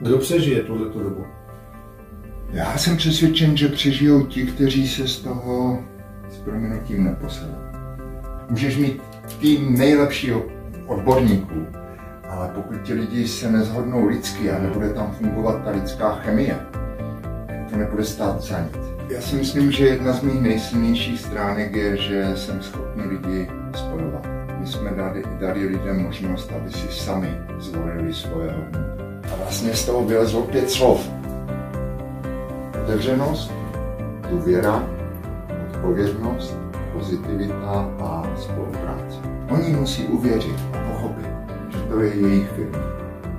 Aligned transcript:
Kdo 0.00 0.18
přežije 0.18 0.62
tuhle 0.62 0.88
dobu? 0.88 1.26
Já 2.50 2.78
jsem 2.78 2.96
přesvědčen, 2.96 3.56
že 3.56 3.68
přežijou 3.68 4.26
ti, 4.26 4.46
kteří 4.46 4.88
se 4.88 5.08
z 5.08 5.18
toho 5.18 5.82
s 6.30 6.38
proměnutím 6.38 7.04
neposedou. 7.04 7.58
Můžeš 8.50 8.76
mít 8.76 9.02
tým 9.40 9.78
nejlepšího 9.78 10.42
odborníků, 10.86 11.66
ale 12.28 12.50
pokud 12.54 12.82
ti 12.82 12.94
lidi 12.94 13.28
se 13.28 13.52
nezhodnou 13.52 14.06
lidsky 14.06 14.50
a 14.50 14.62
nebude 14.62 14.92
tam 14.92 15.12
fungovat 15.12 15.64
ta 15.64 15.70
lidská 15.70 16.14
chemie, 16.14 16.60
to 17.70 17.76
nebude 17.76 18.04
stát 18.04 18.40
za 18.40 18.60
nic. 18.60 18.78
Já 19.08 19.20
si 19.20 19.36
myslím, 19.36 19.72
že 19.72 19.86
jedna 19.86 20.12
z 20.12 20.22
mých 20.22 20.40
nejsilnějších 20.40 21.20
stránek 21.20 21.76
je, 21.76 21.96
že 21.96 22.32
jsem 22.36 22.62
schopný 22.62 23.02
lidi 23.04 23.48
spojovat. 23.76 24.26
My 24.60 24.66
jsme 24.66 24.90
dali, 24.90 25.22
dali 25.40 25.66
lidem 25.66 26.02
možnost, 26.02 26.52
aby 26.52 26.72
si 26.72 26.88
sami 26.88 27.38
zvolili 27.58 28.14
svoje 28.14 28.52
hodnoty. 28.52 29.07
Vlastně 29.58 29.76
z 29.76 29.86
toho 29.86 30.04
vylezlo 30.04 30.42
pět 30.42 30.70
slov. 30.70 31.10
Otevřenost, 32.82 33.52
důvěra, 34.30 34.88
odpovědnost, 35.66 36.56
pozitivita 36.92 37.90
a 38.00 38.36
spolupráce. 38.36 39.18
Oni 39.50 39.68
musí 39.68 40.04
uvěřit 40.04 40.56
a 40.72 40.92
pochopit, 40.92 41.26
že 41.68 41.78
to 41.78 42.00
je 42.00 42.14
jejich 42.14 42.48
firma, 42.48 42.78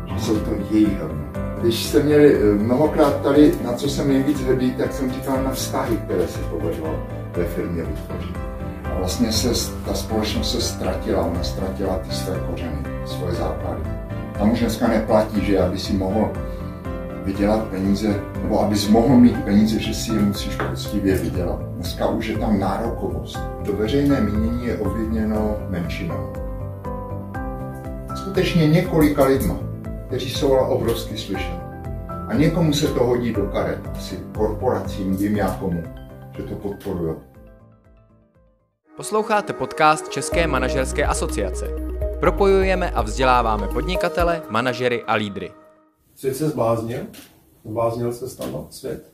že 0.06 0.26
jsou 0.26 0.40
to 0.40 0.52
jejich 0.72 1.02
hodnoty. 1.02 1.40
Když 1.62 1.86
jste 1.86 2.04
měli 2.04 2.36
eh, 2.36 2.54
mnohokrát 2.54 3.22
tady, 3.22 3.54
na 3.66 3.74
co 3.74 3.90
jsem 3.90 4.08
nejvíc 4.08 4.42
hrdý, 4.42 4.72
tak 4.72 4.94
jsem 4.94 5.12
říkal 5.12 5.44
na 5.44 5.52
vztahy, 5.52 5.98
které 5.98 6.28
se 6.28 6.40
povedlo 6.40 6.96
ve 7.38 7.46
firmě 7.46 7.84
vytvořit. 7.84 8.38
A 8.84 8.98
vlastně 8.98 9.32
se 9.32 9.74
ta 9.86 9.94
společnost 9.94 10.52
se 10.52 10.62
ztratila, 10.62 11.26
ona 11.26 11.44
ztratila 11.44 11.98
ty 11.98 12.12
své 12.16 12.40
kořeny, 12.50 12.84
svoje 13.06 13.32
základy. 13.32 13.99
Tam 14.40 14.52
už 14.52 14.60
dneska 14.60 14.88
neplatí, 14.88 15.46
že 15.46 15.60
aby 15.60 15.80
si 15.80 15.94
mohl 15.94 16.32
vydělat 17.24 17.68
peníze, 17.68 18.24
nebo 18.44 18.60
abys 18.60 18.88
mohl 18.88 19.18
mít 19.18 19.44
peníze, 19.44 19.80
že 19.80 19.94
si 19.94 20.14
je 20.14 20.20
musíš 20.20 20.56
poctivě 20.56 21.16
vydělat. 21.16 21.60
Dneska 21.62 22.08
už 22.08 22.28
je 22.28 22.38
tam 22.38 22.60
nárokovost. 22.60 23.40
To 23.66 23.74
veřejné 23.74 24.22
mínění 24.22 24.66
je 24.66 24.78
ovlivněno 24.78 25.58
menšinou. 25.70 26.34
Skutečně 28.16 28.68
několika 28.68 29.26
lidma, 29.26 29.56
kteří 30.08 30.30
jsou 30.30 30.54
ale 30.54 30.68
obrovsky 30.68 31.18
slyšet. 31.18 31.60
A 32.28 32.34
někomu 32.34 32.74
se 32.74 32.88
to 32.88 33.04
hodí 33.04 33.34
do 33.34 33.46
karet, 33.46 33.80
asi 33.98 34.20
korporacím, 34.36 35.18
vím 35.18 35.38
já 35.38 35.58
komu, 35.60 35.84
že 36.38 36.44
to 36.44 36.56
podporují. 36.56 37.16
Posloucháte 38.98 39.54
podcast 39.54 40.10
České 40.10 40.48
manažerské 40.48 41.06
asociace. 41.06 41.89
Propojujeme 42.20 42.92
a 42.92 43.02
vzděláváme 43.02 43.68
podnikatele, 43.68 44.42
manažery 44.50 45.04
a 45.04 45.14
lídry. 45.14 45.52
Svět 46.16 46.36
se 46.36 46.50
zbláznil? 46.50 47.00
Zbláznil 47.66 48.14
se 48.14 48.30
stano 48.30 48.68
svět? 48.70 49.14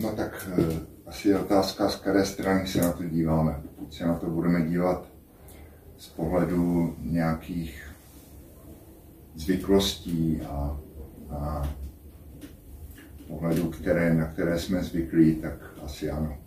No 0.00 0.12
tak 0.16 0.48
e, 0.58 0.80
asi 1.06 1.28
je 1.28 1.38
otázka, 1.38 1.88
z 1.88 1.96
které 1.96 2.26
strany 2.26 2.66
se 2.66 2.80
na 2.80 2.92
to 2.92 3.04
díváme. 3.04 3.62
Pokud 3.62 3.94
se 3.94 4.06
na 4.06 4.14
to 4.14 4.26
budeme 4.26 4.62
dívat 4.62 5.08
z 5.96 6.08
pohledu 6.08 6.96
nějakých 6.98 7.90
zvyklostí 9.34 10.40
a, 10.42 10.80
a 11.30 11.70
pohledu, 13.28 13.70
které, 13.70 14.14
na 14.14 14.26
které 14.26 14.58
jsme 14.58 14.82
zvyklí, 14.82 15.34
tak 15.34 15.52
asi 15.84 16.10
ano. 16.10 16.38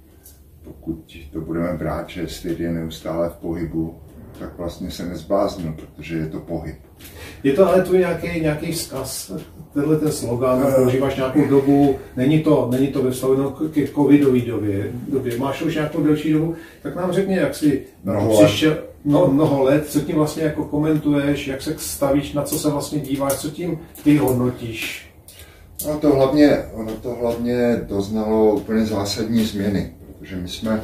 Pokud 0.64 1.18
to 1.34 1.42
budeme 1.42 1.74
brát, 1.74 2.10
že 2.10 2.28
svět 2.28 2.60
je 2.60 2.72
neustále 2.72 3.30
v 3.30 3.36
pohybu, 3.36 4.02
tak 4.40 4.58
vlastně 4.58 4.92
se 4.92 5.06
nezbláznil, 5.06 5.74
protože 5.74 6.18
je 6.18 6.28
to 6.28 6.40
pohyb. 6.40 6.76
Je 7.44 7.54
to 7.54 7.68
ale 7.68 7.82
tvůj 7.84 7.98
nějaký, 7.98 8.42
nějaký 8.42 8.72
vzkaz, 8.72 9.32
tenhle 9.74 9.96
ten 9.96 10.12
slogan, 10.12 10.64
uh, 10.64 10.76
používáš 10.76 11.16
nějakou 11.16 11.48
dobu, 11.48 11.96
není 12.16 12.44
to, 12.44 12.68
není 12.72 12.88
to 12.88 13.04
ve 13.04 13.12
vztahu 13.12 13.50
ke 13.50 13.88
covidové 13.88 14.40
době, 14.40 14.92
době, 15.08 15.38
máš 15.38 15.62
už 15.62 15.76
nějakou 15.76 16.04
delší 16.04 16.34
dobu, 16.34 16.56
tak 16.82 16.96
nám 16.96 17.12
řekni, 17.12 17.36
jak 17.36 17.56
jsi 17.56 17.86
mnoho 18.04 18.44
přišel, 18.44 18.72
let. 18.72 18.94
No, 19.06 19.28
mnoho 19.28 19.64
let, 19.64 19.90
co 19.90 20.00
tím 20.00 20.16
vlastně 20.16 20.44
jako 20.44 20.66
komentuješ, 20.66 21.48
jak 21.48 21.62
se 21.62 21.76
stavíš, 21.78 22.34
na 22.34 22.44
co 22.44 22.60
se 22.60 22.70
vlastně 22.70 23.00
díváš, 23.00 23.34
co 23.34 23.50
tím 23.50 23.80
ty 24.04 24.18
hodnotíš? 24.18 25.08
No 25.86 26.00
to 26.00 26.16
hlavně, 26.16 26.58
ono 26.74 26.92
to 26.92 27.16
hlavně 27.16 27.82
doznalo 27.88 28.54
úplně 28.56 28.86
zásadní 28.86 29.46
změny, 29.46 29.94
protože 30.08 30.36
my 30.36 30.48
jsme 30.48 30.82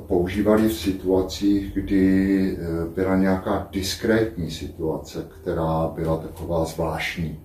používali 0.00 0.68
v 0.68 0.72
situacích, 0.72 1.74
kdy 1.74 2.56
eh, 2.56 2.86
byla 2.94 3.16
nějaká 3.16 3.68
diskrétní 3.72 4.50
situace, 4.50 5.26
která 5.40 5.88
byla 5.94 6.16
taková 6.16 6.64
zvláštní, 6.64 7.40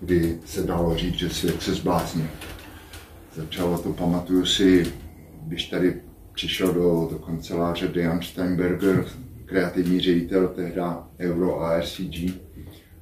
kdy 0.00 0.38
se 0.44 0.62
dalo 0.62 0.96
říct, 0.96 1.14
že 1.14 1.30
svět 1.30 1.62
se 1.62 1.74
zbláznil. 1.74 2.26
Začalo 3.34 3.78
to, 3.78 3.92
pamatuju 3.92 4.46
si, 4.46 4.92
když 5.46 5.68
tady 5.68 6.00
přišel 6.32 6.74
do, 6.74 7.08
do 7.10 7.18
kanceláře 7.18 7.88
Dejan 7.88 8.22
Steinberger, 8.22 9.04
kreativní 9.44 10.00
ředitel 10.00 10.48
tehda 10.48 11.08
Euro 11.18 11.60
a 11.60 11.80
RCG, 11.80 12.30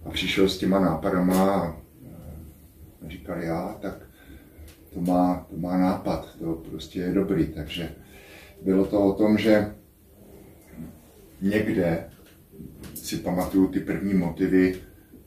a 0.05 0.11
přišel 0.11 0.49
s 0.49 0.59
těma 0.59 0.81
nápadama 0.81 1.53
a 1.53 1.77
říkal 3.09 3.39
já, 3.43 3.77
tak 3.81 3.95
to 4.95 5.01
má, 5.01 5.47
to 5.51 5.57
má 5.57 5.79
nápad, 5.79 6.37
to 6.39 6.53
prostě 6.71 7.01
je 7.01 7.13
dobrý, 7.13 7.47
takže 7.47 7.89
bylo 8.63 8.85
to 8.87 9.01
o 9.01 9.13
tom, 9.13 9.39
že 9.39 9.75
někde 11.41 12.11
si 12.95 13.17
pamatuju 13.17 13.69
ty 13.69 13.81
první 13.81 14.15
motivy, 14.15 14.75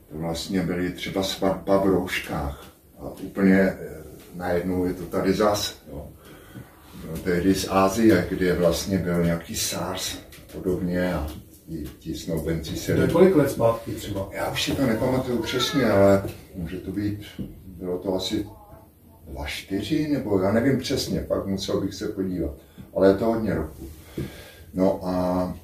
to 0.08 0.18
vlastně 0.18 0.62
byly 0.62 0.90
třeba 0.90 1.22
svatba 1.22 1.78
v 1.78 1.86
rouškách. 1.86 2.64
A 2.98 3.10
úplně 3.22 3.58
eh, 3.58 3.76
najednou 4.34 4.84
je 4.84 4.94
to 4.94 5.04
tady 5.04 5.32
zas. 5.32 5.82
Jo. 5.88 6.08
No, 7.10 7.18
tehdy 7.18 7.54
z 7.54 7.68
Ázie, 7.70 8.26
kde 8.30 8.54
vlastně 8.54 8.98
byl 8.98 9.24
nějaký 9.24 9.56
SARS 9.56 10.18
a 10.18 10.52
podobně 10.52 11.14
a 11.14 11.26
ti, 11.68 11.84
ti 11.98 12.14
snoubenci 12.14 12.76
se... 12.76 12.94
To 12.94 13.00
je 13.00 13.08
kolik 13.08 13.36
let 13.36 13.50
zpátky 13.50 13.92
třeba? 13.92 14.28
Já 14.32 14.52
už 14.52 14.64
si 14.64 14.72
to 14.72 14.86
nepamatuju 14.86 15.42
přesně, 15.42 15.84
ale 15.84 16.22
může 16.54 16.76
to 16.76 16.92
být, 16.92 17.20
bylo 17.64 17.98
to 17.98 18.14
asi 18.14 18.46
dva 19.30 19.46
čtyři, 19.46 20.08
nebo 20.08 20.40
já 20.40 20.52
nevím 20.52 20.78
přesně, 20.78 21.20
pak 21.20 21.46
musel 21.46 21.80
bych 21.80 21.94
se 21.94 22.08
podívat 22.08 22.54
ale 22.94 23.08
je 23.08 23.14
to 23.14 23.24
hodně 23.24 23.54
roku. 23.54 23.84
No 24.74 25.00
a 25.02 25.54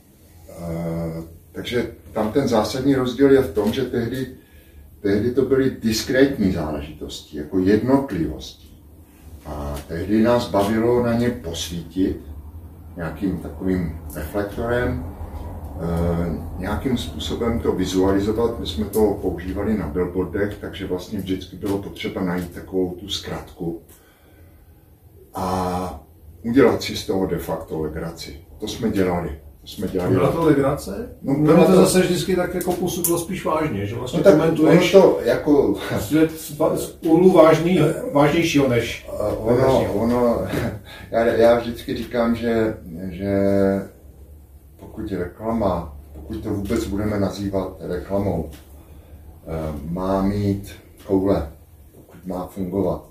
e, 0.49 1.23
takže 1.53 1.93
tam 2.13 2.33
ten 2.33 2.49
zásadní 2.49 2.95
rozdíl 2.95 3.31
je 3.33 3.43
v 3.43 3.55
tom, 3.55 3.73
že 3.73 3.83
tehdy, 3.83 4.27
tehdy 5.01 5.31
to 5.31 5.43
byly 5.43 5.71
diskrétní 5.71 6.53
záležitosti, 6.53 7.39
jako 7.39 7.59
jednotlivosti. 7.59 8.67
A 9.47 9.79
tehdy 9.89 10.23
nás 10.23 10.51
bavilo 10.51 11.03
na 11.03 11.13
ně 11.13 11.31
posvítit 11.31 12.17
nějakým 12.97 13.39
takovým 13.39 13.99
reflektorem, 14.15 15.16
nějakým 16.59 16.99
způsobem 16.99 17.61
to 17.61 17.73
vizualizovat. 17.73 18.61
My 18.61 18.67
jsme 18.67 18.85
to 18.85 19.19
používali 19.23 19.79
na 19.79 19.89
billboardech, 19.89 20.57
takže 20.61 20.87
vlastně 20.87 21.19
vždycky 21.19 21.57
bylo 21.57 21.79
potřeba 21.79 22.25
najít 22.25 22.55
takovou 22.55 22.91
tu 22.91 23.09
zkratku. 23.09 23.83
A 25.35 26.05
udělat 26.43 26.83
si 26.83 26.97
z 26.97 27.07
toho 27.07 27.27
de 27.27 27.39
facto 27.39 27.81
legraci. 27.81 28.41
To 28.59 28.69
jsme 28.69 28.91
dělali. 28.91 29.41
To 29.61 29.67
jsme 29.67 29.89
dělali. 29.89 30.15
Byla 30.15 30.33
to 30.33 30.45
legrace? 30.45 31.09
No, 31.23 31.35
bylo 31.35 31.65
to, 31.65 31.73
to 31.73 31.77
zase 31.77 32.01
vždycky 32.01 32.37
tak 32.37 32.55
jako 32.55 32.73
působilo 32.73 33.19
spíš 33.19 33.45
vážně, 33.45 33.87
že 33.87 33.95
vlastně 33.95 34.19
no, 34.19 34.25
tak 34.25 34.33
komentuješ 34.33 34.93
to 34.93 35.19
jako... 35.25 35.75
svět 35.99 36.31
z 36.31 36.99
úhlu 37.03 37.33
vážný, 37.33 37.81
vážnějšího 38.13 38.69
než... 38.69 39.07
Ono, 39.39 39.93
ono, 39.95 40.39
já, 41.11 41.25
já 41.25 41.59
vždycky 41.59 41.97
říkám, 41.97 42.37
že, 42.37 42.77
že 43.11 43.33
pokud 44.97 45.13
reklama, 45.13 45.97
pokud 46.15 46.43
to 46.43 46.51
vůbec 46.51 46.87
budeme 46.87 47.21
nazývat 47.21 47.77
reklamou, 47.81 48.51
eh, 48.51 49.91
má 49.91 50.23
mít 50.23 50.73
koule, 51.07 51.49
pokud 51.95 52.27
má 52.27 52.47
fungovat, 52.47 53.05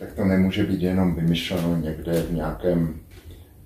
tak 0.00 0.12
to 0.12 0.24
nemůže 0.24 0.64
být 0.64 0.82
jenom 0.82 1.14
vymyšleno 1.14 1.76
někde 1.76 2.22
v 2.22 2.32
nějakém, 2.32 2.94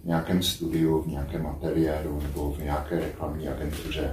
nějakém 0.04 0.42
studiu, 0.42 1.02
v 1.02 1.06
nějakém 1.06 1.46
ateliéru 1.46 2.20
nebo 2.22 2.52
v 2.52 2.64
nějaké 2.64 2.98
reklamní 2.98 3.48
agentuře. 3.48 4.12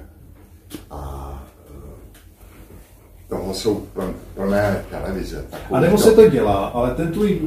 A 0.92 1.44
e, 1.70 3.30
toho 3.30 3.54
jsou 3.54 3.88
plné 4.36 4.86
televize. 4.90 5.46
A 5.72 5.80
nebo 5.80 5.98
se 5.98 6.12
to 6.12 6.30
dělá, 6.30 6.66
ale 6.66 6.96
ten 6.96 7.12
tvůj 7.12 7.42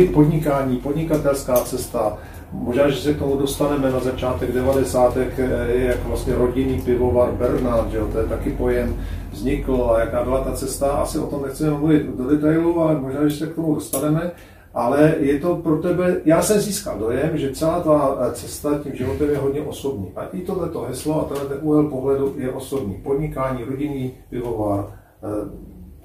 e, 0.00 0.06
podnikání, 0.06 0.76
podnikatelská 0.76 1.56
cesta, 1.56 2.18
možná, 2.52 2.88
že 2.88 3.00
se 3.00 3.14
k 3.14 3.18
tomu 3.18 3.36
dostaneme 3.36 3.90
na 3.90 4.00
začátek 4.00 4.52
90. 4.52 5.16
je 5.16 5.84
jak 5.84 6.04
vlastně 6.04 6.34
rodinný 6.34 6.80
pivovar 6.80 7.32
Bernard, 7.32 7.90
že 7.90 7.96
jo? 7.96 8.08
to 8.12 8.18
je 8.18 8.26
taky 8.26 8.50
pojem, 8.50 8.96
vznikl 9.32 9.90
a 9.90 10.00
jaká 10.00 10.24
byla 10.24 10.44
ta 10.44 10.52
cesta. 10.52 10.90
Asi 10.90 11.18
o 11.18 11.26
tom 11.26 11.42
nechceme 11.42 11.78
mluvit 11.78 12.06
do 12.06 12.24
detailu, 12.30 12.80
ale 12.80 13.00
možná, 13.00 13.28
že 13.28 13.36
se 13.36 13.46
k 13.46 13.54
tomu 13.54 13.74
dostaneme. 13.74 14.30
Ale 14.74 15.14
je 15.18 15.40
to 15.40 15.56
pro 15.56 15.76
tebe, 15.76 16.20
já 16.24 16.42
jsem 16.42 16.60
získal 16.60 16.98
dojem, 16.98 17.30
že 17.34 17.52
celá 17.52 17.80
ta 17.80 18.30
cesta 18.32 18.78
tím 18.82 18.94
životem 18.94 19.30
je 19.30 19.38
hodně 19.38 19.60
osobní. 19.60 20.12
A 20.16 20.24
i 20.32 20.40
tohleto 20.40 20.80
heslo 20.88 21.20
a 21.20 21.34
tenhle 21.34 21.56
úhel 21.56 21.84
pohledu 21.84 22.34
je 22.38 22.52
osobní. 22.52 22.94
Podnikání, 22.94 23.64
rodinný 23.64 24.12
pivovar 24.30 24.84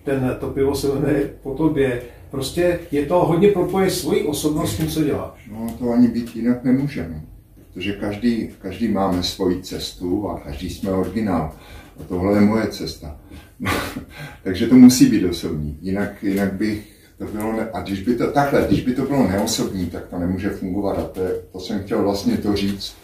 ten, 0.04 0.38
to 0.40 0.48
pivo 0.48 0.76
se 0.76 0.88
jmenuje 0.88 1.30
po 1.44 1.54
tobě. 1.54 2.02
Prostě 2.34 2.80
je 2.92 3.06
to 3.06 3.26
hodně 3.26 3.52
propoje 3.52 3.90
svojí 3.90 4.24
osobnost 4.24 4.78
tím, 4.78 4.88
co 4.88 5.04
děláš. 5.04 5.50
No 5.52 5.76
to 5.80 5.92
ani 5.92 6.08
být 6.08 6.36
jinak 6.36 6.64
nemůže, 6.64 7.10
no. 7.10 7.22
protože 7.56 7.94
každý, 7.94 8.50
každý 8.62 8.88
máme 8.88 9.24
svoji 9.24 9.62
cestu 9.62 10.30
a 10.30 10.40
každý 10.40 10.70
jsme 10.70 10.92
originál. 10.92 11.56
A 12.00 12.04
tohle 12.04 12.34
je 12.38 12.42
moje 12.42 12.68
cesta. 12.68 13.20
No, 13.60 13.72
takže 14.44 14.68
to 14.68 14.76
musí 14.76 15.06
být 15.06 15.26
osobní, 15.26 15.78
jinak, 15.82 16.24
jinak 16.24 16.54
bych 16.54 17.08
to 17.18 17.26
bylo, 17.26 17.54
ne, 17.54 17.70
a 17.74 17.82
když 17.82 18.02
by 18.02 18.16
to, 18.16 18.32
takhle, 18.32 18.66
když 18.68 18.82
by 18.82 18.94
to 18.94 19.06
bylo 19.06 19.28
neosobní, 19.28 19.86
tak 19.86 20.08
to 20.08 20.20
nemůže 20.20 20.50
fungovat 20.50 21.00
a 21.00 21.04
to, 21.04 21.22
je, 21.22 21.32
to 21.52 21.60
jsem 21.60 21.84
chtěl 21.84 22.04
vlastně 22.04 22.38
to 22.38 22.56
říct 22.56 22.96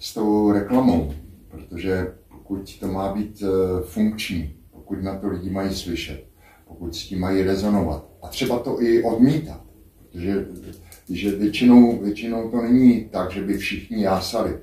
s 0.00 0.14
tou 0.14 0.52
reklamou, 0.52 1.14
protože 1.48 2.12
pokud 2.28 2.78
to 2.80 2.86
má 2.86 3.14
být 3.14 3.42
uh, 3.42 3.48
funkční, 3.80 4.54
pokud 4.72 5.02
na 5.02 5.18
to 5.18 5.28
lidi 5.28 5.50
mají 5.50 5.74
slyšet, 5.74 6.24
pokud 6.68 6.96
s 6.96 7.06
tím 7.06 7.20
mají 7.20 7.42
rezonovat 7.42 8.13
a 8.24 8.28
třeba 8.28 8.58
to 8.58 8.82
i 8.82 9.02
odmítat, 9.02 9.60
protože 9.98 10.46
že 11.10 11.36
většinou, 11.36 11.98
většinou 11.98 12.50
to 12.50 12.62
není 12.62 13.04
tak, 13.10 13.30
že 13.30 13.42
by 13.42 13.58
všichni 13.58 14.02
jásali. 14.02 14.58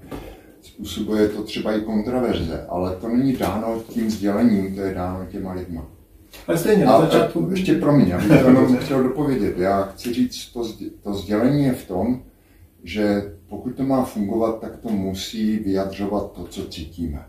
Způsobuje 0.61 1.29
to 1.29 1.43
třeba 1.43 1.77
i 1.77 1.81
kontraverze, 1.81 2.65
ale 2.69 2.95
to 2.95 3.07
není 3.07 3.33
dáno 3.33 3.83
tím 3.89 4.09
sdělením, 4.09 4.75
to 4.75 4.81
je 4.81 4.93
dáno 4.93 5.25
těma 5.25 5.53
lidma. 5.53 5.87
Ale 6.47 6.57
stejně, 6.57 6.85
na 6.85 7.01
začátku... 7.01 7.47
Ještě 7.51 7.73
pro 7.75 7.97
mě, 7.97 8.13
abych 8.13 8.27
to 8.27 8.47
jenom 8.47 8.77
chtěl 8.77 9.03
dopovědět. 9.03 9.57
Já 9.57 9.83
chci 9.83 10.13
říct, 10.13 10.53
to, 10.53 10.73
to 11.03 11.13
sdělení 11.13 11.63
je 11.63 11.73
v 11.73 11.87
tom, 11.87 12.23
že 12.83 13.33
pokud 13.47 13.75
to 13.75 13.83
má 13.83 14.05
fungovat, 14.05 14.61
tak 14.61 14.77
to 14.77 14.89
musí 14.89 15.59
vyjadřovat 15.59 16.31
to, 16.31 16.43
co 16.43 16.65
cítíme. 16.65 17.25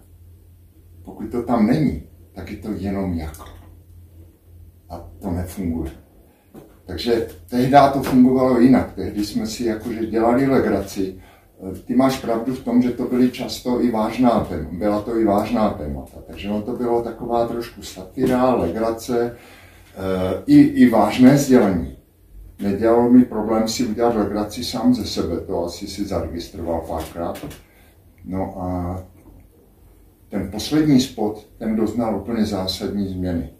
Pokud 1.05 1.31
to 1.31 1.43
tam 1.43 1.67
není, 1.67 2.03
tak 2.33 2.51
je 2.51 2.57
to 2.57 2.69
jenom 2.73 3.15
jako. 3.15 3.45
A 4.89 5.11
to 5.23 5.31
nefunguje. 5.31 6.02
Takže 6.93 7.27
tehdy 7.51 7.77
to 7.93 8.03
fungovalo 8.03 8.61
jinak. 8.61 8.93
Tehdy 8.95 9.25
jsme 9.25 9.47
si 9.47 9.65
jakože 9.65 10.07
dělali 10.07 10.47
legraci. 10.47 11.21
Ty 11.85 11.95
máš 11.95 12.21
pravdu 12.21 12.55
v 12.55 12.65
tom, 12.65 12.83
že 12.83 12.91
to 12.91 13.05
byly 13.05 13.31
často 13.31 13.83
i 13.83 13.91
vážná 13.91 14.41
téma. 14.41 14.69
Byla 14.73 15.01
to 15.01 15.17
i 15.19 15.25
vážná 15.25 15.71
témata. 15.71 16.19
Takže 16.27 16.51
ono 16.51 16.63
to 16.63 16.73
bylo 16.73 17.03
taková 17.03 17.47
trošku 17.47 17.83
satira, 17.83 18.55
legrace, 18.55 19.37
eh, 19.97 20.43
i, 20.47 20.59
i 20.59 20.91
vážné 20.91 21.39
sdělení. 21.39 21.97
Nedělalo 22.59 23.11
mi 23.11 23.25
problém 23.25 23.69
si 23.69 23.87
udělat 23.87 24.17
legraci 24.17 24.65
sám 24.65 24.95
ze 24.95 25.07
sebe, 25.07 25.41
to 25.41 25.65
asi 25.65 25.87
si 25.87 26.05
zaregistroval 26.05 26.85
párkrát. 26.89 27.47
No 28.25 28.55
a 28.59 29.01
ten 30.29 30.51
poslední 30.51 31.01
spot, 31.01 31.47
ten 31.59 31.77
doznal 31.77 32.17
úplně 32.17 32.45
zásadní 32.45 33.09
změny. 33.09 33.51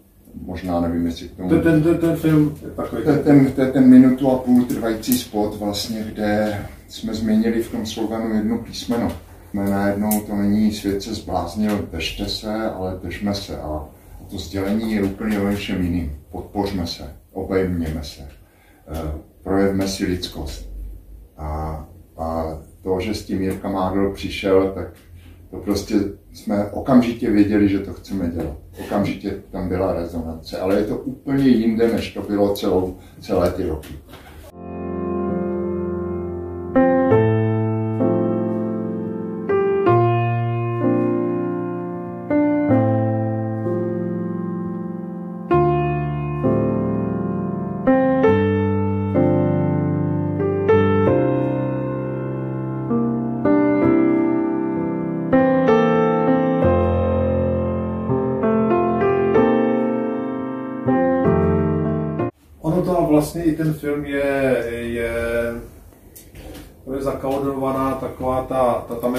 Možná 0.41 0.81
nevím, 0.81 1.05
jestli 1.05 1.27
k 1.27 1.35
tomu... 1.35 1.49
Ten, 1.49 1.61
ten, 1.61 1.83
ten, 1.83 1.97
ten 1.97 2.15
film 2.15 2.55
je 2.61 2.69
takový... 2.69 3.03
Ten, 3.03 3.23
ten, 3.23 3.51
ten, 3.51 3.71
ten 3.71 3.89
minutu 3.89 4.31
a 4.31 4.37
půl 4.37 4.63
trvající 4.63 5.17
spot 5.17 5.59
vlastně, 5.59 6.03
kde 6.13 6.59
jsme 6.87 7.13
změnili 7.13 7.63
v 7.63 7.71
tom 7.71 7.85
sloganu 7.85 8.35
jedno 8.35 8.57
písmeno. 8.57 9.11
Jsme 9.49 9.69
najednou 9.69 10.21
to 10.21 10.35
není 10.35 10.71
svět 10.71 11.01
se 11.01 11.13
zbláznil, 11.13 11.87
držte 11.91 12.25
se, 12.25 12.53
ale 12.53 12.99
držme 13.03 13.33
se. 13.35 13.57
A 13.57 13.85
to 14.29 14.37
sdělení 14.37 14.93
je 14.93 15.03
úplně 15.03 15.39
o 15.39 15.49
něčem 15.49 15.83
jiným. 15.83 16.15
Podpořme 16.31 16.87
se, 16.87 17.15
obejměme 17.31 18.03
se, 18.03 18.21
eh, 18.87 19.11
projevme 19.43 19.87
si 19.87 20.05
lidskost. 20.05 20.69
A, 21.37 21.85
a 22.17 22.57
to, 22.83 22.99
že 22.99 23.13
s 23.13 23.25
tím 23.25 23.41
Jirka 23.41 23.69
Mádl 23.69 24.13
přišel, 24.13 24.71
tak 24.75 24.87
to 25.53 25.59
prostě 25.59 25.95
jsme 26.33 26.65
okamžitě 26.71 27.31
věděli, 27.31 27.69
že 27.69 27.79
to 27.79 27.93
chceme 27.93 28.29
dělat. 28.29 28.57
Okamžitě 28.85 29.41
tam 29.51 29.69
byla 29.69 29.93
rezonance, 29.93 30.59
ale 30.59 30.75
je 30.75 30.83
to 30.83 30.97
úplně 30.97 31.47
jinde, 31.47 31.93
než 31.93 32.13
to 32.13 32.21
bylo 32.21 32.55
celou, 32.55 32.97
celé 33.19 33.51
ty 33.51 33.63
roky. 33.63 33.93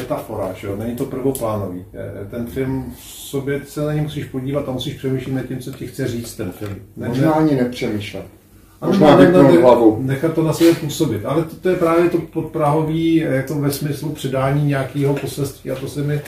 Metafora, 0.04 0.52
že 0.52 0.66
jo? 0.66 0.76
není 0.76 0.96
to 0.96 1.04
prvoplánový. 1.04 1.84
Ten 2.30 2.46
film 2.46 2.94
v 2.98 3.04
sobě 3.04 3.60
se 3.66 3.80
na 3.80 3.92
něj 3.92 4.02
musíš 4.02 4.24
podívat 4.24 4.68
a 4.68 4.72
musíš 4.72 4.94
přemýšlet 4.94 5.34
nad 5.34 5.46
tím, 5.46 5.58
co 5.58 5.72
ti 5.72 5.86
chce 5.86 6.08
říct 6.08 6.34
ten 6.34 6.52
film. 6.52 6.76
Ne, 6.96 7.08
Možná 7.08 7.32
ani 7.32 7.54
nepřemýšlet. 7.54 8.24
Možná 8.86 9.16
ne, 9.16 9.32
ne, 9.32 9.42
hlavu. 9.42 9.98
Nechat 10.02 10.34
to 10.34 10.42
na 10.42 10.52
sebe 10.52 10.72
působit. 10.72 11.24
Ale 11.24 11.44
to, 11.44 11.56
to 11.56 11.68
je 11.68 11.76
právě 11.76 12.10
to 12.10 12.18
podprahový 12.18 13.16
jako 13.16 13.54
ve 13.54 13.70
smyslu 13.70 14.08
předání 14.10 14.66
nějakého 14.66 15.14
poselství 15.14 15.70
a 15.70 15.74
to 15.74 15.88
se 15.88 16.02
mi 16.02 16.20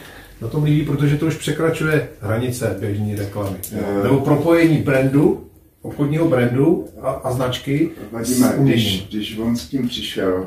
na 0.42 0.48
tom 0.48 0.64
líbí, 0.64 0.84
protože 0.84 1.16
to 1.16 1.26
už 1.26 1.36
překračuje 1.36 2.08
hranice 2.20 2.76
běžní 2.80 3.14
reklamy. 3.14 3.56
Je... 3.72 4.02
Nebo 4.02 4.20
propojení 4.20 4.76
brandu 4.76 5.46
obchodního 5.86 6.28
brandu 6.28 6.84
a, 7.02 7.10
a 7.10 7.32
značky 7.32 7.90
Vadíme, 8.12 8.54
když, 8.58 9.08
když 9.08 9.38
on 9.38 9.56
s 9.56 9.68
tím 9.68 9.88
přišel 9.88 10.46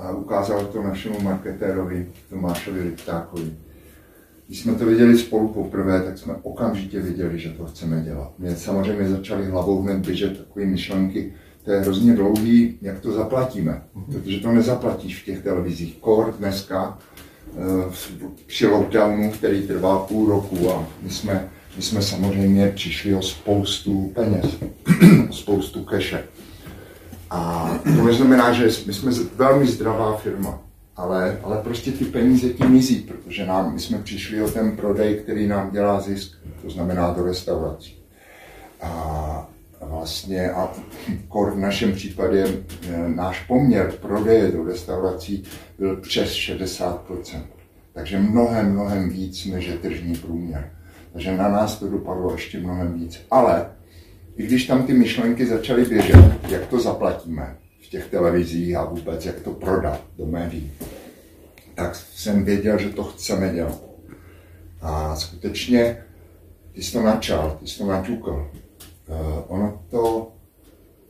a 0.00 0.10
ukázal 0.10 0.66
to 0.66 0.82
našemu 0.82 1.20
marketérovi 1.20 2.06
Tomášovi 2.30 2.80
Liptákovi, 2.80 3.52
když 4.46 4.60
jsme 4.60 4.74
to 4.74 4.86
viděli 4.86 5.18
spolu 5.18 5.48
poprvé, 5.48 6.02
tak 6.02 6.18
jsme 6.18 6.34
okamžitě 6.42 7.00
viděli, 7.00 7.38
že 7.38 7.50
to 7.50 7.64
chceme 7.64 8.00
dělat. 8.00 8.32
Mě 8.38 8.56
samozřejmě 8.56 9.08
začaly 9.08 9.46
hlavou 9.46 9.82
hned 9.82 9.98
běžet 9.98 10.38
takové 10.38 10.66
myšlenky, 10.66 11.32
to 11.64 11.72
je 11.72 11.80
hrozně 11.80 12.16
dlouhý, 12.16 12.78
jak 12.82 13.00
to 13.00 13.12
zaplatíme, 13.12 13.82
protože 14.12 14.40
to 14.40 14.52
nezaplatíš 14.52 15.22
v 15.22 15.24
těch 15.24 15.42
televizích. 15.42 15.96
Kor 16.00 16.34
dneska 16.38 16.98
eh, 17.56 17.60
při 18.46 18.66
lockdownu, 18.66 19.30
který 19.30 19.66
trvá 19.66 19.98
půl 19.98 20.28
roku 20.28 20.70
a 20.70 20.88
my 21.02 21.10
jsme 21.10 21.50
my 21.76 21.82
jsme 21.82 22.02
samozřejmě 22.02 22.68
přišli 22.68 23.14
o 23.14 23.22
spoustu 23.22 24.12
peněz, 24.14 24.46
o 25.30 25.32
spoustu 25.32 25.84
keše. 25.84 26.24
A 27.30 27.70
to 27.84 28.04
neznamená, 28.04 28.52
že 28.52 28.64
my 28.86 28.92
jsme 28.92 29.12
velmi 29.36 29.66
zdravá 29.66 30.16
firma, 30.16 30.58
ale, 30.96 31.38
ale 31.42 31.56
prostě 31.62 31.92
ty 31.92 32.04
peníze 32.04 32.48
tím 32.48 32.70
mizí, 32.70 32.96
protože 32.96 33.46
nám, 33.46 33.74
my 33.74 33.80
jsme 33.80 33.98
přišli 33.98 34.42
o 34.42 34.50
ten 34.50 34.76
prodej, 34.76 35.14
který 35.14 35.46
nám 35.46 35.70
dělá 35.70 36.00
zisk, 36.00 36.32
to 36.62 36.70
znamená 36.70 37.12
do 37.12 37.24
restaurací. 37.24 37.96
A 38.82 39.48
vlastně, 39.80 40.50
a 40.50 40.72
kor 41.28 41.50
v 41.50 41.58
našem 41.58 41.92
případě 41.92 42.46
e, 42.46 43.08
náš 43.08 43.40
poměr 43.40 43.92
prodeje 44.00 44.52
do 44.52 44.64
restaurací 44.64 45.44
byl 45.78 45.96
přes 45.96 46.30
60%. 46.30 46.98
Takže 47.92 48.18
mnohem, 48.18 48.72
mnohem 48.72 49.10
víc 49.10 49.46
než 49.46 49.66
je 49.66 49.78
tržní 49.78 50.14
průměr. 50.14 50.70
Takže 51.12 51.36
na 51.36 51.48
nás 51.48 51.78
to 51.78 51.88
dopadlo 51.88 52.32
ještě 52.32 52.60
mnohem 52.60 52.92
víc. 52.92 53.20
Ale 53.30 53.66
i 54.36 54.46
když 54.46 54.66
tam 54.66 54.86
ty 54.86 54.92
myšlenky 54.92 55.46
začaly 55.46 55.84
běžet, 55.84 56.16
jak 56.48 56.66
to 56.66 56.80
zaplatíme 56.80 57.56
v 57.82 57.88
těch 57.88 58.06
televizích 58.06 58.76
a 58.76 58.84
vůbec 58.84 59.26
jak 59.26 59.40
to 59.40 59.50
prodat 59.50 60.04
do 60.18 60.26
médií, 60.26 60.72
tak 61.74 61.94
jsem 61.94 62.44
věděl, 62.44 62.78
že 62.78 62.88
to 62.88 63.04
chceme 63.04 63.54
dělat. 63.54 63.82
A 64.80 65.16
skutečně 65.16 66.04
ty 66.72 66.82
jsi 66.82 66.92
to 66.92 67.02
načal, 67.02 67.56
ty 67.60 67.66
jsi 67.66 67.78
to 67.78 67.86
naťukl. 67.86 68.50
Uh, 69.08 69.16
ono 69.48 69.82
to, 69.90 70.32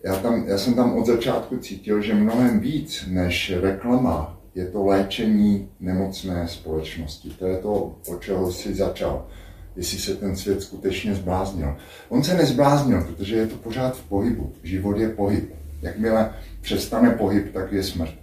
já, 0.05 0.17
tam, 0.17 0.45
já 0.49 0.59
jsem 0.59 0.75
tam 0.75 0.99
od 0.99 1.07
začátku 1.07 1.57
cítil, 1.57 2.03
že 2.03 2.15
mnohem 2.15 2.61
víc 2.61 3.05
než 3.09 3.53
reklama 3.61 4.41
je 4.55 4.67
to 4.67 4.85
léčení 4.85 5.69
nemocné 5.81 6.49
společnosti. 6.49 7.31
To 7.39 7.47
je 7.47 7.59
to, 7.59 7.73
o 8.09 8.17
čeho 8.21 8.53
jsi 8.53 8.75
začal 8.75 9.27
jestli 9.77 9.99
se 9.99 10.15
ten 10.15 10.37
svět 10.37 10.63
skutečně 10.63 11.15
zbláznil. 11.15 11.77
On 12.09 12.23
se 12.23 12.35
nezbláznil, 12.35 13.05
protože 13.05 13.37
je 13.37 13.47
to 13.47 13.57
pořád 13.57 13.97
v 13.97 14.09
pohybu. 14.09 14.53
Život 14.63 14.99
je 14.99 15.09
pohyb. 15.09 15.55
Jakmile 15.83 16.35
přestane 16.61 17.11
pohyb, 17.11 17.53
tak 17.53 17.73
je 17.73 17.83
smrt. 17.83 18.15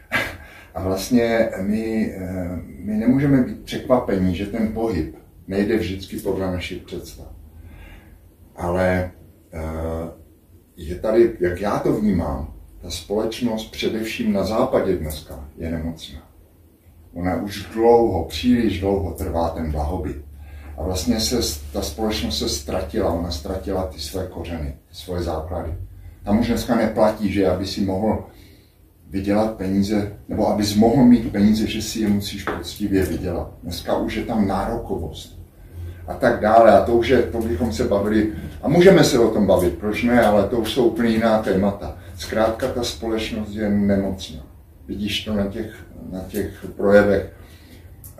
A 0.74 0.82
vlastně 0.82 1.50
my, 1.60 2.14
eh, 2.16 2.60
my 2.78 2.96
nemůžeme 2.96 3.42
být 3.42 3.64
překvapení, 3.64 4.36
že 4.36 4.46
ten 4.46 4.72
pohyb 4.72 5.16
nejde 5.48 5.76
vždycky 5.76 6.16
podle 6.16 6.52
našich 6.52 6.82
představ. 6.82 7.26
Ale 8.56 9.10
eh, 9.52 9.60
je 10.76 10.94
tady, 10.94 11.36
jak 11.40 11.60
já 11.60 11.78
to 11.78 11.92
vnímám, 11.92 12.54
ta 12.82 12.90
společnost 12.90 13.70
především 13.70 14.32
na 14.32 14.44
západě 14.44 14.96
dneska 14.96 15.48
je 15.56 15.70
nemocná. 15.70 16.28
Ona 17.12 17.36
už 17.36 17.66
dlouho, 17.74 18.24
příliš 18.24 18.80
dlouho 18.80 19.10
trvá 19.10 19.48
ten 19.50 19.70
blahobyt 19.70 20.31
a 20.76 20.82
vlastně 20.82 21.20
se 21.20 21.60
ta 21.72 21.82
společnost 21.82 22.38
se 22.38 22.48
ztratila, 22.48 23.12
ona 23.12 23.30
ztratila 23.30 23.86
ty 23.86 24.00
své 24.00 24.26
kořeny, 24.26 24.74
ty 24.88 24.94
svoje 24.94 25.22
základy. 25.22 25.74
Tam 26.24 26.40
už 26.40 26.48
dneska 26.48 26.76
neplatí, 26.76 27.32
že 27.32 27.50
aby 27.50 27.66
si 27.66 27.80
mohl 27.80 28.24
vydělat 29.10 29.56
peníze, 29.56 30.12
nebo 30.28 30.48
abys 30.48 30.74
mohl 30.74 31.04
mít 31.04 31.32
peníze, 31.32 31.66
že 31.66 31.82
si 31.82 32.00
je 32.00 32.08
musíš 32.08 32.44
poctivě 32.44 33.04
vydělat. 33.04 33.52
Dneska 33.62 33.96
už 33.96 34.14
je 34.14 34.24
tam 34.24 34.48
nárokovost 34.48 35.42
a 36.06 36.14
tak 36.14 36.40
dále. 36.40 36.72
A 36.72 36.84
to 36.84 36.92
už 36.92 37.08
je, 37.08 37.22
to 37.22 37.38
bychom 37.38 37.72
se 37.72 37.84
bavili, 37.84 38.32
a 38.62 38.68
můžeme 38.68 39.04
se 39.04 39.18
o 39.18 39.30
tom 39.30 39.46
bavit, 39.46 39.78
proč 39.78 40.02
ne, 40.02 40.22
ale 40.22 40.48
to 40.48 40.56
už 40.56 40.72
jsou 40.72 40.84
úplně 40.84 41.10
jiná 41.10 41.42
témata. 41.42 41.98
Zkrátka 42.18 42.68
ta 42.68 42.82
společnost 42.82 43.54
je 43.54 43.70
nemocná. 43.70 44.40
Vidíš 44.88 45.24
to 45.24 45.34
na 45.34 45.46
těch, 45.46 45.74
na 46.10 46.20
těch 46.20 46.66
projevech 46.76 47.32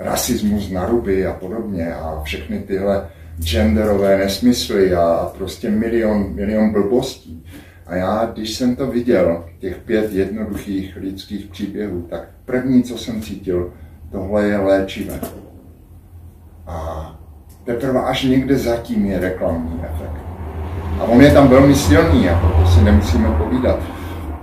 rasismus 0.04 0.70
na 0.70 0.86
ruby 0.86 1.26
a 1.26 1.32
podobně 1.32 1.94
a 1.94 2.22
všechny 2.24 2.58
tyhle 2.58 3.08
genderové 3.40 4.18
nesmysly 4.18 4.94
a, 4.94 5.02
a 5.02 5.26
prostě 5.26 5.70
milion, 5.70 6.34
milion 6.34 6.72
blbostí. 6.72 7.44
A 7.86 7.96
já, 7.96 8.30
když 8.32 8.54
jsem 8.54 8.76
to 8.76 8.86
viděl, 8.86 9.44
těch 9.58 9.76
pět 9.76 10.12
jednoduchých 10.12 10.96
lidských 10.96 11.46
příběhů, 11.46 12.02
tak 12.10 12.28
první, 12.44 12.82
co 12.82 12.98
jsem 12.98 13.22
cítil, 13.22 13.72
tohle 14.10 14.48
je 14.48 14.58
léčivé. 14.58 15.20
A 16.66 17.08
teprve 17.64 18.00
až 18.00 18.22
někde 18.22 18.58
zatím 18.58 19.06
je 19.06 19.20
reklamní 19.20 19.80
efekt. 19.84 20.22
A 20.98 21.04
on 21.04 21.22
je 21.22 21.32
tam 21.32 21.48
velmi 21.48 21.74
silný, 21.74 22.24
jako 22.24 22.48
to 22.48 22.66
si 22.66 22.84
nemusíme 22.84 23.28
povídat. 23.38 23.80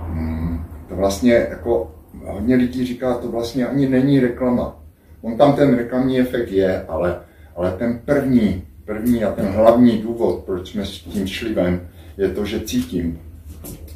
Hmm, 0.08 0.64
to 0.88 0.96
vlastně 0.96 1.46
jako 1.50 1.90
hodně 2.26 2.56
lidí 2.56 2.86
říká, 2.86 3.14
to 3.14 3.30
vlastně 3.30 3.66
ani 3.66 3.88
není 3.88 4.20
reklama. 4.20 4.79
On 5.22 5.36
tam 5.36 5.52
ten 5.52 5.74
reklamní 5.74 6.20
efekt 6.20 6.52
je, 6.52 6.82
ale, 6.88 7.20
ale 7.56 7.72
ten 7.72 7.98
první, 8.04 8.64
první 8.84 9.24
a 9.24 9.32
ten 9.32 9.46
hlavní 9.46 9.98
důvod, 9.98 10.42
proč 10.46 10.72
jsme 10.72 10.86
s 10.86 10.90
tím 10.90 11.26
šli 11.26 11.54
ven, 11.54 11.80
je 12.16 12.28
to, 12.28 12.44
že 12.44 12.60
cítím, 12.60 13.20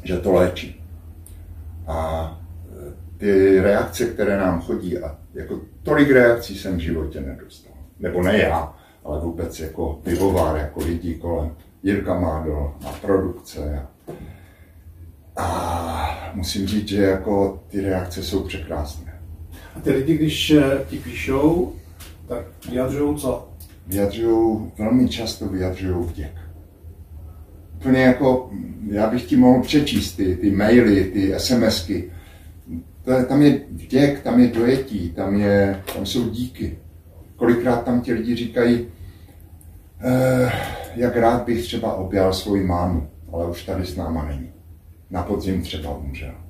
že 0.03 0.17
to 0.17 0.33
léčí. 0.33 0.81
A 1.87 2.41
e, 2.71 3.17
ty 3.17 3.59
reakce, 3.59 4.05
které 4.05 4.37
nám 4.37 4.61
chodí, 4.61 4.97
a 4.97 5.17
jako 5.33 5.59
tolik 5.83 6.11
reakcí 6.11 6.57
jsem 6.57 6.75
v 6.75 6.79
životě 6.79 7.21
nedostal. 7.21 7.73
Nebo 7.99 8.23
ne 8.23 8.37
já, 8.37 8.73
ale 9.03 9.19
vůbec 9.19 9.59
jako 9.59 9.99
pivovar, 10.03 10.57
jako 10.57 10.79
lidi 10.79 11.15
kolem. 11.15 11.51
Jirka 11.83 12.19
Mádl 12.19 12.73
a 12.85 12.91
produkce. 12.91 13.87
A 15.37 16.31
musím 16.33 16.67
říct, 16.67 16.87
že 16.87 17.03
jako 17.03 17.63
ty 17.67 17.81
reakce 17.81 18.23
jsou 18.23 18.43
překrásné. 18.43 19.14
A 19.75 19.79
ty 19.79 19.91
lidi, 19.91 20.17
když 20.17 20.51
eh, 20.51 20.85
ti 20.89 20.97
píšou, 20.97 21.73
tak 22.27 22.45
vyjadřují 22.69 23.17
co? 23.17 23.49
Vyjadřují, 23.87 24.71
velmi 24.77 25.09
často 25.09 25.47
vyjadřují 25.47 26.05
vděk. 26.07 26.31
Úplně 27.75 28.01
jako, 28.01 28.51
já 28.89 29.09
bych 29.09 29.25
ti 29.25 29.37
mohl 29.37 29.61
přečíst 29.61 30.15
ty, 30.15 30.35
ty 30.35 30.51
maily, 30.51 31.03
ty 31.03 31.33
SMSky. 31.37 32.11
To 33.03 33.11
je, 33.11 33.25
tam 33.25 33.41
je 33.41 33.61
vděk, 33.71 34.21
tam 34.21 34.39
je 34.39 34.47
dojetí, 34.47 35.09
tam, 35.09 35.35
je, 35.35 35.83
tam 35.95 36.05
jsou 36.05 36.29
díky. 36.29 36.77
Kolikrát 37.35 37.83
tam 37.83 38.01
ti 38.01 38.13
lidi 38.13 38.35
říkají, 38.35 38.87
eh, 40.01 40.51
jak 40.95 41.15
rád 41.15 41.45
bych 41.45 41.63
třeba 41.63 41.93
objal 41.93 42.33
svoji 42.33 42.63
mámu, 42.63 43.09
ale 43.33 43.49
už 43.49 43.63
tady 43.63 43.85
s 43.85 43.95
náma 43.95 44.25
není. 44.25 44.49
Na 45.09 45.23
podzim 45.23 45.61
třeba 45.61 45.97
umřel. 45.97 46.44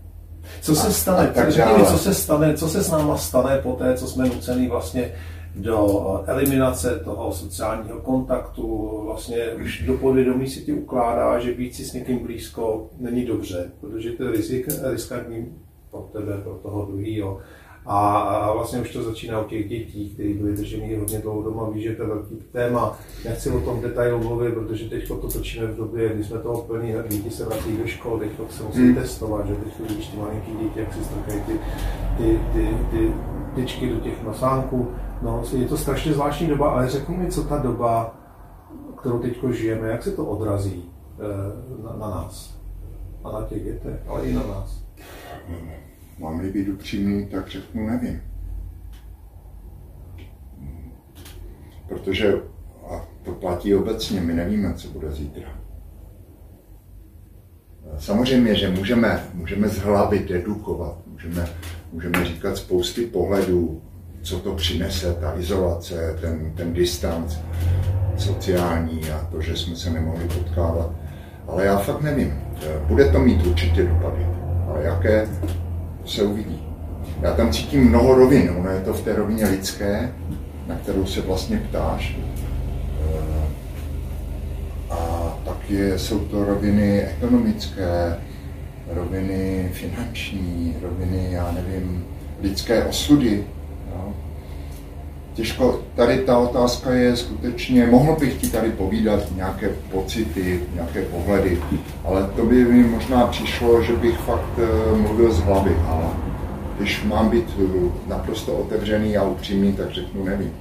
Co 0.62 0.76
se 0.76 0.94
stane, 0.94 1.32
tak 1.36 1.52
řekni 1.52 1.86
co 1.86 1.98
se 1.98 2.14
stane, 2.14 2.54
co 2.54 2.70
se 2.70 2.84
s 2.84 2.92
náma 2.92 3.18
stane 3.18 3.58
po 3.58 3.74
té, 3.74 3.94
co 3.94 4.08
jsme 4.08 4.26
nucený 4.26 4.68
vlastně 4.68 5.12
do 5.56 6.24
eliminace 6.28 7.02
toho 7.04 7.34
sociálního 7.34 8.00
kontaktu, 8.00 9.02
vlastně 9.06 9.54
už 9.64 9.84
do 9.88 9.94
podvědomí 9.94 10.48
si 10.48 10.62
ti 10.62 10.74
ukládá, 10.74 11.40
že 11.40 11.54
být 11.54 11.76
si 11.76 11.86
s 11.86 11.94
někým 11.94 12.20
blízko 12.20 12.90
není 13.00 13.26
dobře, 13.26 13.72
protože 13.82 14.12
to 14.12 14.24
je 14.24 14.32
rizik, 14.32 14.68
riskantní 14.84 15.56
pro 15.92 16.10
tebe, 16.14 16.38
pro 16.44 16.54
toho 16.54 16.86
druhého. 16.86 17.40
A, 17.86 18.18
a 18.20 18.54
vlastně 18.54 18.82
už 18.82 18.94
to 18.94 19.04
začíná 19.04 19.42
u 19.42 19.44
těch 19.44 19.70
dětí, 19.70 20.10
které 20.10 20.34
byly 20.34 20.56
držený 20.56 20.96
hodně 20.96 21.20
dlouho 21.20 21.44
doma, 21.44 21.70
víš, 21.70 21.84
že 21.84 21.96
to 21.96 22.02
je 22.02 22.08
velký 22.08 22.36
téma. 22.52 22.98
Nechci 23.26 23.50
o 23.50 23.62
tom 23.62 23.82
detailu 23.82 24.24
mluvit, 24.24 24.54
protože 24.54 24.90
teď 24.90 25.08
to 25.08 25.16
točíme 25.16 25.68
v 25.68 25.78
době, 25.78 26.10
kdy 26.14 26.24
jsme 26.24 26.40
toho 26.40 26.62
plní, 26.62 26.94
děti 27.08 27.30
se 27.30 27.46
vrací 27.46 27.78
do 27.78 27.88
škol, 27.88 28.20
teď 28.20 28.32
se 28.50 28.64
musí 28.64 28.80
hmm. 28.80 28.96
testovat, 28.96 29.48
že 29.48 29.56
teď 29.56 29.90
vidíš 29.90 30.08
ty 30.08 30.18
malinký 30.18 30.52
děti, 30.52 30.80
jak 30.80 30.94
si 30.94 31.04
strkají 31.04 31.42
ty, 31.42 31.60
ty, 32.18 32.40
ty, 32.54 32.68
ty 32.92 33.14
tyčky 33.56 33.90
do 33.90 34.00
těch 34.00 34.24
nosánků. 34.24 34.92
No, 35.22 35.44
je 35.58 35.68
to 35.68 35.78
strašně 35.78 36.14
zvláštní 36.14 36.48
doba, 36.48 36.70
ale 36.72 36.90
řekni 36.90 37.18
mi, 37.18 37.32
co 37.32 37.44
ta 37.44 37.58
doba, 37.58 38.16
kterou 38.98 39.20
teď 39.20 39.44
žijeme, 39.52 39.88
jak 39.88 40.04
se 40.04 40.12
to 40.12 40.26
odrazí 40.26 40.92
eh, 41.20 41.84
na, 41.84 41.94
na 41.94 42.16
nás 42.16 42.60
a 43.24 43.32
na 43.32 43.42
těch 43.42 43.64
dětech, 43.64 44.00
ale 44.08 44.26
i 44.26 44.34
na 44.34 44.48
nás. 44.48 44.86
Mám-li 46.18 46.52
být 46.52 46.70
upřímný, 46.70 47.26
tak 47.26 47.48
řeknu 47.48 47.88
nevím. 47.88 48.22
Protože, 51.88 52.34
a 52.90 53.08
to 53.24 53.32
platí 53.32 53.76
obecně, 53.76 54.22
my 54.22 54.34
nevíme, 54.34 54.74
co 54.74 54.90
bude 54.90 55.12
zítra. 55.12 55.50
Samozřejmě, 57.98 58.56
že 58.56 58.70
můžeme, 58.70 59.24
můžeme 59.34 59.70
z 59.70 59.78
hlavy 59.78 60.20
dedukovat, 60.20 60.98
můžeme, 61.08 61.48
můžeme 61.92 62.26
říkat 62.26 62.58
spousty 62.58 63.06
pohledů, 63.06 63.82
co 64.22 64.40
to 64.40 64.56
přinese, 64.56 65.14
ta 65.14 65.40
izolace, 65.40 66.18
ten, 66.22 66.54
ten 66.56 66.74
distanc 66.74 67.38
sociální 68.18 69.12
a 69.12 69.28
to, 69.32 69.42
že 69.42 69.58
jsme 69.58 69.76
se 69.76 69.90
nemohli 69.90 70.28
potkávat. 70.28 70.92
Ale 71.48 71.66
já 71.66 71.78
fakt 71.78 72.02
nevím. 72.02 72.34
Bude 72.88 73.12
to 73.12 73.20
mít 73.20 73.46
určitě 73.46 73.84
dopady. 73.84 74.26
Ale 74.68 74.84
jaké, 74.84 75.28
se 76.06 76.24
uvidí. 76.24 76.64
Já 77.22 77.34
tam 77.34 77.52
cítím 77.52 77.90
mnoho 77.90 78.16
rovin. 78.16 78.52
Ono 78.58 78.70
je 78.70 78.82
to 78.82 78.94
v 78.94 79.02
té 79.02 79.16
rovině 79.16 79.46
lidské, 79.46 80.14
na 80.68 80.76
kterou 80.76 81.06
se 81.06 81.22
vlastně 81.22 81.58
ptáš. 81.70 82.18
Eh, 83.02 83.46
a 84.90 84.98
pak 85.44 85.70
je, 85.70 86.00
jsou 86.00 86.20
to 86.20 86.46
roviny 86.46 87.02
ekonomické, 87.02 88.18
roviny 88.88 89.70
finanční, 89.74 90.76
roviny, 90.82 91.28
já 91.32 91.52
nevím, 91.52 92.06
lidské 92.42 92.84
osudy. 92.84 93.44
Těžko, 95.36 95.80
tady 95.96 96.18
ta 96.18 96.38
otázka 96.38 96.92
je 96.92 97.16
skutečně, 97.16 97.86
mohl 97.86 98.16
bych 98.20 98.42
ti 98.42 98.50
tady 98.50 98.72
povídat 98.72 99.20
nějaké 99.36 99.70
pocity, 99.92 100.64
nějaké 100.74 101.02
pohledy, 101.02 101.62
ale 102.04 102.30
to 102.36 102.46
by 102.46 102.66
mi 102.66 102.84
možná 102.84 103.28
přišlo, 103.28 103.82
že 103.82 103.94
bych 103.94 104.18
fakt 104.18 104.50
eh, 104.58 104.98
mluvil 104.98 105.34
z 105.34 105.40
hlavy, 105.40 105.76
ale 105.88 106.06
když 106.78 107.04
mám 107.04 107.30
být 107.30 107.46
eh, 107.60 108.10
naprosto 108.10 108.54
otevřený 108.54 109.18
a 109.18 109.24
upřímný, 109.24 109.74
tak 109.74 109.92
řeknu 109.92 110.24
nevím. 110.24 110.54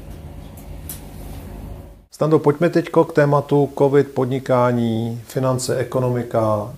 Stando, 2.11 2.39
pojďme 2.39 2.71
teď 2.71 2.91
k 2.91 3.13
tématu 3.13 3.69
COVID, 3.79 4.09
podnikání, 4.09 5.21
finance, 5.27 5.77
ekonomika. 5.77 6.75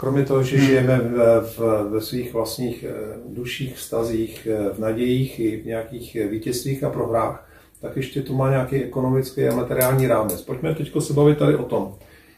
Kromě 0.00 0.24
toho, 0.24 0.42
že 0.42 0.56
hmm. 0.56 0.66
žijeme 0.66 0.98
v, 0.98 1.40
v, 1.40 1.88
ve 1.90 2.00
svých 2.00 2.32
vlastních 2.32 2.84
eh, 2.84 2.94
duších, 3.28 3.76
vztazích, 3.76 4.46
eh, 4.50 4.74
v 4.74 4.78
nadějích 4.78 5.40
i 5.40 5.56
v 5.56 5.66
nějakých 5.66 6.16
eh, 6.16 6.28
vítězstvích 6.28 6.84
a 6.84 6.90
prohrách, 6.90 7.50
tak 7.80 7.96
ještě 7.96 8.22
tu 8.22 8.36
má 8.36 8.50
nějaký 8.50 8.76
ekonomický 8.76 9.44
a 9.44 9.56
materiální 9.56 10.06
rámec. 10.06 10.42
Pojďme 10.42 10.74
teď 10.74 10.92
se 10.98 11.12
bavit 11.12 11.38
tady 11.38 11.56
o 11.56 11.64
tom, 11.64 11.94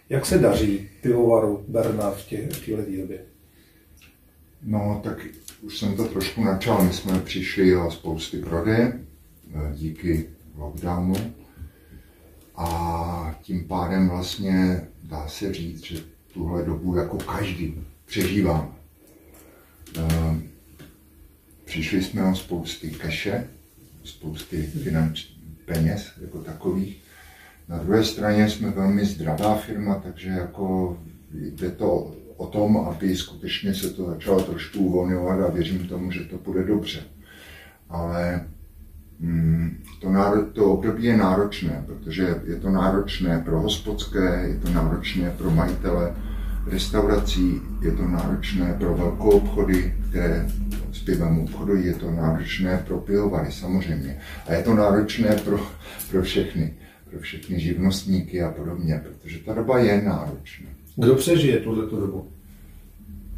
jak 0.08 0.26
se 0.26 0.38
daří 0.38 0.88
pivovaru 1.02 1.64
Bernard 1.68 2.16
v, 2.16 2.28
této 2.28 2.76
době. 3.00 3.20
No, 4.62 5.00
tak 5.04 5.26
už 5.62 5.78
jsem 5.78 5.96
to 5.96 6.04
trošku 6.04 6.44
načal. 6.44 6.84
My 6.84 6.92
jsme 6.92 7.20
přišli 7.20 7.76
o 7.76 7.90
spousty 7.90 8.38
prodeje 8.38 9.00
díky 9.72 10.26
lockdownu 10.56 11.14
a 12.56 13.38
tím 13.42 13.64
pádem 13.68 14.08
vlastně 14.08 14.86
dá 15.02 15.28
se 15.28 15.52
říct, 15.52 15.84
že 15.84 16.00
tuhle 16.34 16.64
dobu 16.64 16.96
jako 16.96 17.16
každý 17.16 17.74
přežívám. 18.06 18.74
Ehm, 19.96 20.42
přišli 21.64 22.02
jsme 22.02 22.24
o 22.24 22.34
spousty 22.34 22.90
keše, 22.90 23.48
spousty 24.04 24.62
finančních 24.62 25.40
peněz 25.64 26.12
jako 26.20 26.38
takových. 26.38 27.02
Na 27.68 27.78
druhé 27.78 28.04
straně 28.04 28.50
jsme 28.50 28.70
velmi 28.70 29.04
zdravá 29.04 29.56
firma, 29.56 29.94
takže 29.94 30.28
jako 30.28 30.98
jde 31.34 31.70
to 31.70 32.16
o 32.36 32.46
tom, 32.46 32.76
aby 32.76 33.16
skutečně 33.16 33.74
se 33.74 33.90
to 33.90 34.06
začalo 34.06 34.42
trošku 34.42 34.78
uvolňovat 34.78 35.40
a 35.40 35.50
věřím 35.50 35.88
tomu, 35.88 36.12
že 36.12 36.20
to 36.20 36.38
bude 36.38 36.64
dobře. 36.64 37.02
Ale 37.88 38.48
to, 40.00 40.10
náro, 40.10 40.44
to 40.44 40.64
období 40.64 41.04
je 41.04 41.16
náročné, 41.16 41.84
protože 41.86 42.40
je 42.46 42.56
to 42.56 42.70
náročné 42.70 43.42
pro 43.44 43.60
hospodské, 43.60 44.48
je 44.48 44.58
to 44.58 44.70
náročné 44.70 45.30
pro 45.38 45.50
majitele 45.50 46.14
restaurací, 46.66 47.60
je 47.82 47.92
to 47.92 48.08
náročné 48.08 48.74
pro 48.78 48.94
velkou 48.94 49.30
obchody, 49.30 49.94
které 50.08 50.48
s 50.92 51.02
pivem 51.02 51.38
obchodují, 51.38 51.86
je 51.86 51.94
to 51.94 52.10
náročné 52.10 52.82
pro 52.86 52.98
pivovary 52.98 53.52
samozřejmě. 53.52 54.18
A 54.46 54.52
je 54.54 54.62
to 54.62 54.74
náročné 54.74 55.36
pro, 55.44 55.60
pro 56.10 56.22
všechny. 56.22 56.74
pro 57.10 57.20
všechny 57.20 57.60
živnostníky 57.60 58.42
a 58.42 58.50
podobně, 58.50 59.02
protože 59.04 59.38
ta 59.38 59.54
doba 59.54 59.78
je 59.78 60.02
náročná. 60.02 60.66
Kdo 60.96 61.14
přežije 61.14 61.60
tuhle 61.60 61.86
tu 61.86 62.00
dobu? 62.00 62.28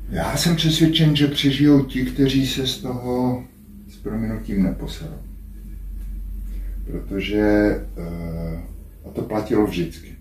Já 0.08 0.36
jsem 0.36 0.56
přesvědčen, 0.56 1.16
že 1.16 1.26
přežijou 1.26 1.84
ti, 1.84 2.04
kteří 2.04 2.46
se 2.46 2.66
z 2.66 2.78
toho 2.78 3.44
s 3.88 3.96
prominutím 3.96 4.62
neposerou. 4.62 5.31
Protože, 6.84 7.40
eh, 7.96 8.62
a 9.04 9.10
to 9.10 9.22
platilo 9.22 9.66
vždycky, 9.66 10.16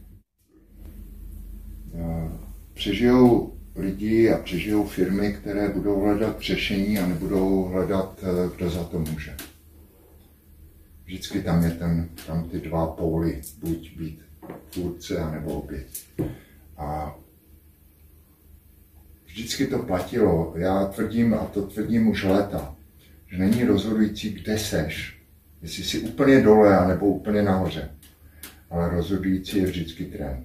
eh, 1.93 2.29
přežijou 2.73 3.53
lidi 3.75 4.31
a 4.31 4.37
přežijou 4.37 4.87
firmy, 4.87 5.33
které 5.33 5.69
budou 5.69 6.01
hledat 6.01 6.41
řešení 6.41 6.99
a 6.99 7.07
nebudou 7.07 7.63
hledat, 7.63 8.23
eh, 8.23 8.49
kdo 8.55 8.69
za 8.69 8.83
to 8.83 8.99
může. 8.99 9.35
Vždycky 11.05 11.41
tam 11.41 11.63
je 11.63 11.71
ten, 11.71 12.09
tam 12.27 12.49
ty 12.49 12.59
dva 12.59 12.87
póly, 12.87 13.41
buď 13.59 13.97
být 13.97 14.21
tvůrce, 14.69 15.17
anebo 15.17 15.53
oběť. 15.53 16.05
A 16.77 17.15
vždycky 19.25 19.67
to 19.67 19.79
platilo. 19.79 20.53
Já 20.57 20.85
tvrdím, 20.85 21.33
a 21.33 21.45
to 21.45 21.61
tvrdím 21.61 22.07
už 22.07 22.23
léta, 22.23 22.75
že 23.27 23.37
není 23.37 23.63
rozhodující, 23.63 24.29
kde 24.29 24.57
seš. 24.57 25.20
Jestli 25.61 25.83
jsi 25.83 25.99
úplně 25.99 26.41
dole, 26.41 26.87
nebo 26.87 27.05
úplně 27.05 27.41
nahoře. 27.41 27.89
Ale 28.71 28.89
rozhodující 28.89 29.57
je 29.57 29.65
vždycky 29.65 30.05
trend. 30.05 30.43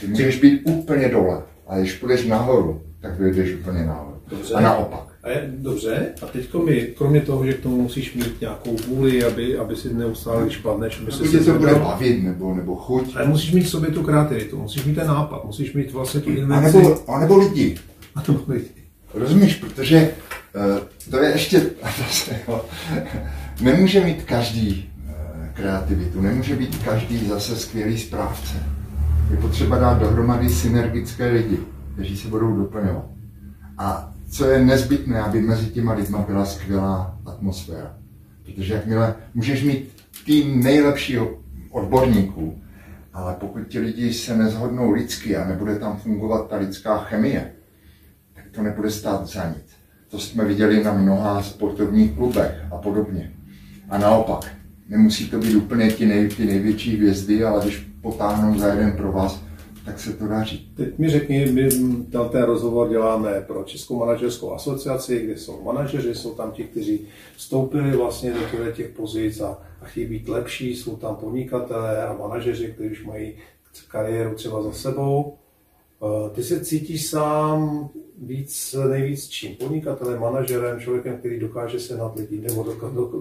Ty 0.00 0.06
můžeš 0.06 0.40
být 0.40 0.62
úplně 0.64 1.08
dole, 1.08 1.42
a 1.66 1.78
když 1.78 1.92
půjdeš 1.92 2.26
nahoru, 2.26 2.82
tak 3.00 3.20
vyjdeš 3.20 3.54
úplně 3.54 3.84
nahoru. 3.84 4.16
Dobře. 4.28 4.54
A 4.54 4.60
naopak. 4.60 5.12
A 5.22 5.30
je, 5.30 5.52
dobře, 5.56 6.14
a 6.22 6.26
teď 6.26 6.54
mi, 6.54 6.82
kromě 6.82 7.20
toho, 7.20 7.46
že 7.46 7.52
k 7.52 7.60
tomu 7.60 7.82
musíš 7.82 8.14
mít 8.14 8.40
nějakou 8.40 8.76
vůli, 8.88 9.24
aby, 9.24 9.58
aby 9.58 9.76
si 9.76 9.94
neustále, 9.94 10.42
když 10.42 10.56
padneš, 10.56 11.00
aby 11.00 11.28
se 11.28 11.44
to 11.44 11.58
bude 11.58 11.74
bavit, 11.74 12.22
nebo, 12.22 12.54
nebo 12.54 12.76
chuť. 12.76 13.16
Ale 13.16 13.28
musíš 13.28 13.52
mít 13.52 13.62
v 13.62 13.68
sobě 13.68 13.90
tu 13.90 14.02
kreativitu, 14.02 14.58
musíš 14.58 14.84
mít 14.84 14.94
ten 14.94 15.06
nápad, 15.06 15.44
musíš 15.44 15.72
mít 15.72 15.92
vlastně 15.92 16.20
tu 16.20 16.30
invenci. 16.30 16.76
A 16.76 16.80
nebo, 16.80 17.10
a 17.10 17.20
nebo 17.20 17.38
lidi. 17.38 17.78
A 18.14 18.22
nebo 18.28 18.40
lidi. 18.48 18.68
Rozumíš, 19.14 19.54
protože 19.54 20.14
uh, 20.54 20.78
to 21.10 21.18
je 21.18 21.30
ještě, 21.30 21.60
nemůže 23.60 24.04
mít 24.04 24.22
každý 24.22 24.92
uh, 25.06 25.12
kreativitu, 25.54 26.20
nemůže 26.20 26.56
být 26.56 26.84
každý 26.84 27.28
zase 27.28 27.56
skvělý 27.56 27.98
správce. 27.98 28.56
Je 29.30 29.36
potřeba 29.36 29.78
dát 29.78 29.98
dohromady 29.98 30.48
synergické 30.48 31.30
lidi, 31.30 31.58
kteří 31.94 32.16
se 32.16 32.28
budou 32.28 32.56
doplňovat. 32.56 33.04
A 33.78 34.14
co 34.30 34.50
je 34.50 34.64
nezbytné, 34.64 35.20
aby 35.20 35.40
mezi 35.40 35.66
těma 35.66 35.92
lidma 35.92 36.18
byla 36.18 36.44
skvělá 36.44 37.18
atmosféra. 37.26 37.96
Protože 38.42 38.74
jakmile 38.74 39.14
můžeš 39.34 39.64
mít 39.64 39.88
tým 40.26 40.62
nejlepšího 40.62 41.30
odborníků, 41.70 42.62
ale 43.12 43.36
pokud 43.40 43.68
ti 43.68 43.78
lidi 43.78 44.12
se 44.12 44.36
nezhodnou 44.36 44.90
lidsky 44.90 45.36
a 45.36 45.48
nebude 45.48 45.78
tam 45.78 45.96
fungovat 45.96 46.48
ta 46.48 46.56
lidská 46.56 46.98
chemie, 46.98 47.52
tak 48.34 48.44
to 48.50 48.62
nebude 48.62 48.90
stát 48.90 49.26
za 49.26 49.48
nic. 49.48 49.72
To 50.10 50.18
jsme 50.18 50.44
viděli 50.44 50.84
na 50.84 50.92
mnoha 50.92 51.42
sportovních 51.42 52.12
klubech 52.12 52.64
a 52.72 52.76
podobně. 52.76 53.32
A 53.92 53.98
naopak, 53.98 54.56
nemusí 54.88 55.30
to 55.30 55.38
být 55.38 55.54
úplně 55.54 55.90
ti, 55.90 56.06
nej, 56.06 56.28
ty 56.28 56.44
největší 56.44 56.96
hvězdy, 56.96 57.44
ale 57.44 57.62
když 57.62 57.88
potáhnou 58.00 58.58
za 58.58 58.68
jeden 58.68 58.92
pro 58.92 59.12
vás, 59.12 59.42
tak 59.84 60.00
se 60.00 60.12
to 60.12 60.28
daří. 60.28 60.72
Teď 60.74 60.98
mi 60.98 61.08
řekni, 61.08 61.46
my 61.46 61.68
ten 62.30 62.42
rozhovor 62.42 62.88
děláme 62.88 63.44
pro 63.46 63.64
Českou 63.64 63.98
manažerskou 63.98 64.52
asociaci, 64.52 65.24
kde 65.24 65.36
jsou 65.36 65.62
manažeři, 65.62 66.14
jsou 66.14 66.34
tam 66.34 66.50
ti, 66.50 66.64
kteří 66.64 67.06
vstoupili 67.36 67.96
vlastně 67.96 68.32
do 68.58 68.72
těch 68.72 68.88
pozic 68.88 69.40
a, 69.40 69.58
a 69.82 69.84
chtějí 69.84 70.06
být 70.06 70.28
lepší, 70.28 70.76
jsou 70.76 70.96
tam 70.96 71.16
podnikatelé 71.16 72.06
a 72.06 72.12
manažeři, 72.12 72.72
kteří 72.74 72.90
už 72.90 73.04
mají 73.04 73.32
kariéru 73.88 74.34
třeba 74.34 74.62
za 74.62 74.72
sebou. 74.72 75.36
Eh, 76.02 76.30
ty 76.30 76.42
se 76.42 76.64
cítíš 76.64 77.06
sám 77.06 77.90
víc, 78.26 78.76
nejvíc 78.88 79.28
čím? 79.28 79.54
Podnikatelem, 79.54 80.20
manažerem, 80.20 80.80
člověkem, 80.80 81.16
který 81.16 81.40
dokáže 81.40 81.80
se 81.80 81.96
nad 81.96 82.16
lidi 82.16 82.40
nebo 82.40 82.66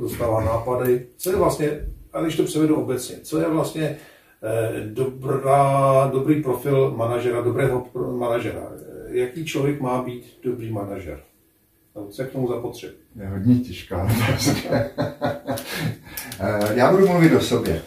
dostává 0.02 0.44
nápady. 0.44 1.06
Co 1.18 1.30
je 1.30 1.36
vlastně, 1.36 1.88
a 2.14 2.22
když 2.22 2.38
to 2.38 2.44
převedu 2.44 2.76
obecně, 2.76 3.16
co 3.24 3.40
je 3.40 3.50
vlastně 3.50 3.98
Eh, 4.44 4.82
dobrá, 4.86 6.10
dobrý 6.14 6.44
profil 6.44 6.94
manažera, 6.98 7.42
dobrého 7.42 7.88
manažera. 8.18 8.72
Eh, 8.76 9.18
jaký 9.18 9.46
člověk 9.46 9.82
má 9.82 10.02
být 10.04 10.38
dobrý 10.44 10.72
manažer? 10.72 11.20
Co 12.10 12.22
je 12.22 12.28
k 12.28 12.32
tomu 12.32 12.48
zapotřebí? 12.48 12.94
Je 13.16 13.28
hodně 13.28 13.56
těžká 13.56 14.08
eh, 16.40 16.74
Já 16.74 16.92
budu 16.92 17.08
mluvit 17.08 17.34
o 17.34 17.42
sobě. 17.42 17.82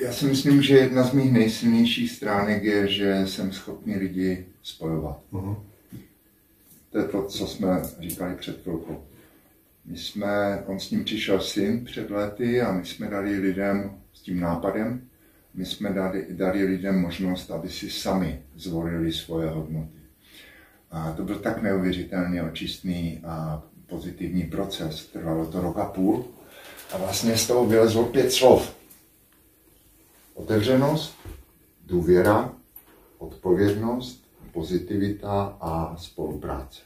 Já 0.00 0.12
si 0.12 0.26
myslím, 0.26 0.62
že 0.62 0.76
jedna 0.76 1.04
z 1.04 1.12
mých 1.12 1.32
nejsilnějších 1.32 2.10
stránek 2.10 2.62
je, 2.62 2.88
že 2.88 3.22
jsem 3.26 3.52
schopný 3.52 3.96
lidi 3.96 4.46
spojovat. 4.62 5.20
Uh-huh. 5.32 5.56
To 6.90 6.98
je 6.98 7.04
to, 7.04 7.22
co 7.22 7.46
jsme 7.46 7.82
říkali 8.00 8.34
před 8.34 8.62
chvilkou. 8.62 9.04
My 9.84 9.98
jsme, 9.98 10.62
on 10.66 10.80
s 10.80 10.90
ním 10.90 11.04
přišel 11.04 11.40
syn 11.40 11.84
před 11.84 12.10
lety 12.10 12.60
a 12.60 12.72
my 12.72 12.86
jsme 12.86 13.10
dali 13.10 13.38
lidem 13.38 13.90
s 14.12 14.20
tím 14.20 14.40
nápadem, 14.40 15.00
my 15.54 15.66
jsme 15.66 15.92
dali, 15.92 16.26
dali 16.30 16.64
lidem 16.64 17.00
možnost, 17.00 17.50
aby 17.50 17.68
si 17.68 17.90
sami 17.90 18.42
zvolili 18.56 19.12
svoje 19.12 19.48
hodnoty. 19.48 19.98
A 20.90 21.12
to 21.12 21.24
byl 21.24 21.38
tak 21.38 21.62
neuvěřitelně 21.62 22.42
očistný 22.42 23.20
a 23.24 23.62
pozitivní 23.86 24.42
proces. 24.42 25.06
Trvalo 25.06 25.46
to 25.46 25.60
rok 25.60 25.78
a 25.78 25.84
půl 25.84 26.24
a 26.92 26.98
vlastně 26.98 27.36
z 27.36 27.46
toho 27.46 27.66
vylezlo 27.66 28.04
pět 28.04 28.32
slov. 28.32 28.76
Otevřenost, 30.36 31.14
důvěra, 31.86 32.52
odpovědnost, 33.18 34.24
pozitivita 34.52 35.56
a 35.60 35.96
spolupráce. 35.96 36.80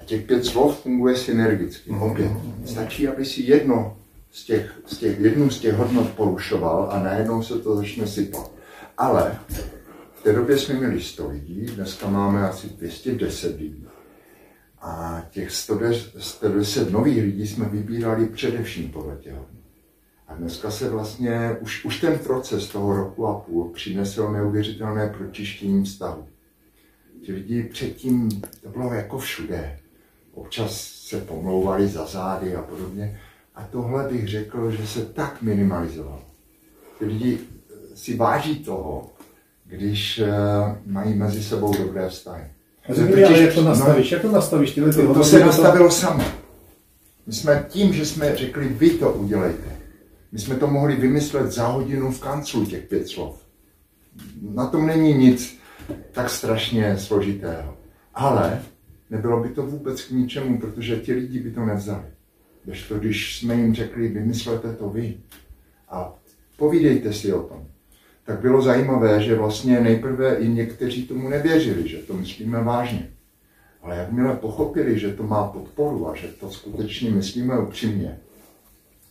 A 0.00 0.04
těch 0.04 0.26
pět 0.26 0.44
slov 0.44 0.80
funguje 0.80 1.16
synergicky. 1.16 1.90
Opět. 1.90 2.32
Stačí, 2.66 3.08
aby 3.08 3.24
si 3.24 3.42
jedno 3.42 3.96
z 4.30 4.44
těch, 4.44 4.80
z 4.86 4.98
těch, 4.98 5.20
jednu 5.20 5.50
z 5.50 5.60
těch 5.60 5.74
hodnot 5.74 6.10
porušoval 6.10 6.88
a 6.92 7.02
najednou 7.02 7.42
se 7.42 7.58
to 7.58 7.76
začne 7.76 8.06
sypat. 8.06 8.50
Ale 8.98 9.38
v 10.14 10.22
té 10.22 10.32
době 10.32 10.58
jsme 10.58 10.74
měli 10.74 11.02
100 11.02 11.28
lidí, 11.28 11.66
dneska 11.66 12.10
máme 12.10 12.48
asi 12.48 12.68
210 12.68 13.60
lidí. 13.60 13.86
A 14.80 15.22
těch 15.30 15.50
110 16.18 16.90
nových 16.90 17.22
lidí 17.22 17.46
jsme 17.46 17.68
vybírali 17.68 18.26
především 18.26 18.90
podle 18.90 19.16
těch 19.16 19.32
hodnot. 19.32 19.55
A 20.28 20.34
dneska 20.34 20.70
se 20.70 20.90
vlastně, 20.90 21.56
už, 21.60 21.84
už 21.84 22.00
ten 22.00 22.18
proces 22.18 22.68
toho 22.68 22.96
roku 22.96 23.26
a 23.26 23.40
půl 23.40 23.70
přinesl 23.70 24.32
neuvěřitelné 24.32 25.14
pročištění 25.18 25.84
vztahu. 25.84 26.26
Ti 27.22 27.32
lidi 27.32 27.62
předtím, 27.62 28.42
to 28.62 28.68
bylo 28.68 28.94
jako 28.94 29.18
všude. 29.18 29.78
Občas 30.34 30.80
se 30.80 31.20
pomlouvali 31.20 31.88
za 31.88 32.06
zády 32.06 32.56
a 32.56 32.62
podobně. 32.62 33.20
A 33.54 33.68
tohle 33.70 34.08
bych 34.08 34.28
řekl, 34.28 34.70
že 34.70 34.86
se 34.86 35.04
tak 35.04 35.42
minimalizoval. 35.42 36.22
Ty 36.98 37.04
lidi 37.04 37.38
eh, 37.38 37.96
si 37.96 38.16
váží 38.16 38.56
toho, 38.56 39.10
když 39.64 40.20
uh, 40.20 40.92
mají 40.92 41.14
mezi 41.14 41.42
sebou 41.42 41.76
dobré 41.78 42.08
vztahy. 42.08 42.44
A 42.88 42.94
totiž, 42.94 43.24
ale 43.24 43.42
jak 43.42 43.54
to 43.54 43.62
nastavíš? 43.62 44.10
No, 44.10 44.16
jak 44.16 44.22
to 44.22 44.32
nastavíš? 44.32 44.74
Tyhle 44.74 44.92
ty 44.92 45.02
to, 45.02 45.14
to 45.14 45.24
se 45.24 45.40
nastavilo 45.40 45.90
samo. 45.90 46.24
My 47.26 47.32
jsme 47.32 47.66
tím, 47.68 47.92
že 47.92 48.06
jsme 48.06 48.36
řekli, 48.36 48.68
vy 48.68 48.90
to 48.90 49.12
udělejte. 49.12 49.75
My 50.36 50.40
jsme 50.40 50.56
to 50.56 50.66
mohli 50.66 50.96
vymyslet 50.96 51.52
za 51.52 51.66
hodinu 51.66 52.12
v 52.12 52.20
kanclu, 52.20 52.66
těch 52.66 52.88
pět 52.88 53.08
slov. 53.08 53.46
Na 54.54 54.66
tom 54.66 54.86
není 54.86 55.14
nic 55.14 55.58
tak 56.12 56.30
strašně 56.30 56.98
složitého. 56.98 57.76
Ale 58.14 58.62
nebylo 59.10 59.42
by 59.42 59.48
to 59.48 59.62
vůbec 59.62 60.02
k 60.02 60.10
ničemu, 60.10 60.60
protože 60.60 60.96
ti 60.96 61.12
lidi 61.12 61.40
by 61.40 61.50
to 61.50 61.64
nevzali. 61.64 62.04
Když 62.64 62.82
to, 62.82 62.98
když 62.98 63.38
jsme 63.38 63.54
jim 63.54 63.74
řekli, 63.74 64.08
vymyslete 64.08 64.72
to 64.72 64.88
vy 64.88 65.16
a 65.88 66.14
povídejte 66.56 67.12
si 67.12 67.32
o 67.32 67.42
tom, 67.42 67.66
tak 68.24 68.40
bylo 68.40 68.62
zajímavé, 68.62 69.22
že 69.22 69.34
vlastně 69.34 69.80
nejprve 69.80 70.34
i 70.34 70.48
někteří 70.48 71.06
tomu 71.06 71.28
nevěřili, 71.28 71.88
že 71.88 71.98
to 71.98 72.14
myslíme 72.14 72.62
vážně. 72.62 73.10
Ale 73.82 73.96
jakmile 73.96 74.36
pochopili, 74.36 74.98
že 74.98 75.12
to 75.12 75.22
má 75.22 75.44
podporu 75.44 76.08
a 76.08 76.14
že 76.14 76.28
to 76.28 76.50
skutečně 76.50 77.10
myslíme 77.10 77.58
upřímně, 77.58 78.18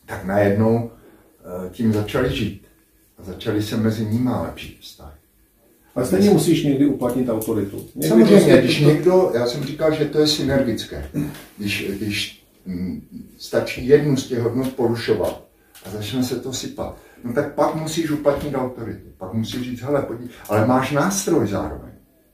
tak 0.06 0.26
najednou 0.26 0.92
tím 1.72 1.94
začali 1.94 2.36
žít. 2.36 2.62
A 3.18 3.24
začali 3.24 3.64
se 3.64 3.78
mezi 3.78 4.06
nimi 4.06 4.30
lepší 4.44 4.78
vztahy. 4.82 5.12
Ale 5.96 6.06
stejně 6.06 6.30
musíš 6.30 6.64
někdy 6.64 6.86
uplatnit 6.86 7.30
autoritu. 7.30 7.88
Někdy 7.96 8.08
Samozřejmě, 8.08 8.58
když 8.58 8.80
to... 8.80 8.86
někdo, 8.86 9.32
já 9.34 9.48
jsem 9.48 9.64
říkal, 9.64 9.94
že 9.94 10.06
to 10.06 10.20
je 10.20 10.28
synergické. 10.28 11.10
Když, 11.58 11.92
když 11.98 12.46
stačí 13.38 13.88
jednu 13.88 14.18
z 14.18 14.28
těch 14.28 14.40
hodnot 14.40 14.74
porušovat 14.74 15.46
a 15.86 15.90
začne 15.90 16.24
se 16.24 16.40
to 16.40 16.54
sypat. 16.54 16.98
No 17.24 17.34
tak 17.34 17.54
pak 17.54 17.76
musíš 17.76 18.12
uplatnit 18.12 18.56
autoritu. 18.56 19.08
Pak 19.18 19.34
musíš 19.34 19.62
říct, 19.62 19.82
hele, 19.82 20.02
podí, 20.02 20.30
ale 20.50 20.68
máš 20.68 20.92
nástroj 20.92 21.48
zároveň. 21.48 21.92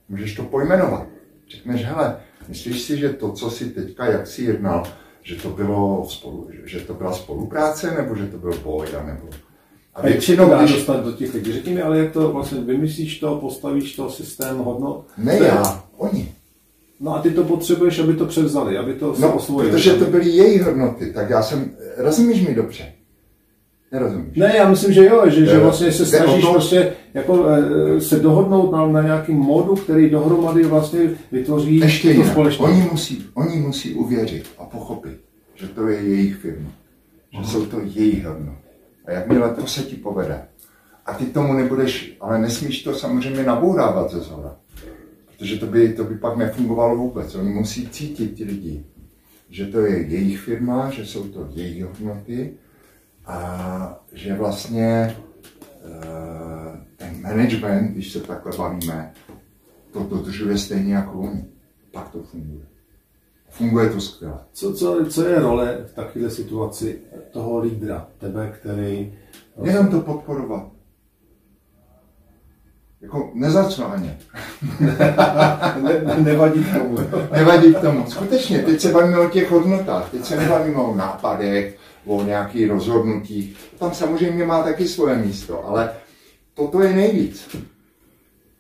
Můžeš 0.10 0.36
to 0.36 0.44
pojmenovat. 0.44 1.08
Řekneš, 1.50 1.86
hele, 1.86 2.18
myslíš 2.48 2.82
si, 2.82 2.98
že 2.98 3.10
to, 3.10 3.32
co 3.32 3.50
si 3.50 3.70
teďka, 3.70 4.06
jak 4.06 4.28
si 4.28 4.44
jednal, 4.44 4.88
že 5.24 5.36
to, 5.36 5.50
bylo 5.50 6.06
spolu, 6.10 6.48
že 6.66 6.80
to 6.80 6.94
byla 6.94 7.14
spolupráce, 7.14 7.92
nebo 7.92 8.16
že 8.16 8.28
to 8.28 8.38
byl 8.38 8.54
boj, 8.64 8.88
nebo... 9.06 9.28
A 9.96 10.02
většinou, 10.02 10.58
když... 10.58 10.72
dostat 10.72 11.06
do 11.06 11.12
těch 11.12 11.34
lidí. 11.34 11.54
Řekni 11.54 11.74
mi, 11.74 11.82
ale 11.82 11.98
jak 11.98 12.12
to 12.12 12.32
vlastně 12.32 12.62
vymyslíš 12.62 13.20
to, 13.20 13.36
postavíš 13.36 13.96
to 13.96 14.10
systém 14.10 14.58
hodnot? 14.58 15.06
Ne 15.18 15.38
já, 15.38 15.84
oni. 15.98 16.32
No 17.00 17.16
a 17.16 17.22
ty 17.22 17.32
to 17.32 17.44
potřebuješ, 17.44 18.00
aby 18.00 18.14
to 18.14 18.26
převzali, 18.26 18.78
aby 18.78 18.94
to 18.94 19.16
no, 19.20 19.36
osvojili. 19.36 19.72
protože 19.72 19.94
to 19.94 20.06
byly 20.06 20.30
jejich 20.30 20.64
hodnoty, 20.64 21.14
tak 21.14 21.30
já 21.30 21.42
jsem, 21.42 21.72
rozumíš 21.98 22.48
mi 22.48 22.56
dobře? 22.56 22.94
Nerozumíš? 23.92 24.38
Ne, 24.38 24.54
já 24.58 24.70
myslím, 24.70 24.94
že 24.94 25.06
jo, 25.06 25.30
že, 25.30 25.46
že 25.46 25.60
vlastně 25.60 25.92
se 25.92 26.06
snažíš 26.06 26.44
to... 26.46 26.52
prostě 26.52 26.94
jako 27.14 27.46
e, 27.50 28.02
se 28.02 28.20
dohodnout 28.20 28.72
na, 28.72 28.88
na 28.88 29.02
nějakým 29.02 29.36
modu, 29.36 29.76
který 29.76 30.10
dohromady 30.10 30.64
vlastně 30.64 31.00
vytvoří 31.32 31.78
Ještě 31.78 32.14
to 32.14 32.24
společnost. 32.24 32.70
Oni 32.70 32.88
musí, 32.92 33.26
oni 33.34 33.56
musí 33.56 33.94
uvěřit 33.94 34.46
a 34.58 34.66
pochopit, 34.66 35.18
že 35.56 35.68
to 35.68 35.88
je 35.88 36.02
jejich 36.02 36.36
firma, 36.36 36.70
že 37.32 37.38
Aha. 37.38 37.48
jsou 37.48 37.66
to 37.66 37.80
jejich 37.84 38.26
hodnoty. 38.26 38.58
A 39.06 39.12
jakmile 39.12 39.50
to 39.50 39.68
se 39.68 39.82
ti 39.82 39.96
povede, 39.96 40.42
a 41.06 41.14
ty 41.14 41.26
tomu 41.26 41.54
nebudeš, 41.54 42.18
ale 42.22 42.40
nesmíš 42.40 42.84
to 42.84 42.96
samozřejmě 42.96 43.44
nabourávat 43.44 44.12
ze 44.12 44.20
zhora. 44.20 44.56
Protože 45.28 45.58
to 45.58 45.66
by, 45.66 45.94
to 45.94 46.04
by 46.04 46.16
pak 46.16 46.38
nefungovalo 46.38 46.98
vůbec. 46.98 47.36
Oni 47.36 47.50
musí 47.50 47.90
cítit 47.90 48.34
ti 48.34 48.44
lidi, 48.44 48.84
že 49.50 49.66
to 49.66 49.80
je 49.80 50.02
jejich 50.08 50.40
firma, 50.40 50.90
že 50.90 51.06
jsou 51.06 51.24
to 51.24 51.48
jejich 51.54 51.86
hodnoty 51.86 52.54
a 53.26 54.00
že 54.14 54.36
vlastně 54.36 55.18
uh, 55.86 56.78
ten 56.98 57.22
management, 57.22 57.92
když 57.92 58.12
se 58.12 58.20
takhle 58.20 58.58
bavíme, 58.58 59.14
to 59.94 60.04
dodržuje 60.04 60.58
stejně 60.58 60.94
jako 60.94 61.20
oni. 61.20 61.46
Pak 61.92 62.10
to 62.10 62.24
funguje. 62.24 62.66
Funguje 63.50 63.90
to 63.90 64.02
skvěle. 64.02 64.40
Co, 64.54 64.74
co, 64.74 65.06
co 65.10 65.28
je 65.28 65.40
role 65.40 65.78
v 65.86 65.94
takové 65.94 66.30
situaci 66.30 67.02
toho 67.32 67.60
lídra, 67.60 68.08
tebe, 68.18 68.54
který... 68.60 69.14
Jenom 69.64 69.88
to 69.88 70.02
podporovat. 70.02 70.68
Jako 73.02 73.32
nezacláně. 73.34 74.18
ne, 75.82 76.16
nevadí 76.18 76.64
k 76.64 76.78
tomu. 76.78 76.98
nevadí 77.32 77.74
k 77.74 77.80
tomu. 77.80 78.06
Skutečně, 78.08 78.60
teď 78.60 78.82
se 78.82 78.92
bavíme 78.92 79.20
o 79.20 79.30
těch 79.30 79.52
hodnotách, 79.52 80.12
teď 80.12 80.26
se 80.26 80.36
nebavíme 80.36 80.78
o 80.78 80.96
nápadech, 80.96 81.78
o 82.06 82.24
nějakých 82.24 82.70
rozhodnutích. 82.70 83.58
Tam 83.80 83.94
samozřejmě 83.94 84.46
má 84.46 84.64
taky 84.64 84.88
svoje 84.88 85.16
místo, 85.16 85.66
ale 85.66 85.94
toto 86.54 86.82
je 86.82 86.94
nejvíc. 86.94 87.58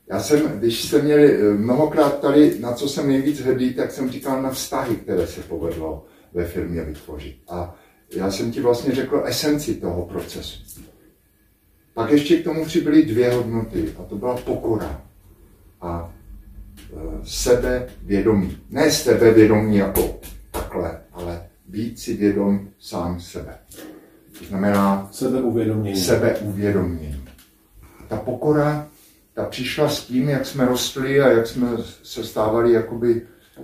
Já 0.07 0.19
jsem, 0.19 0.39
když 0.39 0.83
jste 0.83 1.01
měli 1.01 1.35
eh, 1.35 1.53
mnohokrát 1.53 2.19
tady, 2.19 2.59
na 2.59 2.73
co 2.73 2.89
jsem 2.89 3.07
nejvíc 3.07 3.39
hrdý, 3.39 3.73
tak 3.73 3.91
jsem 3.91 4.11
říkal 4.11 4.41
na 4.41 4.49
vztahy, 4.49 4.95
které 4.95 5.27
se 5.27 5.41
povedlo 5.41 6.05
ve 6.33 6.45
firmě 6.45 6.81
vytvořit. 6.81 7.37
A 7.49 7.75
já 8.15 8.31
jsem 8.31 8.51
ti 8.51 8.61
vlastně 8.61 8.95
řekl 8.95 9.23
esenci 9.25 9.75
toho 9.75 10.05
procesu. 10.05 10.63
Pak 11.93 12.11
ještě 12.11 12.37
k 12.37 12.43
tomu 12.43 12.65
přibyly 12.65 13.05
dvě 13.05 13.31
hodnoty 13.31 13.93
a 13.99 14.03
to 14.03 14.15
byla 14.15 14.37
pokora 14.37 15.01
a 15.81 16.13
e, 16.93 16.95
sebevědomí. 17.23 18.57
Ne 18.69 18.91
sebevědomí 18.91 19.77
jako 19.77 20.19
být 21.71 21.99
si 21.99 22.17
vědom 22.17 22.67
sám 22.79 23.19
sebe. 23.19 23.57
To 24.39 24.45
znamená 24.45 25.09
sebeuvědomění. 25.11 25.99
sebeuvědomění. 25.99 27.23
Ta 28.07 28.17
pokora, 28.17 28.87
ta 29.33 29.45
přišla 29.45 29.89
s 29.89 30.05
tím, 30.05 30.29
jak 30.29 30.45
jsme 30.45 30.65
rostli 30.65 31.21
a 31.21 31.29
jak 31.29 31.47
jsme 31.47 31.67
se 32.03 32.23
stávali 32.23 32.73
jakoby 32.73 33.21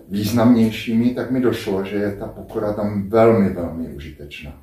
významnějšími, 0.10 1.10
tak 1.10 1.32
mi 1.32 1.42
došlo, 1.42 1.84
že 1.84 1.96
je 1.96 2.16
ta 2.16 2.28
pokora 2.28 2.74
tam 2.74 3.10
velmi, 3.10 3.50
velmi 3.50 3.88
užitečná. 3.88 4.62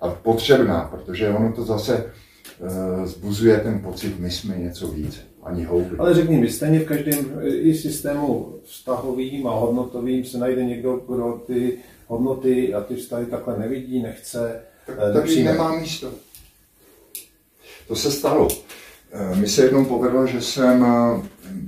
A 0.00 0.08
potřebná, 0.08 0.80
protože 0.80 1.28
ono 1.28 1.52
to 1.52 1.64
zase 1.64 2.04
Eh, 2.60 3.06
zbuzuje 3.06 3.58
ten 3.58 3.80
pocit, 3.80 4.18
my 4.18 4.30
jsme 4.30 4.58
něco 4.58 4.88
víc, 4.88 5.20
ani 5.42 5.64
houby. 5.64 5.96
Ale 5.98 6.14
řekni 6.14 6.36
mi, 6.36 6.48
stejně 6.48 6.80
v 6.80 6.86
každém 6.86 7.40
i 7.50 7.74
systému 7.74 8.54
vztahovým 8.64 9.46
a 9.46 9.50
hodnotovým 9.50 10.24
se 10.24 10.38
najde 10.38 10.64
někdo, 10.64 11.00
kdo 11.08 11.42
ty 11.46 11.78
hodnoty 12.06 12.74
a 12.74 12.80
ty 12.80 12.96
vztahy 12.96 13.26
takhle 13.26 13.58
nevidí, 13.58 14.02
nechce. 14.02 14.62
Tak 14.86 14.96
eh, 15.10 15.12
tady 15.12 15.42
nemá 15.42 15.76
místo. 15.76 16.12
To 17.88 17.96
se 17.96 18.10
stalo. 18.10 18.48
Eh, 19.12 19.36
mi 19.36 19.48
se 19.48 19.64
jednou 19.64 19.84
povedlo, 19.84 20.26
že 20.26 20.40
jsem, 20.40 20.86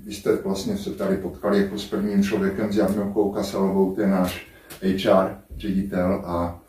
vy 0.05 0.15
jste 0.15 0.37
vlastně 0.37 0.79
se 0.79 0.91
tady 0.91 1.17
potkali 1.17 1.59
jako 1.59 1.79
s 1.79 1.87
prvním 1.87 2.23
člověkem 2.23 2.73
s 2.73 2.77
Jarmilkou 2.77 3.33
Kasalovou, 3.33 3.95
ten 3.95 4.11
náš 4.11 4.47
HR 4.83 5.37
ředitel 5.57 6.23
a 6.25 6.65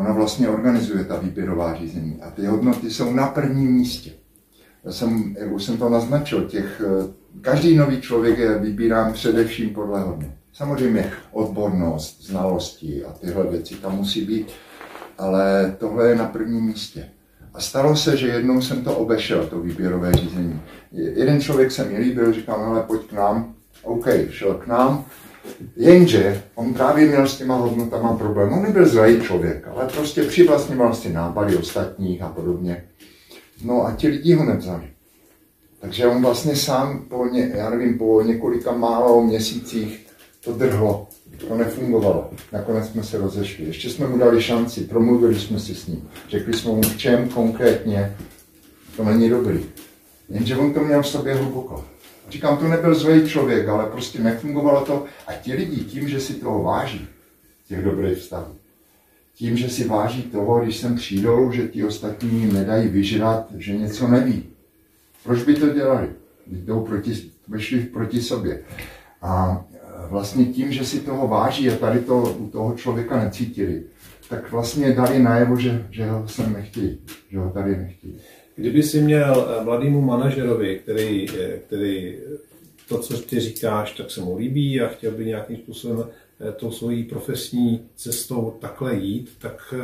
Ona 0.00 0.12
vlastně 0.12 0.48
organizuje 0.48 1.04
ta 1.04 1.18
výběrová 1.18 1.74
řízení 1.74 2.22
a 2.22 2.30
ty 2.30 2.46
hodnoty 2.46 2.90
jsou 2.90 3.12
na 3.12 3.26
prvním 3.26 3.72
místě. 3.72 4.12
Já 4.84 4.92
jsem, 4.92 5.36
jak 5.38 5.52
už 5.52 5.64
jsem 5.64 5.76
to 5.76 5.88
naznačil, 5.88 6.44
těch, 6.44 6.82
eh, 6.86 7.12
každý 7.40 7.76
nový 7.76 8.00
člověk 8.00 8.38
je 8.38 8.58
vybírán 8.58 9.12
především 9.12 9.70
podle 9.70 10.00
hodnot. 10.00 10.30
Samozřejmě 10.60 11.12
odbornost, 11.32 12.22
znalosti 12.22 13.04
a 13.04 13.12
tyhle 13.12 13.46
věci 13.46 13.74
tam 13.74 13.96
musí 13.96 14.24
být, 14.24 14.48
ale 15.18 15.76
tohle 15.78 16.08
je 16.08 16.16
na 16.16 16.24
prvním 16.24 16.64
místě. 16.64 17.08
A 17.54 17.60
stalo 17.60 17.96
se, 17.96 18.16
že 18.16 18.26
jednou 18.28 18.62
jsem 18.62 18.84
to 18.84 18.96
obešel, 18.96 19.46
to 19.46 19.60
výběrové 19.60 20.12
řízení. 20.12 20.60
Jeden 20.92 21.40
člověk 21.40 21.72
se 21.72 21.84
mi 21.84 21.98
líbil, 21.98 22.32
říkal, 22.32 22.64
ale 22.64 22.82
pojď 22.82 23.02
k 23.02 23.12
nám. 23.12 23.54
OK, 23.82 24.06
šel 24.30 24.54
k 24.54 24.66
nám, 24.66 25.04
Jenže 25.76 26.42
on 26.54 26.74
právě 26.74 27.08
měl 27.08 27.28
s 27.28 27.38
těma 27.38 27.56
hodnotama 27.56 28.16
problém. 28.16 28.52
On 28.52 28.62
nebyl 28.62 28.88
zlej 28.88 29.20
člověk, 29.20 29.68
ale 29.68 29.86
prostě 29.86 30.22
přivlastňoval 30.22 30.94
si 30.94 31.12
nápady 31.12 31.56
ostatních 31.56 32.22
a 32.22 32.28
podobně. 32.28 32.84
No 33.64 33.86
a 33.86 33.92
ti 33.92 34.08
lidi 34.08 34.34
ho 34.34 34.44
nevzali. 34.44 34.84
Takže 35.80 36.06
on 36.06 36.22
vlastně 36.22 36.56
sám 36.56 37.04
po, 37.08 37.26
ně, 37.26 37.50
já 37.54 37.70
nevím, 37.70 37.98
po 37.98 38.22
několika 38.22 38.72
málo 38.72 39.22
měsících 39.22 40.09
to 40.44 40.52
drhlo. 40.52 41.08
To 41.48 41.56
nefungovalo. 41.56 42.30
Nakonec 42.52 42.88
jsme 42.88 43.02
se 43.02 43.18
rozešli. 43.18 43.64
Ještě 43.64 43.90
jsme 43.90 44.06
mu 44.06 44.18
dali 44.18 44.42
šanci, 44.42 44.80
promluvili 44.80 45.40
jsme 45.40 45.60
si 45.60 45.74
s 45.74 45.86
ním. 45.86 46.08
Řekli 46.28 46.54
jsme 46.54 46.70
mu, 46.70 46.82
v 46.82 46.96
čem 46.96 47.28
konkrétně 47.28 48.16
to 48.96 49.04
není 49.04 49.28
dobrý. 49.28 49.60
Jenže 50.28 50.56
on 50.56 50.74
to 50.74 50.80
měl 50.80 51.02
v 51.02 51.08
sobě 51.08 51.34
hluboko. 51.34 51.84
Říkám, 52.30 52.56
to 52.56 52.68
nebyl 52.68 52.94
zlej 52.94 53.28
člověk, 53.28 53.68
ale 53.68 53.86
prostě 53.86 54.18
nefungovalo 54.18 54.86
to. 54.86 55.04
A 55.26 55.32
ti 55.32 55.52
lidi 55.52 55.76
tím, 55.76 56.08
že 56.08 56.20
si 56.20 56.34
toho 56.34 56.62
váží, 56.62 57.08
těch 57.68 57.84
dobrých 57.84 58.18
vztahů, 58.18 58.54
tím, 59.34 59.56
že 59.56 59.68
si 59.68 59.88
váží 59.88 60.22
toho, 60.22 60.60
když 60.60 60.76
sem 60.76 60.96
přijdou, 60.96 61.52
že 61.52 61.68
ti 61.68 61.84
ostatní 61.84 62.40
jim 62.40 62.52
nedají 62.52 62.88
vyžrat, 62.88 63.46
že 63.56 63.76
něco 63.76 64.08
neví. 64.08 64.44
Proč 65.24 65.42
by 65.42 65.54
to 65.54 65.68
dělali? 65.68 66.08
Jdou 66.46 66.80
proti, 66.80 67.30
vyšli 67.48 67.80
proti 67.80 68.22
sobě. 68.22 68.62
A 69.22 69.64
vlastně 70.08 70.44
tím, 70.44 70.72
že 70.72 70.84
si 70.84 71.00
toho 71.00 71.28
váží 71.28 71.70
a 71.70 71.76
tady 71.76 72.00
to 72.00 72.36
u 72.38 72.48
toho 72.50 72.74
člověka 72.74 73.24
necítili, 73.24 73.82
tak 74.28 74.50
vlastně 74.50 74.92
dali 74.92 75.18
najevo, 75.18 75.56
že, 75.56 75.86
že 75.90 76.06
ho 76.06 76.28
sem 76.28 76.52
nechtějí, 76.52 76.98
že 77.30 77.38
ho 77.38 77.50
tady 77.50 77.76
nechtějí. 77.76 78.20
Kdyby 78.60 78.82
si 78.82 79.02
měl 79.02 79.48
eh, 79.48 79.64
mladému 79.64 80.00
manažerovi, 80.00 80.78
který, 80.78 81.26
eh, 81.30 81.58
který 81.58 82.18
to, 82.88 82.98
co 82.98 83.18
ty 83.18 83.40
říkáš, 83.40 83.92
tak 83.92 84.10
se 84.10 84.20
mu 84.20 84.36
líbí 84.36 84.80
a 84.80 84.88
chtěl 84.88 85.12
by 85.12 85.26
nějakým 85.26 85.56
způsobem 85.56 86.08
eh, 86.40 86.52
tou 86.52 86.70
svojí 86.70 87.04
profesní 87.04 87.88
cestou 87.94 88.56
takhle 88.60 88.96
jít, 88.96 89.30
tak 89.38 89.74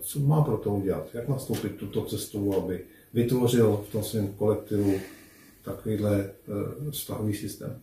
co 0.00 0.20
má 0.20 0.42
pro 0.42 0.56
to 0.56 0.70
udělat? 0.70 1.08
Jak 1.14 1.28
nastoupit 1.28 1.76
tuto 1.76 2.02
cestu, 2.02 2.54
aby 2.56 2.80
vytvořil 3.14 3.84
v 3.88 3.92
tom 3.92 4.02
svém 4.02 4.28
kolektivu 4.28 4.94
takovýhle 5.64 6.30
vztahový 6.90 7.34
systém? 7.34 7.80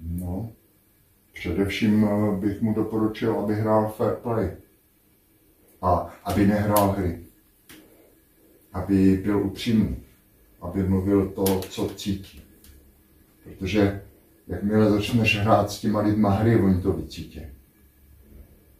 No, 0.00 0.52
především 1.32 2.08
bych 2.40 2.62
mu 2.62 2.74
doporučil, 2.74 3.40
aby 3.40 3.54
hrál 3.54 3.94
fair 3.96 4.14
play 4.14 4.50
a 5.82 6.14
aby 6.24 6.46
nehrál 6.46 6.92
hry 6.92 7.18
aby 8.72 9.20
byl 9.24 9.38
upřímný, 9.46 9.96
aby 10.60 10.82
mluvil 10.82 11.28
to, 11.28 11.60
co 11.60 11.88
cítí. 11.88 12.42
Protože 13.44 14.02
jakmile 14.48 14.90
začneš 14.90 15.40
hrát 15.40 15.70
s 15.70 15.78
těma 15.78 16.00
lidma 16.00 16.30
hry, 16.30 16.56
oni 16.56 16.82
to 16.82 16.92
vycítí. 16.92 17.40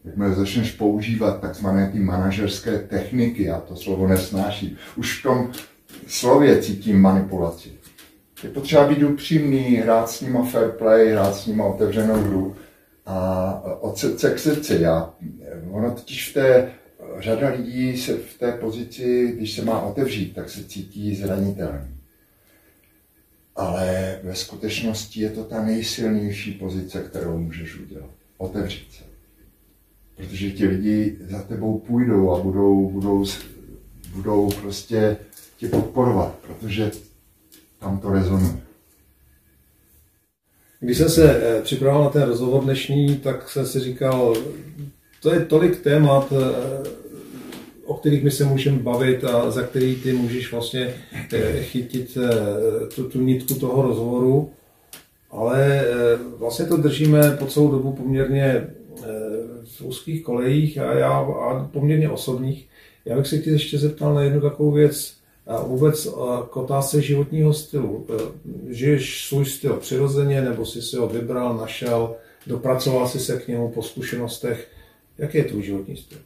Jakmile 0.05 0.35
začneš 0.35 0.73
používat 0.73 1.41
takzvané 1.41 1.91
ty 1.93 1.99
manažerské 1.99 2.79
techniky, 2.79 3.51
a 3.51 3.61
to 3.61 3.77
slovo 3.77 4.09
nesnáší, 4.09 4.77
už 4.97 5.21
v 5.21 5.23
tom 5.23 5.53
slově 6.07 6.63
cítím 6.63 7.01
manipulaci. 7.01 7.71
Je 8.43 8.51
potřeba 8.51 8.89
být 8.89 9.03
upřímný, 9.03 9.77
hrát 9.77 10.11
s 10.11 10.21
nima 10.21 10.45
fair 10.45 10.69
play, 10.69 11.13
hrát 11.13 11.35
s 11.35 11.47
nima 11.47 11.65
otevřenou 11.65 12.15
hru 12.15 12.57
a 13.07 13.79
od 13.81 13.99
srdce 13.99 14.35
k 14.35 14.39
srdci. 14.39 14.79
Já, 14.81 15.15
ono 15.71 15.91
totiž 15.91 16.31
v 16.31 16.35
té 16.35 16.73
řada 17.19 17.49
lidí 17.49 17.99
se 17.99 18.17
v 18.17 18.39
té 18.39 18.53
pozici, 18.53 19.33
když 19.37 19.53
se 19.53 19.65
má 19.65 19.81
otevřít, 19.81 20.35
tak 20.35 20.51
se 20.51 20.65
cítí 20.65 21.15
zranitelný. 21.15 21.97
Ale 23.57 24.19
ve 24.23 24.35
skutečnosti 24.35 25.21
je 25.21 25.31
to 25.31 25.45
ta 25.45 25.63
nejsilnější 25.65 26.53
pozice, 26.53 27.03
kterou 27.03 27.39
můžeš 27.39 27.81
udělat. 27.81 28.11
Otevřít 28.39 28.93
se. 28.93 29.05
Protože 30.17 30.51
ti 30.51 30.67
lidi 30.67 31.19
za 31.31 31.43
tebou 31.43 31.79
půjdou 31.79 32.31
a 32.31 32.41
budou, 32.41 32.91
budou, 32.91 33.25
budou 34.15 34.51
prostě 34.51 35.17
tě 35.57 35.69
podporovat, 35.69 36.39
protože 36.47 36.91
tam 37.83 37.99
to 37.99 38.11
rezonuje. 38.11 38.53
Když 40.81 40.99
jsem 40.99 41.09
se 41.09 41.41
eh, 41.43 41.63
připravoval 41.63 42.05
na 42.05 42.11
ten 42.11 42.23
rozhovor 42.23 42.65
dnešní, 42.65 43.17
tak 43.17 43.49
jsem 43.49 43.67
si 43.67 43.81
říkal, 43.81 44.35
to 45.23 45.35
je 45.35 45.41
tolik 45.41 45.81
témat, 45.81 46.33
eh, 46.33 46.89
o 47.85 47.95
kterých 47.95 48.25
my 48.25 48.31
se 48.31 48.45
můžeme 48.45 48.79
bavit 48.79 49.25
a 49.25 49.51
za 49.51 49.63
který 49.63 49.97
ty 49.97 50.13
můžeš 50.13 50.53
vlastně 50.53 50.95
eh, 51.33 51.63
chytit 51.63 52.19
tu, 52.95 53.09
tu 53.09 53.21
nitku 53.21 53.55
toho 53.55 53.83
rozhovoru, 53.83 54.51
ale 55.31 55.85
vlastně 56.39 56.67
to 56.67 56.77
držíme 56.77 57.37
po 57.39 57.47
celou 57.47 57.71
dobu 57.71 57.93
poměrně 57.93 58.67
v 59.65 59.83
úzkých 59.83 60.23
kolejích 60.23 60.79
a 60.79 60.95
já 60.95 61.11
a 61.11 61.69
poměrně 61.73 62.11
osobních. 62.11 62.69
Já 63.05 63.17
bych 63.17 63.27
se 63.27 63.39
tě 63.39 63.51
ještě 63.51 63.79
zeptal 63.79 64.15
na 64.15 64.23
jednu 64.23 64.41
takovou 64.41 64.71
věc, 64.71 65.15
vůbec 65.67 66.07
k 66.51 66.57
otázce 66.57 67.03
životního 67.03 67.53
stylu. 67.53 68.07
E, 68.09 68.75
žiješ 68.75 69.27
svůj 69.29 69.45
styl 69.45 69.77
přirozeně, 69.77 70.43
nebo 70.43 70.67
jsi 70.67 70.83
si 70.83 70.97
ho 70.97 71.09
vybral, 71.09 71.57
našel, 71.57 72.15
dopracoval 72.47 73.09
jsi 73.09 73.21
se 73.21 73.41
k 73.41 73.49
němu 73.49 73.71
po 73.71 73.83
zkušenostech. 73.83 74.71
Jaký 75.19 75.39
je 75.39 75.45
tvůj 75.45 75.63
životní 75.63 75.97
styl? 75.97 76.19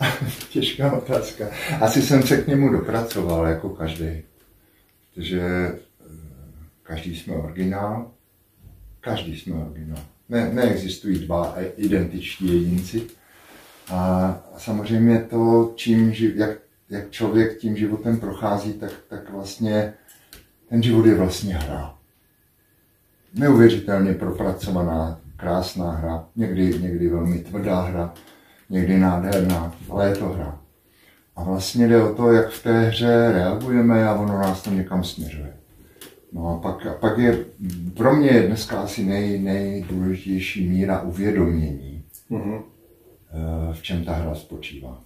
Těžká 0.50 0.92
otázka. 0.92 1.50
Asi 1.80 2.02
jsem 2.02 2.22
se 2.22 2.36
k 2.36 2.46
němu 2.46 2.72
dopracoval, 2.72 3.46
jako 3.46 3.68
každý. 3.68 4.22
Protože 5.14 5.40
e, 5.40 5.78
každý 6.82 7.16
jsme 7.16 7.34
originál. 7.34 8.10
Každý 9.00 9.40
jsme 9.40 9.54
originál. 9.54 10.02
Ne, 10.28 10.50
neexistují 10.52 11.18
dva 11.18 11.56
identičtí 11.76 12.46
jedinci. 12.46 13.02
A 13.90 14.38
samozřejmě 14.58 15.26
to, 15.30 15.72
čím, 15.76 16.12
jak 16.34 16.65
jak 16.90 17.10
člověk 17.10 17.58
tím 17.58 17.76
životem 17.76 18.20
prochází, 18.20 18.72
tak, 18.72 18.92
tak 19.08 19.30
vlastně 19.30 19.94
ten 20.68 20.82
život 20.82 21.06
je 21.06 21.14
vlastně 21.14 21.54
hra. 21.54 21.94
Neuvěřitelně 23.34 24.14
propracovaná, 24.14 25.20
krásná 25.36 25.90
hra, 25.90 26.28
někdy, 26.36 26.78
někdy 26.78 27.08
velmi 27.08 27.38
tvrdá 27.38 27.80
hra, 27.80 28.14
někdy 28.70 28.98
nádherná, 28.98 29.74
ale 29.90 30.08
je 30.08 30.16
to 30.16 30.28
hra. 30.28 30.60
A 31.36 31.44
vlastně 31.44 31.88
jde 31.88 32.02
o 32.02 32.14
to, 32.14 32.32
jak 32.32 32.48
v 32.48 32.62
té 32.62 32.80
hře 32.80 33.32
reagujeme 33.32 34.08
a 34.08 34.14
ono 34.14 34.38
nás 34.38 34.62
to 34.62 34.70
někam 34.70 35.04
směřuje. 35.04 35.56
No 36.32 36.48
a 36.48 36.58
pak, 36.58 36.86
a 36.86 36.94
pak 36.94 37.18
je 37.18 37.44
pro 37.96 38.16
mě 38.16 38.28
je 38.28 38.46
dneska 38.46 38.80
asi 38.80 39.04
nej, 39.04 39.38
nejdůležitější 39.38 40.68
míra 40.68 41.00
uvědomění, 41.00 42.04
mm-hmm. 42.30 42.62
v 43.72 43.82
čem 43.82 44.04
ta 44.04 44.12
hra 44.12 44.34
spočívá. 44.34 45.05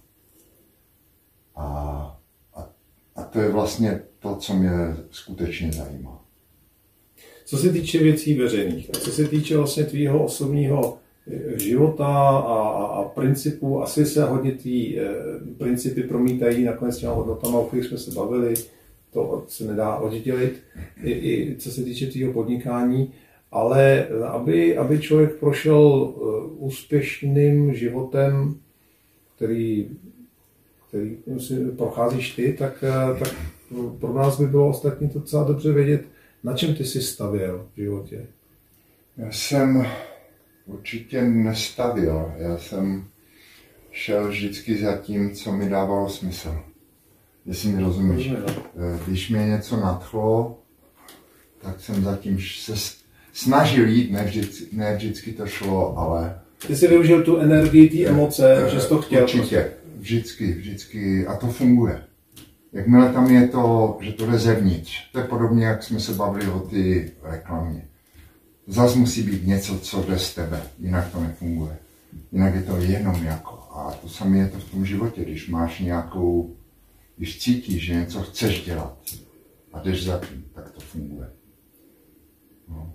A, 1.61 2.19
a, 2.55 2.69
a 3.15 3.23
to 3.23 3.39
je 3.39 3.49
vlastně 3.49 4.01
to, 4.19 4.35
co 4.35 4.53
mě 4.53 4.71
skutečně 5.11 5.71
zajímá. 5.71 6.25
Co 7.45 7.57
se 7.57 7.69
týče 7.69 7.97
věcí 8.03 8.33
veřejných, 8.33 8.89
co 8.91 9.11
se 9.11 9.27
týče 9.27 9.57
vlastně 9.57 9.83
tvýho 9.83 10.23
osobního 10.23 10.97
eh, 11.27 11.59
života 11.59 12.07
a, 12.07 12.69
a, 12.69 12.85
a 12.85 13.03
principů, 13.03 13.83
asi 13.83 14.05
se 14.05 14.23
hodně 14.23 14.51
ty 14.51 14.99
e, 14.99 15.05
principy 15.57 16.03
promítají 16.03 16.63
nakonec 16.63 16.97
těma 16.97 17.13
hodnotama, 17.13 17.59
o 17.59 17.65
kterých 17.65 17.85
jsme 17.85 17.97
se 17.97 18.11
bavili, 18.11 18.53
to 19.13 19.45
se 19.47 19.63
nedá 19.63 19.95
oddělit, 19.95 20.63
i, 21.03 21.11
i 21.11 21.55
co 21.59 21.71
se 21.71 21.83
týče 21.83 22.07
tvýho 22.07 22.33
podnikání, 22.33 23.13
ale 23.51 24.07
aby, 24.07 24.77
aby 24.77 24.99
člověk 24.99 25.35
prošel 25.35 25.77
uh, 25.77 26.65
úspěšným 26.65 27.73
životem, 27.73 28.55
který 29.35 29.89
který 30.91 31.17
si 31.39 31.65
procházíš 31.65 32.35
ty, 32.35 32.53
tak, 32.53 32.83
eh, 32.83 33.19
tak 33.19 33.35
pro 33.99 34.13
nás 34.13 34.39
by 34.39 34.47
bylo 34.47 34.69
ostatní 34.69 35.09
to 35.09 35.19
docela 35.19 35.43
dobře 35.43 35.71
vědět, 35.71 36.05
na 36.43 36.53
čem 36.53 36.75
ty 36.75 36.85
jsi 36.85 37.01
stavěl 37.01 37.67
v 37.73 37.81
životě. 37.81 38.25
Já 39.17 39.31
jsem 39.31 39.87
určitě 40.65 41.21
nestavil. 41.21 42.31
Já 42.37 42.57
jsem 42.57 43.07
šel 43.91 44.27
vždycky 44.27 44.77
za 44.77 44.97
tím, 44.97 45.31
co 45.31 45.51
mi 45.51 45.69
dávalo 45.69 46.09
smysl. 46.09 46.59
Jestli 47.45 47.69
mi 47.69 47.83
rozumíš. 47.83 48.29
No. 48.29 48.37
Eh, 48.47 48.99
když 49.07 49.29
mě 49.29 49.45
něco 49.45 49.77
nadchlo, 49.77 50.59
tak 51.61 51.79
jsem 51.79 52.03
zatím 52.03 52.39
se 52.41 52.73
snažil 53.33 53.87
jít, 53.87 54.11
ne 54.11 54.23
vždycky, 54.23 54.65
ne 54.75 54.95
vždycky 54.95 55.31
to 55.31 55.47
šlo, 55.47 55.97
ale... 55.97 56.39
Ty 56.67 56.75
jsi 56.75 56.87
využil 56.87 57.23
tu 57.23 57.37
energii, 57.37 57.89
ty 57.89 58.07
emoce, 58.07 58.67
že 58.71 58.81
jsi 58.81 58.89
to 58.89 59.01
chtěl. 59.01 59.23
Určitě. 59.23 59.71
Vždycky, 60.01 60.53
vždycky. 60.53 61.27
A 61.27 61.35
to 61.35 61.47
funguje. 61.47 62.03
Jakmile 62.73 63.13
tam 63.13 63.31
je 63.31 63.47
to, 63.47 63.97
že 64.01 64.11
to 64.11 64.25
jde 64.25 64.37
zevnitř, 64.37 65.11
to 65.11 65.19
je 65.19 65.25
podobně, 65.25 65.65
jak 65.65 65.83
jsme 65.83 65.99
se 65.99 66.13
bavili 66.13 66.47
o 66.47 66.59
ty 66.59 67.11
reklamě. 67.23 67.87
Zas 68.67 68.95
musí 68.95 69.23
být 69.23 69.47
něco, 69.47 69.79
co 69.79 70.03
jde 70.03 70.19
z 70.19 70.35
tebe, 70.35 70.61
jinak 70.79 71.11
to 71.11 71.21
nefunguje. 71.21 71.77
Jinak 72.31 72.55
je 72.55 72.61
to 72.61 72.77
jenom 72.77 73.23
jako. 73.23 73.59
A 73.71 73.91
to 73.91 74.09
samé 74.09 74.37
je 74.37 74.47
to 74.47 74.59
v 74.59 74.71
tom 74.71 74.85
životě, 74.85 75.21
když 75.25 75.49
máš 75.49 75.79
nějakou, 75.79 76.55
když 77.17 77.39
cítíš, 77.39 77.85
že 77.85 77.95
něco 77.95 78.21
chceš 78.21 78.65
dělat 78.65 78.97
a 79.73 79.79
jdeš 79.79 80.05
za 80.05 80.19
tím, 80.19 80.45
tak 80.55 80.71
to 80.71 80.79
funguje. 80.79 81.29
No. 82.69 82.93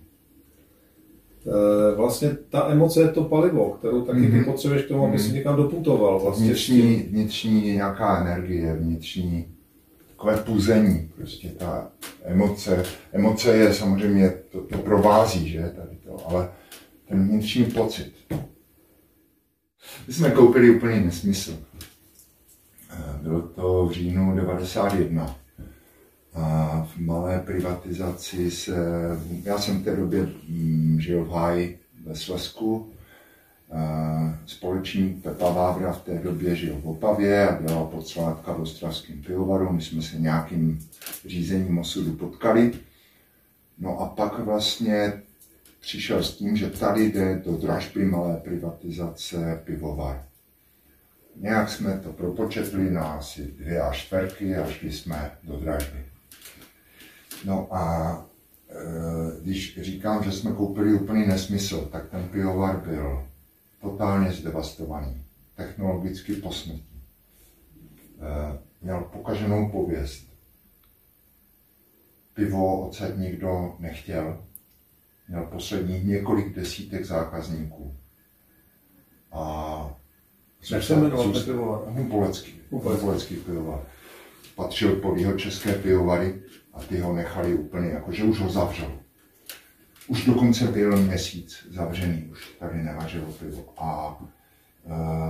Eh, 1.49 1.97
vlastně 1.97 2.37
ta 2.49 2.69
emoce 2.71 3.01
je 3.01 3.09
to 3.09 3.25
palivo, 3.25 3.71
kterou 3.71 4.03
taky 4.03 4.19
mm-hmm. 4.19 4.39
ty 4.39 4.45
potřebuješ 4.45 4.85
k 4.85 4.89
tomu, 4.89 5.07
aby 5.07 5.19
si 5.19 5.27
mhm. 5.27 5.37
někam 5.37 5.57
doputoval. 5.57 6.21
Vlastně 6.21 6.47
vnitřní, 6.47 6.97
vnitřní 6.97 7.73
nějaká 7.73 8.21
energie, 8.21 8.75
vnitřní 8.75 9.47
takové 10.09 10.37
puzení, 10.37 11.11
prostě 11.17 11.49
ta 11.49 11.91
emoce. 12.25 12.85
Emoce 13.13 13.57
je 13.57 13.75
samozřejmě, 13.75 14.33
to, 14.53 14.61
to 14.61 14.79
provází, 14.79 15.49
že, 15.49 15.73
tady 15.77 15.97
to, 16.05 16.29
ale 16.29 16.49
ten 17.09 17.29
vnitřní 17.29 17.65
pocit. 17.65 18.13
My 20.07 20.13
jsme 20.13 20.31
koupili 20.31 20.77
úplný 20.77 21.05
nesmysl. 21.05 21.59
Eh, 22.91 23.19
bylo 23.23 23.41
to 23.41 23.87
v 23.87 23.93
říjnu 23.93 24.37
91 24.37 25.37
a 26.37 26.89
v 26.95 26.99
malé 26.99 27.41
privatizaci 27.41 28.51
se, 28.51 28.77
já 29.45 29.59
jsem 29.59 29.79
v 29.79 29.85
té 29.85 29.97
době 29.97 30.29
mm, 30.49 31.01
žil 31.01 31.25
v 31.25 31.31
Háji 31.31 31.79
ve 32.05 32.17
Slesku, 32.17 32.93
společník 34.47 35.23
Pepa 35.23 35.51
Vávra 35.51 35.93
v 35.93 36.03
té 36.03 36.19
době 36.19 36.57
žil 36.57 36.81
v 36.81 36.89
Opavě 36.89 37.49
a 37.49 37.63
dělal 37.63 37.85
podcelátka 37.85 38.53
v 38.53 38.61
Ostravském 38.61 39.23
pivovaru. 39.23 39.73
My 39.73 39.83
jsme 39.83 40.03
se 40.03 40.17
nějakým 40.17 40.89
řízením 41.27 41.79
osudu 41.79 42.13
potkali. 42.13 42.73
No 43.79 44.01
a 44.01 44.09
pak 44.09 44.39
vlastně 44.39 45.13
přišel 45.81 46.23
s 46.23 46.37
tím, 46.37 46.57
že 46.57 46.71
tady 46.71 47.05
jde 47.05 47.43
do 47.45 47.57
dražby 47.57 48.05
malé 48.05 48.37
privatizace 48.37 49.63
pivovar. 49.65 50.25
Nějak 51.37 51.71
jsme 51.71 52.01
to 52.05 52.13
propočetli 52.13 52.91
na 52.91 53.05
asi 53.05 53.43
dvě 53.43 53.81
až 53.81 54.07
čtvrtky 54.07 54.57
a 54.57 54.71
šli 54.71 54.93
jsme 54.93 55.31
do 55.43 55.57
dražby. 55.57 56.16
No 57.45 57.75
a 57.75 58.27
e, 58.71 59.43
když 59.43 59.83
říkám, 59.83 60.25
že 60.25 60.33
jsme 60.33 60.53
koupili 60.53 60.95
úplný 60.95 61.27
nesmysl, 61.27 61.89
tak 61.93 62.09
ten 62.11 62.29
pivovar 62.29 62.81
byl 62.81 63.27
totálně 63.81 64.33
zdevastovaný, 64.33 65.25
technologicky 65.55 66.35
posmrtný. 66.35 67.03
E, 68.21 68.59
měl 68.83 69.01
pokaženou 69.01 69.71
pověst. 69.71 70.37
Pivo 72.35 72.89
ocet 72.89 73.19
nikdo 73.19 73.77
nechtěl. 73.79 74.45
Měl 75.29 75.47
posledních 75.47 76.05
několik 76.05 76.55
desítek 76.55 77.05
zákazníků. 77.05 77.97
A 79.33 79.97
Jak 80.71 80.83
se 80.83 80.95
jmenoval 80.97 81.33
ten 81.33 81.45
pivovar? 81.45 81.81
Humpolecký. 81.89 82.61
Humpolecký 82.71 83.37
pivovar. 83.37 83.81
Patřil 84.55 84.97
pod 84.97 85.17
jeho 85.17 85.33
české 85.33 85.73
pivovary 85.73 86.43
a 86.77 86.81
ty 86.89 86.99
ho 86.99 87.15
nechali 87.15 87.55
úplně, 87.55 87.89
jako 87.89 88.13
že 88.13 88.25
už 88.25 88.41
ho 88.41 88.51
zavřel. 88.51 88.93
Už 90.09 90.25
dokonce 90.25 90.67
byl 90.67 90.97
měsíc 90.97 91.67
zavřený, 91.71 92.23
už 92.23 92.55
tady 92.59 92.83
nevařilo 92.83 93.33
pivo. 93.33 93.65
A 93.77 94.19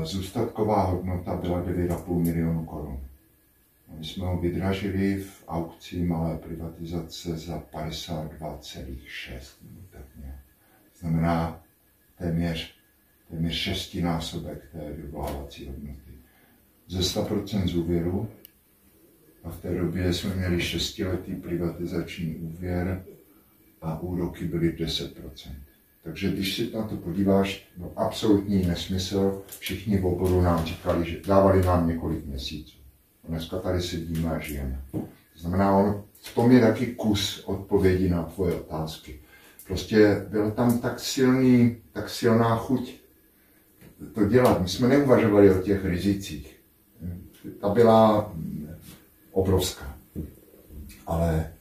e, 0.00 0.04
zůstatková 0.04 0.82
hodnota 0.82 1.36
byla 1.36 1.62
9,5 1.62 2.18
milionů 2.18 2.64
korun. 2.64 3.00
My 3.98 4.04
jsme 4.04 4.26
ho 4.26 4.38
vydražili 4.38 5.16
v 5.16 5.44
aukci 5.48 6.04
malé 6.04 6.38
privatizace 6.38 7.38
za 7.38 7.62
52,6. 7.72 9.40
Tak 9.90 10.02
Znamená 11.00 11.62
téměř, 12.18 12.74
téměř 13.30 13.54
šestinásobek 13.54 14.68
té 14.72 14.92
vyvolávací 14.92 15.66
hodnoty. 15.66 16.12
Ze 16.88 17.00
100% 17.00 17.66
z 17.66 17.76
úvěru 17.76 18.28
a 19.46 19.50
v 19.50 19.60
té 19.60 19.74
době 19.74 20.12
jsme 20.12 20.34
měli 20.34 20.60
šestiletý 20.60 21.34
privatizační 21.34 22.34
úvěr 22.34 23.04
a 23.82 24.00
úroky 24.00 24.44
byly 24.44 24.72
10%. 24.72 25.10
Takže 26.02 26.30
když 26.30 26.56
si 26.56 26.70
na 26.74 26.82
to 26.82 26.96
podíváš, 26.96 27.68
no 27.78 27.92
absolutní 27.96 28.66
nesmysl, 28.66 29.42
všichni 29.58 29.98
v 29.98 30.06
oboru 30.06 30.40
nám 30.40 30.64
říkali, 30.64 31.10
že 31.10 31.20
dávali 31.26 31.64
nám 31.64 31.88
několik 31.88 32.26
měsíců. 32.26 32.76
A 33.24 33.28
dneska 33.28 33.58
tady 33.58 33.82
sedíme 33.82 34.30
a 34.30 34.38
žijeme. 34.38 34.82
To 34.92 35.08
znamená, 35.36 35.76
on 35.76 36.04
v 36.12 36.34
tom 36.34 36.50
je 36.52 36.60
taky 36.60 36.86
kus 36.86 37.44
odpovědi 37.44 38.10
na 38.10 38.22
tvoje 38.22 38.54
otázky. 38.54 39.20
Prostě 39.66 40.26
byla 40.28 40.50
tam 40.50 40.78
tak 40.78 41.00
silný, 41.00 41.76
tak 41.92 42.10
silná 42.10 42.56
chuť 42.56 42.94
to 44.14 44.24
dělat. 44.24 44.62
My 44.62 44.68
jsme 44.68 44.88
neuvažovali 44.88 45.54
o 45.54 45.62
těch 45.62 45.84
rizicích. 45.84 46.60
Ta 47.60 47.68
byla 47.68 48.32
obrovská. 49.36 49.96
Ale 51.06 51.52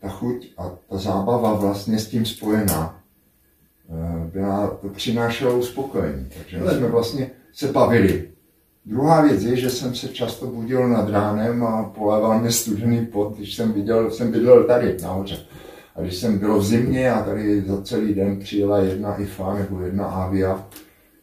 ta 0.00 0.08
chuť 0.08 0.48
a 0.58 0.70
ta 0.88 0.96
zábava 0.96 1.52
vlastně 1.54 1.98
s 1.98 2.08
tím 2.08 2.26
spojená 2.26 3.02
eh, 3.90 4.30
byla, 4.32 4.78
to 4.82 4.88
přinášelo 4.88 5.58
uspokojení. 5.58 6.28
Takže 6.38 6.58
my 6.58 6.70
jsme 6.70 6.88
vlastně 6.88 7.30
se 7.52 7.72
bavili. 7.72 8.30
Druhá 8.86 9.22
věc 9.22 9.42
je, 9.42 9.56
že 9.56 9.70
jsem 9.70 9.94
se 9.94 10.08
často 10.08 10.46
budil 10.46 10.88
nad 10.88 11.10
ránem 11.10 11.64
a 11.64 11.84
poléval 11.84 12.40
mě 12.40 12.52
studený 12.52 13.06
pot, 13.06 13.36
když 13.36 13.54
jsem 13.54 13.72
viděl, 13.72 14.10
jsem 14.10 14.32
bydlel 14.32 14.64
tady 14.64 14.96
nahoře. 15.02 15.38
A 15.96 16.02
když 16.02 16.16
jsem 16.16 16.38
byl 16.38 16.58
v 16.58 16.64
zimě 16.64 17.12
a 17.12 17.22
tady 17.22 17.62
za 17.62 17.82
celý 17.82 18.14
den 18.14 18.38
přijela 18.38 18.78
jedna 18.78 19.16
IFA 19.16 19.54
nebo 19.54 19.80
jedna 19.80 20.04
Avia, 20.04 20.66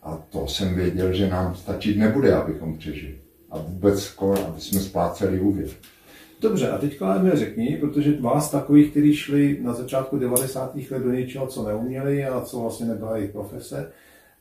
a 0.04 0.18
to 0.30 0.48
jsem 0.48 0.76
věděl, 0.76 1.14
že 1.14 1.30
nám 1.30 1.56
stačit 1.56 1.98
nebude, 1.98 2.36
abychom 2.36 2.78
přežili. 2.78 3.27
A 3.58 3.62
vůbec 3.68 4.04
skoro, 4.04 4.48
aby 4.48 4.62
jsme 4.62 4.80
spláceli 4.80 5.40
úvěr. 5.40 5.70
Dobře, 6.42 6.70
a 6.70 6.78
teďka 6.78 7.08
ale 7.08 7.24
mi 7.24 7.32
řekni, 7.34 7.78
protože 7.80 8.22
vás 8.22 8.52
takových, 8.52 8.92
kteří 8.92 9.16
šli 9.16 9.60
na 9.62 9.74
začátku 9.74 10.18
90. 10.18 10.76
let 10.76 11.04
do 11.04 11.12
něčeho, 11.12 11.48
co 11.48 11.64
neuměli 11.64 12.26
a 12.26 12.42
co 12.42 12.60
vlastně 12.60 12.86
nebyla 12.86 13.18
jejich 13.18 13.32
profese, 13.32 13.92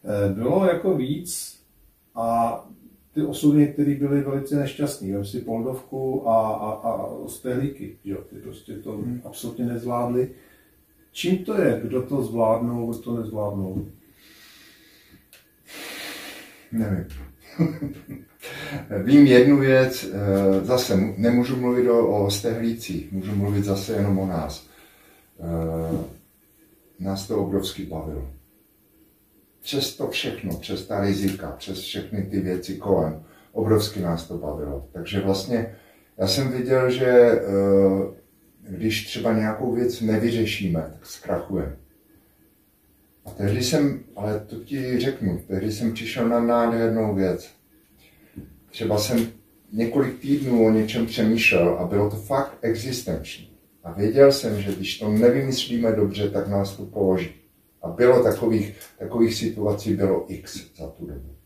eh, 0.04 0.32
bylo 0.32 0.64
jako 0.64 0.96
víc 0.96 1.60
a 2.14 2.60
ty 3.14 3.22
osudy, 3.22 3.66
které 3.66 3.94
byly 3.94 4.20
velice 4.20 4.56
nešťastné. 4.56 5.12
Vem 5.12 5.24
si 5.24 5.40
Poldovku 5.40 6.28
a, 6.28 6.54
a, 6.54 6.70
a 6.72 7.08
Stehlíky, 7.28 7.98
že 8.04 8.14
ty 8.14 8.36
prostě 8.36 8.72
to 8.72 8.92
hmm. 8.92 9.20
absolutně 9.24 9.64
nezvládli. 9.64 10.30
Čím 11.12 11.44
to 11.44 11.60
je? 11.60 11.80
Kdo 11.84 12.02
to 12.02 12.22
zvládnou, 12.22 12.90
kdo 12.90 12.98
to 12.98 13.16
nezvládnou? 13.16 13.86
Nevím. 16.72 17.06
Vím 19.02 19.26
jednu 19.26 19.58
věc, 19.58 20.04
eh, 20.12 20.64
zase 20.64 20.96
nemůžu 21.16 21.56
mluvit 21.56 21.88
o, 21.88 22.24
o 22.24 22.30
stehlících, 22.30 23.12
můžu 23.12 23.36
mluvit 23.36 23.64
zase 23.64 23.92
jenom 23.92 24.18
o 24.18 24.26
nás. 24.26 24.66
Eh, 25.40 26.04
nás 27.00 27.26
to 27.26 27.38
obrovsky 27.38 27.84
bavilo. 27.84 28.30
Přes 29.62 29.96
to 29.96 30.08
všechno, 30.08 30.56
přes 30.56 30.86
ta 30.86 31.00
rizika, 31.00 31.54
přes 31.58 31.80
všechny 31.80 32.22
ty 32.22 32.40
věci 32.40 32.76
kolem, 32.76 33.22
obrovsky 33.52 34.00
nás 34.00 34.28
to 34.28 34.38
bavilo. 34.38 34.88
Takže 34.92 35.20
vlastně 35.20 35.76
já 36.18 36.26
jsem 36.26 36.52
viděl, 36.52 36.90
že 36.90 37.06
eh, 37.06 37.40
když 38.68 39.06
třeba 39.06 39.32
nějakou 39.32 39.72
věc 39.72 40.00
nevyřešíme, 40.00 40.80
tak 40.80 41.06
zkrachujeme. 41.06 41.76
A 43.26 43.30
tehdy 43.30 43.62
jsem, 43.62 44.04
ale 44.16 44.40
to 44.40 44.56
ti 44.56 45.00
řeknu, 45.00 45.42
tehdy 45.48 45.72
jsem 45.72 45.92
přišel 45.92 46.28
na 46.28 46.40
nádhernou 46.40 47.14
věc. 47.14 47.55
Třeba 48.76 48.98
jsem 48.98 49.28
několik 49.72 50.18
týdnů 50.20 50.66
o 50.66 50.70
něčem 50.70 51.06
přemýšlel 51.06 51.68
a 51.68 51.84
bylo 51.84 52.10
to 52.10 52.16
fakt 52.16 52.58
existenční. 52.62 53.50
A 53.84 53.92
věděl 53.92 54.32
jsem, 54.32 54.62
že 54.62 54.74
když 54.74 54.98
to 54.98 55.08
nevymyslíme 55.08 55.92
dobře, 55.92 56.30
tak 56.30 56.48
nás 56.48 56.76
to 56.76 56.82
položí. 56.82 57.30
A 57.82 57.88
bylo 57.88 58.22
takových, 58.22 58.74
takových 58.98 59.34
situací 59.34 59.94
bylo 59.94 60.24
x 60.28 60.60
za 60.78 60.86
tu 60.86 61.06
dobu. 61.06 61.36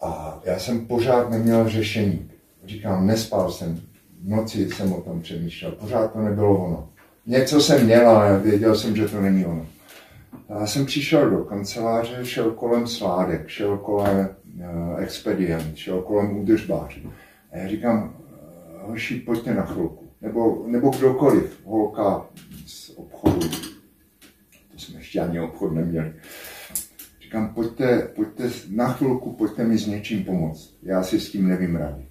A 0.00 0.40
já 0.44 0.58
jsem 0.58 0.86
pořád 0.86 1.30
neměl 1.30 1.68
řešení. 1.68 2.30
Říkám, 2.64 3.06
nespal 3.06 3.52
jsem, 3.52 3.80
v 4.22 4.28
noci 4.28 4.70
jsem 4.70 4.92
o 4.92 5.00
tom 5.00 5.20
přemýšlel, 5.20 5.72
pořád 5.72 6.12
to 6.12 6.18
nebylo 6.18 6.66
ono. 6.66 6.88
Něco 7.26 7.60
jsem 7.60 7.84
měl, 7.84 8.08
ale 8.08 8.38
věděl 8.38 8.74
jsem, 8.76 8.96
že 8.96 9.08
to 9.08 9.20
není 9.20 9.46
ono. 9.46 9.66
Já 10.48 10.66
jsem 10.66 10.86
přišel 10.86 11.30
do 11.30 11.38
kanceláře, 11.38 12.18
šel 12.22 12.50
kolem 12.50 12.86
sládek, 12.86 13.48
šel 13.48 13.78
kolem 13.78 14.28
uh, 14.54 15.02
expedient, 15.02 15.76
šel 15.76 16.02
kolem 16.02 16.38
údržbářů. 16.38 17.12
A 17.52 17.56
já 17.56 17.68
říkám, 17.68 18.14
eh, 18.14 18.86
hoši, 18.86 19.14
pojďte 19.14 19.54
na 19.54 19.66
chvilku. 19.66 20.04
Nebo, 20.20 20.64
nebo 20.66 20.90
kdokoliv, 20.90 21.60
holka 21.64 22.26
z 22.66 22.90
obchodu. 22.96 23.48
To 24.72 24.78
jsme 24.78 24.98
ještě 24.98 25.20
ani 25.20 25.40
obchod 25.40 25.72
neměli. 25.72 26.12
Říkám, 27.22 27.54
pojďte, 27.54 28.08
pojďte 28.14 28.50
na 28.70 28.92
chvilku, 28.92 29.32
pojďte 29.32 29.64
mi 29.64 29.78
s 29.78 29.86
něčím 29.86 30.24
pomoct. 30.24 30.74
Já 30.82 31.02
si 31.02 31.20
s 31.20 31.30
tím 31.30 31.48
nevím 31.48 31.76
rady. 31.76 32.06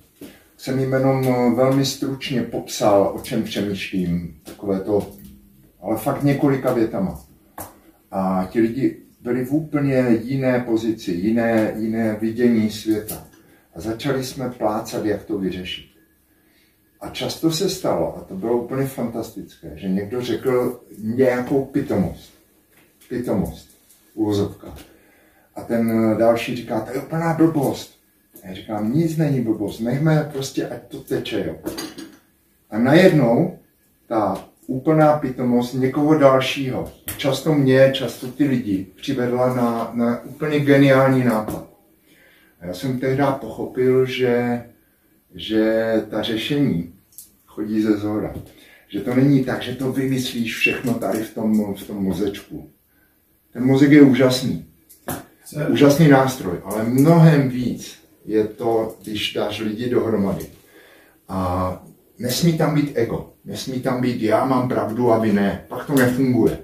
Jsem 0.58 0.80
jim 0.80 0.94
jenom 0.94 1.28
eh, 1.28 1.56
velmi 1.56 1.86
stručně 1.86 2.42
popsal, 2.42 3.12
o 3.16 3.20
čem 3.20 3.44
přemýšlím, 3.44 4.40
takové 4.44 4.80
to, 4.80 5.08
ale 5.82 5.98
fakt 5.98 6.24
několika 6.24 6.74
větama. 6.74 7.25
A 8.16 8.48
ti 8.52 8.60
lidi 8.60 8.98
byli 9.22 9.46
v 9.46 9.54
úplně 9.54 10.20
jiné 10.24 10.60
pozici, 10.60 11.12
jiné, 11.12 11.74
jiné 11.78 12.18
vidění 12.22 12.72
světa. 12.72 13.28
A 13.76 13.82
začali 13.82 14.24
jsme 14.24 14.50
plácat, 14.50 15.06
jak 15.06 15.24
to 15.24 15.38
vyřešit. 15.38 15.86
A 17.02 17.10
často 17.10 17.52
se 17.52 17.70
stalo, 17.70 18.18
a 18.18 18.22
to 18.22 18.36
bylo 18.36 18.64
úplně 18.64 18.88
fantastické, 18.88 19.72
že 19.76 19.90
někdo 19.90 20.22
řekl 20.22 20.82
nějakou 20.98 21.66
pitomost. 21.66 22.34
Pitomost. 23.10 23.70
Úvozovka. 24.14 24.76
A 25.56 25.62
ten 25.64 26.16
další 26.18 26.56
říká, 26.56 26.80
to 26.80 26.94
je 26.94 27.02
úplná 27.02 27.34
blbost. 27.34 28.00
A 28.44 28.48
já 28.48 28.54
říkám, 28.54 28.94
nic 28.94 29.18
není 29.18 29.42
blbost, 29.42 29.80
nechme 29.80 30.30
prostě, 30.34 30.68
ať 30.70 30.82
to 30.88 31.00
teče. 31.00 31.44
Jo. 31.48 31.56
A 32.70 32.80
najednou 32.80 33.60
ta 34.08 34.50
úplná 34.68 35.18
pitomost 35.18 35.74
někoho 35.74 36.18
dalšího, 36.18 36.92
často 37.18 37.54
mě, 37.54 37.92
často 37.94 38.28
ty 38.28 38.48
lidi, 38.48 38.88
přivedla 38.96 39.56
na, 39.56 39.92
na 39.94 40.24
úplně 40.24 40.60
geniální 40.60 41.24
nápad. 41.24 41.68
A 42.62 42.66
já 42.66 42.74
jsem 42.74 43.00
tehdy 43.00 43.24
pochopil, 43.40 44.06
že, 44.06 44.64
že 45.36 45.94
ta 46.10 46.22
řešení 46.24 46.94
chodí 47.46 47.82
ze 47.82 47.98
zhora. 47.98 48.34
Že 48.88 49.02
to 49.02 49.16
není 49.16 49.44
tak, 49.44 49.62
že 49.62 49.76
to 49.76 49.92
vymyslíš 49.92 50.56
všechno 50.56 50.94
tady 50.94 51.20
v 51.20 51.34
tom, 51.34 51.76
v 51.76 51.88
tom 51.88 52.04
mozečku. 52.04 52.70
Ten 53.54 53.66
mozek 53.66 53.92
je 53.92 54.02
úžasný. 54.02 54.66
Úžasný 55.70 56.08
nástroj, 56.08 56.58
ale 56.64 56.84
mnohem 56.84 57.50
víc 57.50 58.00
je 58.26 58.44
to, 58.44 58.98
když 59.04 59.34
dáš 59.34 59.60
lidi 59.60 59.90
dohromady. 59.90 60.46
A 61.28 61.84
nesmí 62.20 62.58
tam 62.58 62.76
být 62.76 62.92
ego. 62.94 63.35
Nesmí 63.46 63.80
tam 63.80 64.02
být 64.02 64.22
já 64.22 64.46
mám 64.46 64.70
pravdu 64.70 65.12
a 65.12 65.20
vy 65.20 65.34
ne. 65.34 65.66
Pak 65.68 65.88
to 65.88 65.94
nefunguje. 65.96 66.58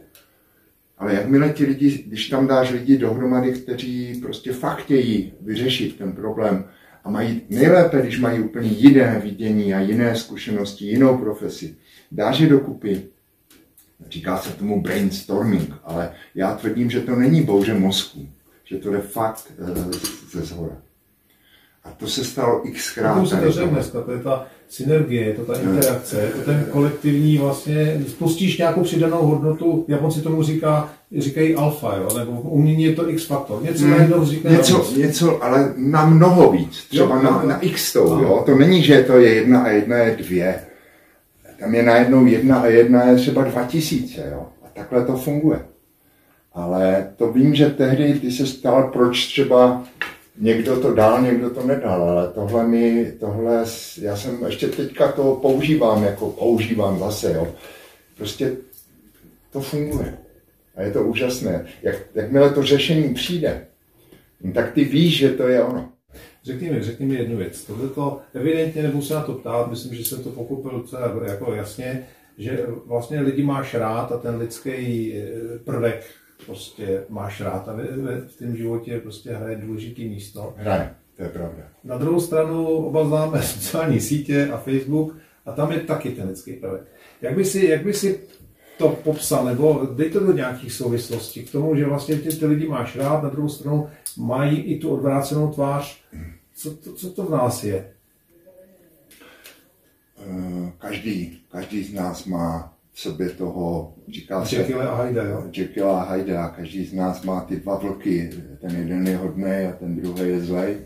Ale 0.97 1.13
jakmile 1.13 1.49
ti 1.49 1.65
lidi, 1.65 2.03
když 2.07 2.29
tam 2.29 2.47
dáš 2.47 2.71
lidi 2.71 2.97
dohromady, 2.97 3.51
kteří 3.51 4.21
prostě 4.21 4.53
fakt 4.53 4.77
chtějí 4.77 5.33
vyřešit 5.41 5.97
ten 5.97 6.11
problém 6.11 6.65
a 7.03 7.09
mají 7.09 7.41
nejlépe, 7.49 8.01
když 8.01 8.19
mají 8.19 8.39
úplně 8.39 8.69
jiné 8.69 9.19
vidění 9.23 9.73
a 9.73 9.79
jiné 9.79 10.15
zkušenosti, 10.15 10.85
jinou 10.85 11.17
profesi, 11.17 11.75
dáš 12.11 12.39
je 12.39 12.47
dokupy, 12.47 13.03
říká 14.09 14.37
se 14.37 14.53
tomu 14.53 14.81
brainstorming, 14.81 15.73
ale 15.83 16.13
já 16.35 16.55
tvrdím, 16.55 16.89
že 16.89 17.01
to 17.01 17.15
není 17.15 17.41
bouře 17.41 17.73
mozku, 17.73 18.29
že 18.65 18.77
to 18.77 18.93
je 18.93 19.01
fakt 19.01 19.51
e, 19.51 19.91
ze 20.31 20.45
zhora. 20.45 20.77
A 21.83 21.89
to 21.97 22.07
se 22.07 22.25
stalo 22.25 22.61
xkrát. 22.73 23.19
To 23.19 23.25
se 23.25 23.35
to 23.35 23.51
řekl 23.51 23.67
dneska, 23.67 24.01
to 24.01 24.11
je 24.11 24.19
ta 24.19 24.45
synergie, 24.69 25.25
je 25.25 25.33
to 25.33 25.45
ta 25.45 25.59
interakce, 25.59 26.21
je 26.21 26.27
to 26.27 26.41
ten 26.41 26.65
kolektivní 26.71 27.37
vlastně, 27.37 28.01
spustíš 28.07 28.57
nějakou 28.57 28.83
přidanou 28.83 29.21
hodnotu, 29.21 29.85
Japonci 29.87 30.21
tomu 30.21 30.43
říká, 30.43 30.93
říkají 31.17 31.55
alfa, 31.55 31.95
jo, 31.95 32.17
nebo 32.17 32.31
umění 32.31 32.83
je 32.83 32.95
to 32.95 33.09
x 33.09 33.25
faktor, 33.25 33.63
něco 33.63 33.83
hmm. 33.83 33.91
najednou 33.91 34.21
vznikne 34.21 34.51
něco, 34.51 34.85
něco, 34.97 35.43
ale 35.43 35.73
na 35.77 36.05
mnoho 36.05 36.51
víc, 36.51 36.85
třeba 36.89 37.15
jo, 37.15 37.23
na, 37.23 37.43
na 37.43 37.59
x 37.59 37.93
tou, 37.93 38.19
jo, 38.21 38.43
to 38.45 38.55
není, 38.55 38.83
že 38.83 39.03
to 39.03 39.17
je 39.17 39.33
jedna 39.33 39.61
a 39.61 39.67
jedna 39.67 39.97
je 39.97 40.15
dvě, 40.15 40.59
tam 41.59 41.75
je 41.75 41.83
najednou 41.83 42.25
jedna 42.25 42.59
a 42.59 42.65
jedna 42.65 43.03
je 43.03 43.15
třeba 43.15 43.43
dva 43.43 43.63
tisíce, 43.63 44.29
jo, 44.31 44.45
a 44.65 44.67
takhle 44.73 45.05
to 45.05 45.15
funguje. 45.15 45.59
Ale 46.53 47.11
to 47.15 47.31
vím, 47.31 47.55
že 47.55 47.69
tehdy 47.69 48.13
ty 48.13 48.31
se 48.31 48.47
stal, 48.47 48.89
proč 48.93 49.27
třeba 49.27 49.83
někdo 50.41 50.81
to 50.81 50.93
dal, 50.93 51.21
někdo 51.21 51.49
to 51.49 51.67
nedal, 51.67 52.01
ale 52.01 52.27
tohle 52.27 52.67
mi, 52.67 53.13
tohle, 53.19 53.65
já 54.01 54.15
jsem 54.17 54.45
ještě 54.45 54.67
teďka 54.67 55.11
to 55.11 55.35
používám, 55.41 56.03
jako 56.03 56.29
používám 56.29 56.99
zase, 56.99 57.33
jo. 57.33 57.47
Prostě 58.17 58.57
to 59.51 59.61
funguje. 59.61 60.17
A 60.75 60.81
je 60.81 60.91
to 60.91 61.03
úžasné. 61.03 61.65
Jak, 61.81 61.95
jakmile 62.15 62.49
to 62.49 62.63
řešení 62.63 63.13
přijde, 63.13 63.67
no 64.43 64.53
tak 64.53 64.73
ty 64.73 64.83
víš, 64.83 65.17
že 65.17 65.29
to 65.29 65.47
je 65.47 65.63
ono. 65.63 65.89
Řekni 66.43 66.69
mi, 66.69 66.83
řekni 66.83 67.05
mi 67.05 67.15
jednu 67.15 67.37
věc. 67.37 67.63
Tohle 67.63 67.89
to 67.89 68.21
evidentně 68.33 68.83
nebudu 68.83 69.03
se 69.03 69.13
na 69.13 69.23
to 69.23 69.33
ptát, 69.33 69.69
myslím, 69.69 69.95
že 69.95 70.05
jsem 70.05 70.23
to 70.23 70.29
pochopil 70.29 70.85
jako 71.27 71.53
jasně, 71.53 72.07
že 72.37 72.65
vlastně 72.85 73.21
lidi 73.21 73.43
máš 73.43 73.73
rád 73.73 74.11
a 74.11 74.17
ten 74.17 74.35
lidský 74.35 75.13
eh, 75.13 75.59
prvek 75.59 76.03
prostě 76.45 77.03
máš 77.09 77.41
rád 77.41 77.69
a 77.69 77.73
v 78.27 78.37
tom 78.39 78.55
životě 78.55 78.99
prostě 78.99 79.33
hraje 79.33 79.55
důležitý 79.55 80.09
místo. 80.09 80.53
Hraje. 80.57 80.95
To 81.17 81.23
je 81.23 81.29
pravda. 81.29 81.63
Na 81.83 81.97
druhou 81.97 82.19
stranu 82.19 82.67
oba 82.67 83.07
známe 83.07 83.41
sociální 83.43 83.99
sítě 83.99 84.49
a 84.53 84.57
Facebook 84.57 85.17
a 85.45 85.51
tam 85.51 85.71
je 85.71 85.79
taky 85.79 86.11
ten 86.11 86.27
lidský 86.27 86.53
prvek. 86.53 86.81
Jak 87.21 87.35
by 87.35 87.45
si, 87.45 87.65
jak 87.65 87.83
by 87.83 87.93
si 87.93 88.19
to 88.77 88.89
popsal, 88.89 89.45
nebo 89.45 89.87
dej 89.95 90.09
to 90.09 90.19
do 90.19 90.33
nějakých 90.33 90.73
souvislostí 90.73 91.43
k 91.43 91.51
tomu, 91.51 91.75
že 91.75 91.85
vlastně 91.85 92.15
ty, 92.15 92.29
ty 92.29 92.45
lidi 92.45 92.67
máš 92.67 92.95
rád, 92.95 93.23
na 93.23 93.29
druhou 93.29 93.49
stranu 93.49 93.89
mají 94.17 94.61
i 94.61 94.79
tu 94.79 94.89
odvrácenou 94.89 95.51
tvář. 95.53 96.01
Co 96.55 96.71
to, 96.71 96.93
co 96.93 97.09
to 97.09 97.23
v 97.23 97.29
nás 97.29 97.63
je? 97.63 97.91
Eh, 100.19 100.71
každý, 100.77 101.41
každý 101.51 101.83
z 101.83 101.93
nás 101.93 102.25
má 102.25 102.70
v 102.93 102.99
sobě 102.99 103.29
toho, 103.29 103.93
říká 104.07 104.45
se... 104.45 104.55
Jekyll 104.55 104.81
a 104.81 105.03
Hyde, 105.03 105.27
jo? 105.29 105.43
Jekyll 105.57 105.89
a 105.89 106.13
Hyde 106.13 106.37
a 106.37 106.49
každý 106.49 106.85
z 106.85 106.93
nás 106.93 107.23
má 107.23 107.41
ty 107.41 107.55
dva 107.55 107.77
vlky. 107.77 108.29
Ten 108.61 108.71
jeden 108.75 109.07
je 109.07 109.17
hodný 109.17 109.51
a 109.51 109.71
ten 109.79 109.95
druhý 109.95 110.29
je 110.29 110.39
zlej. 110.39 110.77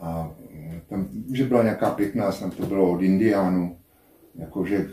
A 0.00 0.32
eh, 0.54 0.80
tam 0.88 1.08
že 1.32 1.44
byla 1.44 1.62
nějaká 1.62 1.90
pěkná, 1.90 2.32
snad 2.32 2.54
to 2.54 2.66
bylo 2.66 2.90
od 2.90 3.02
Indiánů, 3.02 3.76
jakože 4.34 4.90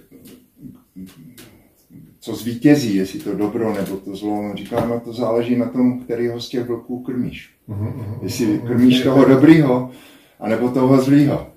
co 2.20 2.36
zvítězí, 2.36 2.96
jestli 2.96 3.20
to 3.20 3.36
dobro 3.36 3.74
nebo 3.74 3.98
to 3.98 4.16
zlo. 4.16 4.40
On 4.40 4.58
říká, 4.58 4.86
no 4.86 5.00
to 5.00 5.14
záleží 5.14 5.56
na 5.56 5.70
tom, 5.70 6.00
který 6.00 6.28
ho 6.28 6.42
z 6.42 6.50
těch 6.50 6.68
vlků 6.68 7.00
krmíš. 7.00 7.54
Uh-huh, 7.70 8.20
jestli 8.22 8.60
krmíš 8.60 9.04
toho 9.04 9.26
dobrýho, 9.26 9.92
anebo 10.40 10.70
toho 10.70 11.02
zlýho. 11.02 11.48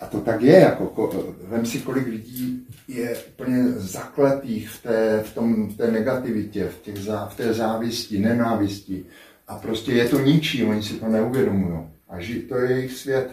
A 0.00 0.06
to 0.06 0.20
tak 0.20 0.42
je, 0.42 0.60
jako 0.60 1.10
vem 1.48 1.66
si, 1.66 1.78
kolik 1.78 2.06
lidí 2.06 2.66
je 2.88 3.16
úplně 3.16 3.72
zakletých 3.72 4.68
v 4.68 4.82
té, 4.82 5.22
v 5.26 5.34
tom, 5.34 5.68
v 5.68 5.76
té 5.76 5.90
negativitě, 5.90 6.68
v, 6.68 6.80
těch, 6.80 6.96
v 7.28 7.36
té 7.36 7.54
závisti, 7.54 8.18
nenávisti. 8.18 9.04
A 9.48 9.56
prostě 9.56 9.92
je 9.92 10.08
to 10.08 10.20
ničí, 10.20 10.64
oni 10.64 10.82
si 10.82 10.94
to 10.94 11.08
neuvědomují. 11.08 11.78
A 12.08 12.20
ži, 12.20 12.40
to 12.40 12.58
je 12.58 12.72
jejich 12.72 12.92
svět. 12.92 13.30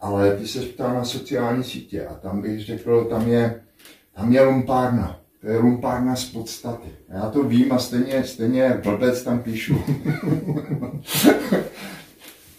Ale 0.00 0.36
ty 0.36 0.48
se 0.48 0.60
ptal 0.60 0.94
na 0.94 1.04
sociální 1.04 1.64
sítě 1.64 2.06
a 2.06 2.14
tam 2.14 2.42
bych 2.42 2.64
řekl, 2.64 3.04
tam 3.04 3.28
je, 3.28 3.60
tam 4.14 4.32
je 4.32 4.42
lumpárna. 4.42 5.20
To 5.40 5.50
je 5.50 5.58
lumpárna 5.58 6.16
z 6.16 6.24
podstaty. 6.24 6.88
Já 7.08 7.30
to 7.30 7.42
vím 7.42 7.72
a 7.72 7.78
stejně, 7.78 8.24
stejně 8.24 8.80
blbec 8.82 9.22
tam 9.22 9.42
píšu. 9.42 9.82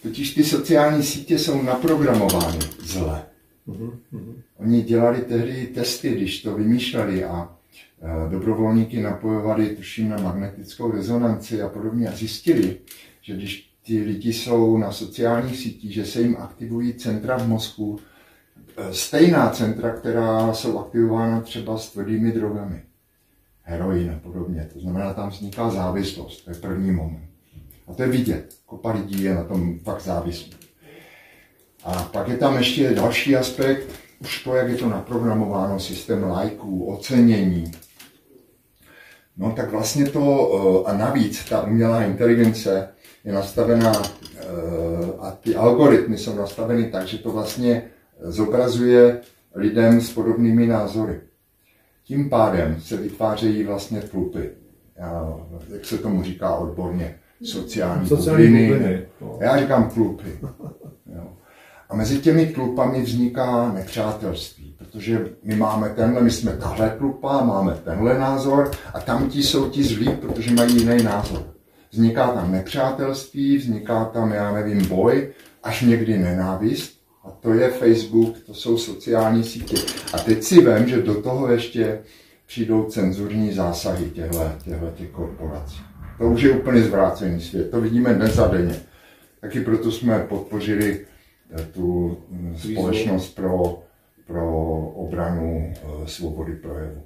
Totiž 0.04 0.34
ty 0.34 0.44
sociální 0.44 1.04
sítě 1.04 1.40
jsou 1.40 1.62
naprogramovány 1.62 2.60
zle. 2.84 3.26
Oni 4.58 4.82
dělali 4.82 5.22
tehdy 5.22 5.68
testy, 5.68 6.10
když 6.10 6.42
to 6.42 6.56
vymýšleli 6.56 7.24
a 7.24 7.58
e, 8.02 8.30
dobrovolníky 8.30 9.02
napojovali, 9.02 9.76
tuším, 9.76 10.10
na 10.10 10.18
magnetickou 10.18 10.92
rezonanci 10.92 11.62
a 11.62 11.70
podobně 11.70 12.10
a 12.10 12.16
zjistili, 12.16 12.78
že 13.22 13.36
když 13.36 13.70
ty 13.86 14.04
lidi 14.04 14.34
jsou 14.34 14.78
na 14.78 14.92
sociálních 14.92 15.58
sítích, 15.58 15.94
že 15.94 16.06
se 16.06 16.22
jim 16.22 16.38
aktivují 16.40 16.94
centra 16.94 17.38
v 17.38 17.48
mozku, 17.48 18.00
e, 18.78 18.94
stejná 18.94 19.50
centra, 19.50 19.94
která 19.94 20.54
jsou 20.54 20.80
aktivována 20.80 21.42
třeba 21.42 21.78
s 21.78 21.92
tvrdými 21.92 22.32
drogami, 22.32 22.82
heroin 23.62 24.12
a 24.12 24.20
podobně. 24.20 24.70
To 24.74 24.80
znamená, 24.80 25.14
tam 25.14 25.30
vzniká 25.30 25.70
závislost, 25.70 26.46
to 26.46 26.52
je 26.52 26.56
první 26.56 26.92
moment. 26.92 27.30
A 27.88 27.94
to 27.94 28.02
je 28.04 28.10
vidět, 28.10 28.56
kopa 28.66 28.92
lidí 28.92 29.24
je 29.24 29.36
na 29.36 29.44
tom 29.44 29.80
fakt 29.80 30.02
závislý. 30.02 30.65
A 31.86 32.10
pak 32.12 32.28
je 32.28 32.38
tam 32.38 32.58
ještě 32.58 32.90
další 32.90 33.36
aspekt, 33.36 33.88
už 34.22 34.44
to, 34.44 34.56
jak 34.56 34.70
je 34.70 34.76
to 34.76 34.90
naprogramováno, 34.90 35.80
systém 35.80 36.24
lajků, 36.24 36.86
ocenění. 36.86 37.72
No 39.38 39.52
tak 39.52 39.72
vlastně 39.72 40.06
to, 40.06 40.84
eh, 40.86 40.92
a 40.92 40.98
navíc 40.98 41.50
ta 41.50 41.62
umělá 41.62 42.04
inteligence 42.04 42.90
je 43.24 43.34
nastavená, 43.34 43.94
eh, 44.02 44.42
a 45.20 45.32
ty 45.32 45.56
algoritmy 45.56 46.18
jsou 46.18 46.36
nastaveny 46.36 46.90
tak, 46.92 47.08
že 47.08 47.18
to 47.18 47.32
vlastně 47.32 47.84
zobrazuje 48.22 49.22
lidem 49.56 50.02
s 50.02 50.14
podobnými 50.14 50.68
názory. 50.68 51.22
Tím 52.04 52.30
pádem 52.30 52.82
se 52.82 52.98
vytvářejí 52.98 53.64
vlastně 53.64 54.02
tlupy, 54.02 54.50
jak 55.74 55.86
se 55.86 55.98
tomu 55.98 56.24
říká 56.24 56.56
odborně, 56.56 57.20
sociální, 57.44 58.08
sociální 58.08 58.68
bubliny. 58.68 59.06
No. 59.22 59.38
Já 59.42 59.58
říkám 59.58 59.90
tlupy. 59.90 60.40
Jo. 61.16 61.28
A 61.90 61.96
mezi 61.96 62.20
těmi 62.20 62.48
klupami 62.48 63.02
vzniká 63.02 63.72
nepřátelství, 63.74 64.76
protože 64.78 65.30
my 65.44 65.56
máme 65.56 65.90
tenhle, 65.90 66.22
my 66.22 66.32
jsme 66.32 66.52
tahle 66.52 66.96
klupa, 66.98 67.44
máme 67.44 67.74
tenhle 67.84 68.20
názor 68.20 68.72
a 68.94 69.00
tamti 69.00 69.44
jsou 69.44 69.70
ti 69.70 69.84
zlí, 69.84 70.10
protože 70.22 70.52
mají 70.52 70.76
jiný 70.76 71.04
názor. 71.04 71.44
Vzniká 71.92 72.28
tam 72.28 72.52
nepřátelství, 72.52 73.58
vzniká 73.58 74.06
tam, 74.06 74.32
já 74.32 74.52
nevím, 74.52 74.88
boj, 74.88 75.30
až 75.64 75.82
někdy 75.82 76.18
nenávist. 76.18 76.96
A 77.24 77.32
to 77.32 77.54
je 77.54 77.70
Facebook, 77.70 78.40
to 78.40 78.54
jsou 78.54 78.78
sociální 78.78 79.44
sítě. 79.44 79.78
A 80.14 80.18
teď 80.18 80.44
si 80.44 80.56
vím, 80.56 80.88
že 80.88 81.02
do 81.02 81.22
toho 81.22 81.52
ještě 81.52 82.00
přijdou 82.48 82.84
cenzurní 82.84 83.54
zásahy 83.54 84.10
těchto, 84.10 84.52
těch 84.96 85.10
korporací. 85.10 85.80
To 86.18 86.24
už 86.24 86.42
je 86.42 86.52
úplně 86.52 86.82
zvrácený 86.82 87.42
svět, 87.42 87.72
to 87.72 87.82
vidíme 87.82 88.14
dnes 88.14 88.38
a 88.38 88.48
denně. 88.48 88.76
Taky 89.42 89.62
proto 89.62 89.92
jsme 89.92 90.20
podpořili 90.20 91.06
tu 91.64 92.18
mm, 92.30 92.58
společnost 92.58 93.36
pro, 93.36 93.84
pro 94.28 94.70
obranu 94.96 95.74
eh, 95.74 96.08
svobody 96.08 96.56
projevu. 96.56 97.02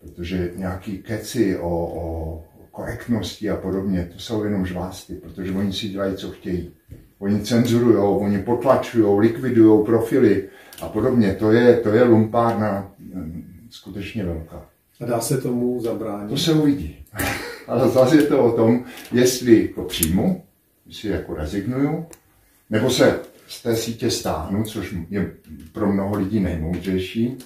Protože 0.00 0.52
nějaký 0.56 0.98
keci 0.98 1.58
o, 1.58 1.68
o 1.70 2.44
korektnosti 2.70 3.50
a 3.50 3.56
podobně, 3.56 4.08
to 4.12 4.18
jsou 4.18 4.44
jenom 4.44 4.66
žvásty, 4.66 5.14
protože 5.14 5.52
oni 5.52 5.72
si 5.72 5.88
dělají, 5.88 6.16
co 6.16 6.30
chtějí. 6.30 6.70
Oni 7.18 7.40
cenzurují, 7.40 7.96
oni 7.96 8.38
potlačují, 8.38 9.20
likvidují 9.20 9.84
profily 9.84 10.48
a 10.82 10.88
podobně. 10.88 11.34
To 11.34 11.52
je, 11.52 11.76
to 11.76 11.88
je 11.88 12.02
lumpárna 12.02 12.92
mm, 12.98 13.66
skutečně 13.70 14.24
velká. 14.24 14.66
A 15.00 15.04
dá 15.04 15.20
se 15.20 15.40
tomu 15.40 15.80
zabránit? 15.80 16.28
To 16.28 16.36
se 16.36 16.52
uvidí. 16.52 16.96
Ale 17.66 17.88
zase 17.88 18.16
je 18.16 18.22
to 18.22 18.44
o 18.44 18.56
tom, 18.56 18.84
jestli 19.12 19.68
to 19.68 19.82
přijmu, 19.82 20.44
jestli 20.86 21.08
jako 21.08 21.34
rezignuju, 21.34 22.06
nebo 22.70 22.90
se 22.90 23.20
z 23.52 23.62
té 23.62 23.76
sítě 23.76 24.10
stáhnu, 24.10 24.64
což 24.64 24.94
je 25.10 25.32
pro 25.72 25.92
mnoho 25.92 26.18
lidí 26.18 26.40
nejmoudřejší, 26.40 27.36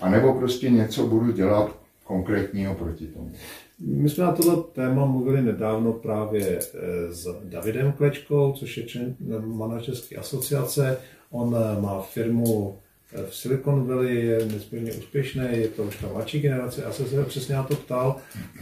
anebo 0.00 0.34
prostě 0.34 0.70
něco 0.70 1.06
budu 1.06 1.32
dělat 1.32 1.76
konkrétního 2.04 2.74
proti 2.74 3.06
tomu. 3.06 3.32
My 3.78 4.10
jsme 4.10 4.24
na 4.24 4.32
tohle 4.32 4.56
téma 4.72 5.04
mluvili 5.04 5.42
nedávno 5.42 5.92
právě 5.92 6.58
eh, 6.58 7.14
s 7.14 7.40
Davidem 7.44 7.92
Klečkou, 7.92 8.52
což 8.52 8.76
je 8.76 8.82
člen 8.82 9.16
manažerské 9.44 10.16
asociace. 10.16 10.98
On 11.30 11.56
eh, 11.56 11.80
má 11.80 12.02
firmu 12.02 12.78
eh, 13.14 13.22
v 13.30 13.36
Silicon 13.36 13.86
Valley, 13.86 14.26
je 14.26 14.46
nesmírně 14.46 14.92
úspěšný, 14.92 15.44
je 15.50 15.68
to 15.68 15.82
už 15.82 15.96
ta 15.96 16.08
mladší 16.12 16.40
generace. 16.40 16.82
Já 16.82 16.92
jsem 16.92 17.06
se 17.06 17.24
přesně 17.24 17.54
na 17.54 17.62
to 17.62 17.74
ptal 17.76 18.16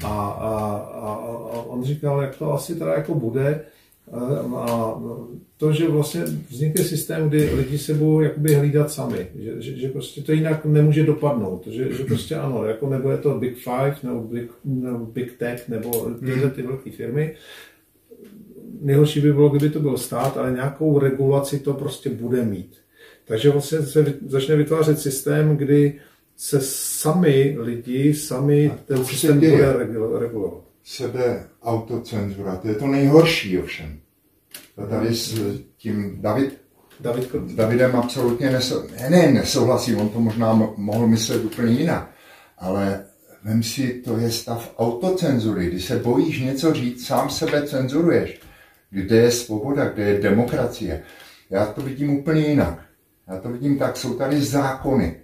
a, 0.04 0.08
a, 0.08 0.50
a, 1.00 1.14
a 1.52 1.62
on 1.62 1.84
říkal, 1.84 2.22
jak 2.22 2.36
to 2.36 2.52
asi 2.52 2.74
teda 2.74 2.94
jako 2.94 3.14
bude, 3.14 3.64
a 4.12 5.00
to, 5.56 5.72
že 5.72 5.88
vlastně 5.88 6.24
vznikne 6.50 6.84
systém, 6.84 7.28
kdy 7.28 7.50
lidi 7.54 7.78
se 7.78 7.94
budou 7.94 8.20
jakoby 8.20 8.54
hlídat 8.54 8.90
sami, 8.90 9.26
že, 9.38 9.62
že, 9.62 9.76
že 9.76 9.88
prostě 9.88 10.22
to 10.22 10.32
jinak 10.32 10.64
nemůže 10.64 11.06
dopadnout, 11.06 11.66
že, 11.66 11.92
že 11.92 12.04
prostě 12.04 12.34
ano, 12.34 12.64
jako 12.64 12.88
nebo 12.88 13.10
je 13.10 13.18
to 13.18 13.34
Big 13.34 13.56
Five, 13.56 13.96
nebo 14.02 14.20
Big, 14.20 14.50
nebo 14.64 15.06
big 15.06 15.38
Tech, 15.38 15.68
nebo 15.68 16.10
tyhle 16.24 16.50
ty 16.50 16.62
velké 16.62 16.90
firmy. 16.90 17.34
Nejhorší 18.80 19.20
by 19.20 19.32
bylo, 19.32 19.48
kdyby 19.48 19.72
to 19.72 19.80
byl 19.80 19.96
stát, 19.96 20.36
ale 20.36 20.52
nějakou 20.52 20.98
regulaci 20.98 21.58
to 21.58 21.74
prostě 21.74 22.10
bude 22.10 22.44
mít. 22.44 22.76
Takže 23.24 23.50
vlastně 23.50 23.82
se 23.82 24.14
začne 24.26 24.56
vytvářet 24.56 24.98
systém, 24.98 25.56
kdy 25.56 26.00
se 26.36 26.60
sami 26.60 27.56
lidi, 27.60 28.14
sami 28.14 28.72
ten 28.86 29.04
systém 29.04 29.40
bude 29.40 29.72
regulovat 30.18 30.63
sebe 30.84 31.48
autocenzura. 31.62 32.56
To 32.56 32.68
je 32.68 32.74
to 32.74 32.86
nejhorší 32.86 33.58
ovšem. 33.58 34.00
A 34.76 34.86
tady 34.86 35.14
s 35.14 35.34
tím 35.76 36.22
David, 36.22 36.60
David 37.00 37.32
Davidem 37.54 37.96
absolutně 37.96 38.50
nesou, 38.50 38.82
ne, 39.00 39.10
ne, 39.10 39.32
nesouhlasí, 39.32 39.94
on 39.94 40.08
to 40.08 40.20
možná 40.20 40.54
mohl 40.76 41.06
myslet 41.06 41.44
úplně 41.44 41.72
jinak, 41.72 42.10
ale 42.58 43.04
vem 43.44 43.62
si, 43.62 44.02
to 44.04 44.16
je 44.16 44.30
stav 44.30 44.74
autocenzury, 44.78 45.66
kdy 45.66 45.80
se 45.80 45.96
bojíš 45.98 46.40
něco 46.40 46.74
říct, 46.74 47.06
sám 47.06 47.30
sebe 47.30 47.66
cenzuruješ. 47.66 48.40
Kde 48.90 49.16
je 49.16 49.30
svoboda, 49.30 49.88
kde 49.88 50.02
je 50.02 50.20
demokracie. 50.20 51.02
Já 51.50 51.66
to 51.66 51.80
vidím 51.80 52.18
úplně 52.18 52.40
jinak. 52.40 52.82
Já 53.28 53.38
to 53.38 53.48
vidím 53.48 53.78
tak, 53.78 53.96
jsou 53.96 54.14
tady 54.14 54.40
zákony. 54.40 55.16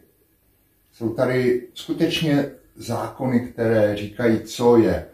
Jsou 0.92 1.08
tady 1.08 1.68
skutečně 1.74 2.50
zákony, 2.76 3.40
které 3.40 3.96
říkají, 3.96 4.40
co 4.40 4.76
je 4.76 5.06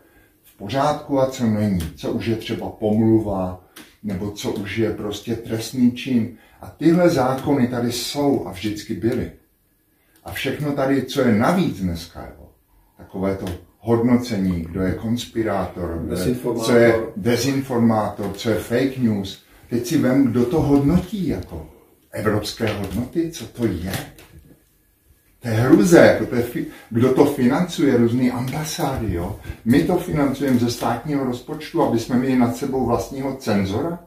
pořádku 0.59 1.21
a 1.21 1.27
co 1.27 1.47
není, 1.47 1.81
co 1.97 2.13
už 2.13 2.27
je 2.27 2.37
třeba 2.37 2.71
pomluva, 2.71 3.65
nebo 4.03 4.31
co 4.31 4.53
už 4.53 4.79
je 4.79 4.91
prostě 4.95 5.37
trestný 5.37 5.93
čin. 5.93 6.37
A 6.61 6.67
tyhle 6.67 7.11
zákony 7.11 7.69
tady 7.69 7.93
jsou 7.93 8.47
a 8.47 8.51
vždycky 8.51 8.95
byly. 8.95 9.33
A 10.25 10.33
všechno 10.33 10.73
tady, 10.73 11.03
co 11.03 11.21
je 11.21 11.35
navíc 11.35 11.81
dneska, 11.81 12.21
jo, 12.21 12.49
takové 12.97 13.37
to 13.37 13.47
hodnocení, 13.79 14.61
kdo 14.63 14.83
je 14.83 14.93
konspirátor, 14.93 16.03
kdo 16.05 16.17
je, 16.17 16.35
co 16.65 16.73
je 16.77 16.95
dezinformátor, 17.17 18.33
co 18.33 18.51
je 18.51 18.57
fake 18.57 18.99
news, 18.99 19.43
teď 19.71 19.87
si 19.87 19.99
vem, 19.99 20.25
kdo 20.25 20.45
to 20.45 20.61
hodnotí 20.61 21.29
jako 21.29 21.67
evropské 22.11 22.73
hodnoty, 22.73 23.31
co 23.31 23.47
to 23.47 23.67
je. 23.67 23.93
To 25.47 25.53
je 25.53 25.59
hruze, 25.59 25.99
jako 25.99 26.27
to 26.27 26.35
je, 26.35 26.45
kdo 26.91 27.15
to 27.15 27.25
financuje, 27.25 27.97
různé 27.97 28.31
ambasády, 28.31 29.15
jo. 29.15 29.37
My 29.65 29.85
to 29.85 29.97
financujeme 29.97 30.59
ze 30.59 30.71
státního 30.71 31.25
rozpočtu, 31.25 31.83
aby 31.83 31.99
jsme 31.99 32.17
měli 32.17 32.37
nad 32.37 32.57
sebou 32.57 32.87
vlastního 32.87 33.35
cenzora. 33.35 33.99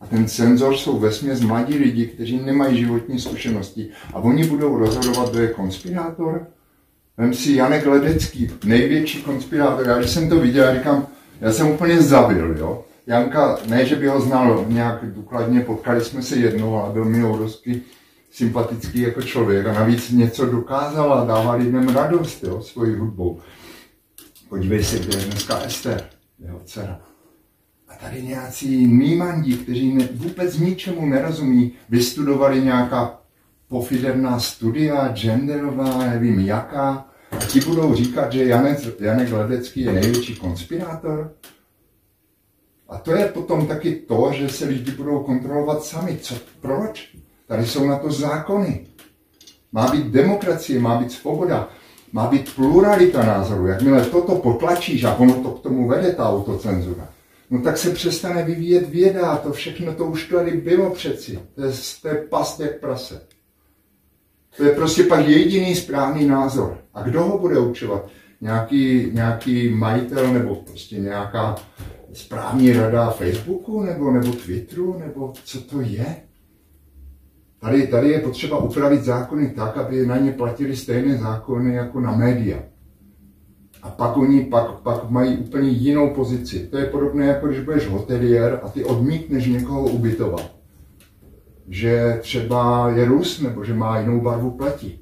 A 0.00 0.06
ten 0.06 0.28
cenzor 0.28 0.76
jsou 0.76 0.98
vesměs 0.98 1.40
mladí 1.40 1.78
lidi, 1.78 2.06
kteří 2.06 2.40
nemají 2.44 2.78
životní 2.78 3.20
zkušenosti. 3.20 3.88
A 4.14 4.18
oni 4.18 4.44
budou 4.44 4.78
rozhodovat, 4.78 5.30
kdo 5.30 5.40
je 5.40 5.48
konspirátor. 5.48 6.46
Vem 7.16 7.34
si 7.34 7.52
Janek 7.52 7.86
Ledecký, 7.86 8.50
největší 8.64 9.22
konspirátor. 9.22 9.86
Já 9.86 9.98
když 9.98 10.10
jsem 10.10 10.28
to 10.28 10.40
viděl, 10.40 10.74
říkám, 10.74 11.06
já 11.40 11.52
jsem 11.52 11.68
úplně 11.68 12.02
zavil, 12.02 12.56
jo. 12.58 12.84
Janka, 13.06 13.58
ne, 13.66 13.86
že 13.86 13.96
by 13.96 14.06
ho 14.06 14.20
znal 14.20 14.64
nějak 14.68 15.14
důkladně, 15.14 15.60
potkali 15.60 16.00
jsme 16.00 16.22
se 16.22 16.36
jednou, 16.36 16.76
ale 16.76 16.92
byl 16.92 17.04
mi 17.04 17.24
obrovský 17.24 17.82
sympatický 18.34 19.00
jako 19.00 19.22
člověk 19.22 19.66
a 19.66 19.72
navíc 19.72 20.10
něco 20.10 20.46
dokázal 20.46 21.14
a 21.14 21.24
dává 21.24 21.54
lidem 21.54 21.88
radost, 21.88 22.44
jo, 22.44 22.62
svojí 22.62 22.94
hudbou. 22.94 23.40
Podívej 24.48 24.84
se, 24.84 24.98
kde 24.98 25.18
je 25.18 25.24
dneska 25.24 25.58
Ester, 25.58 26.08
jeho 26.38 26.60
dcera. 26.64 27.00
A 27.88 27.94
tady 27.94 28.22
nějací 28.22 28.86
mýmandí, 28.86 29.56
kteří 29.56 29.94
ne, 29.94 30.08
vůbec 30.12 30.58
ničemu 30.58 31.06
nerozumí, 31.06 31.72
vystudovali 31.88 32.62
nějaká 32.62 33.20
pofiderná 33.68 34.40
studia, 34.40 35.08
genderová, 35.08 35.98
nevím 35.98 36.40
jaká, 36.40 37.08
a 37.30 37.36
ti 37.36 37.60
budou 37.60 37.94
říkat, 37.94 38.32
že 38.32 38.44
Janek, 38.44 38.78
Janek 39.00 39.32
Ledecký 39.32 39.80
je 39.80 39.92
největší 39.92 40.36
konspirátor. 40.36 41.34
A 42.88 42.98
to 42.98 43.12
je 43.12 43.26
potom 43.26 43.66
taky 43.66 43.94
to, 43.94 44.30
že 44.34 44.48
se 44.48 44.64
lidi 44.64 44.90
budou 44.90 45.18
kontrolovat 45.18 45.84
sami. 45.84 46.18
Co, 46.22 46.34
proč? 46.60 47.14
Tady 47.46 47.66
jsou 47.66 47.86
na 47.86 47.98
to 47.98 48.12
zákony. 48.12 48.86
Má 49.72 49.90
být 49.90 50.06
demokracie, 50.06 50.80
má 50.80 50.98
být 50.98 51.12
svoboda, 51.12 51.68
má 52.12 52.26
být 52.26 52.54
pluralita 52.54 53.24
názorů. 53.24 53.66
Jakmile 53.66 54.04
toto 54.04 54.34
potlačíš 54.34 55.04
a 55.04 55.14
ono 55.14 55.34
to 55.34 55.50
k 55.50 55.62
tomu 55.62 55.88
vede, 55.88 56.12
ta 56.12 56.28
autocenzura, 56.28 57.08
no 57.50 57.62
tak 57.62 57.78
se 57.78 57.90
přestane 57.90 58.42
vyvíjet 58.42 58.88
věda. 58.88 59.36
To 59.36 59.52
všechno 59.52 59.94
to 59.94 60.04
už 60.04 60.28
tady 60.28 60.50
bylo 60.50 60.90
přeci. 60.90 61.38
To 61.54 61.64
je, 61.64 61.72
to 62.02 62.08
je 62.08 62.14
past 62.14 62.60
jak 62.60 62.80
prase. 62.80 63.20
To 64.56 64.64
je 64.64 64.70
prostě 64.70 65.02
pak 65.02 65.28
jediný 65.28 65.74
správný 65.74 66.26
názor. 66.26 66.78
A 66.94 67.02
kdo 67.02 67.22
ho 67.22 67.38
bude 67.38 67.58
učovat? 67.58 68.08
Nějaký, 68.40 69.10
nějaký 69.12 69.68
majitel 69.68 70.32
nebo 70.32 70.54
prostě 70.54 70.96
nějaká 70.96 71.56
správní 72.12 72.72
rada 72.72 73.10
Facebooku 73.10 73.82
nebo, 73.82 74.10
nebo 74.10 74.32
Twitteru, 74.32 74.98
nebo 74.98 75.32
co 75.44 75.60
to 75.60 75.80
je? 75.80 76.16
Tady, 77.64 77.86
tady 77.86 78.08
je 78.08 78.18
potřeba 78.18 78.58
upravit 78.58 79.04
zákony 79.04 79.50
tak, 79.50 79.76
aby 79.76 80.06
na 80.06 80.16
ně 80.16 80.32
platili 80.32 80.76
stejné 80.76 81.18
zákony 81.18 81.74
jako 81.74 82.00
na 82.00 82.16
média. 82.16 82.58
A 83.82 83.90
pak 83.90 84.16
oni 84.16 84.40
pak, 84.40 84.70
pak 84.70 85.10
mají 85.10 85.36
úplně 85.36 85.68
jinou 85.68 86.14
pozici. 86.14 86.68
To 86.70 86.78
je 86.78 86.86
podobné, 86.86 87.26
jako 87.26 87.46
když 87.46 87.60
budeš 87.60 87.88
hotelier 87.88 88.60
a 88.62 88.68
ty 88.68 88.84
odmítneš 88.84 89.46
někoho 89.46 89.82
ubytovat. 89.82 90.54
Že 91.68 92.18
třeba 92.20 92.90
je 92.90 93.04
Rus 93.04 93.40
nebo 93.40 93.64
že 93.64 93.74
má 93.74 93.98
jinou 93.98 94.20
barvu 94.20 94.50
pleti. 94.50 94.98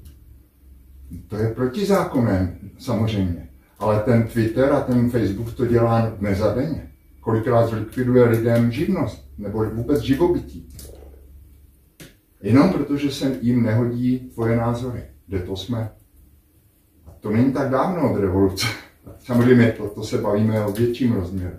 To 1.28 1.36
je 1.36 1.48
protizákonem, 1.48 2.56
samozřejmě. 2.78 3.48
Ale 3.78 4.00
ten 4.00 4.22
Twitter 4.22 4.72
a 4.72 4.80
ten 4.80 5.10
Facebook 5.10 5.54
to 5.54 5.66
dělá 5.66 6.12
nezadeně. 6.20 6.90
Kolikrát 7.20 7.66
zlikviduje 7.66 8.24
lidem 8.24 8.72
živnost 8.72 9.28
nebo 9.38 9.64
vůbec 9.64 10.00
živobytí. 10.00 10.68
Jenom 12.42 12.72
protože 12.72 13.10
se 13.10 13.38
jim 13.40 13.62
nehodí 13.62 14.18
tvoje 14.18 14.56
názory. 14.56 15.02
Kde 15.26 15.38
to 15.38 15.56
jsme? 15.56 15.92
A 17.06 17.10
to 17.20 17.30
není 17.30 17.52
tak 17.52 17.70
dávno 17.70 18.12
od 18.12 18.20
revoluce. 18.20 18.66
Samozřejmě 19.24 19.74
to, 19.76 19.88
to 19.88 20.04
se 20.04 20.18
bavíme 20.18 20.64
o 20.64 20.72
větším 20.72 21.12
rozměru. 21.12 21.56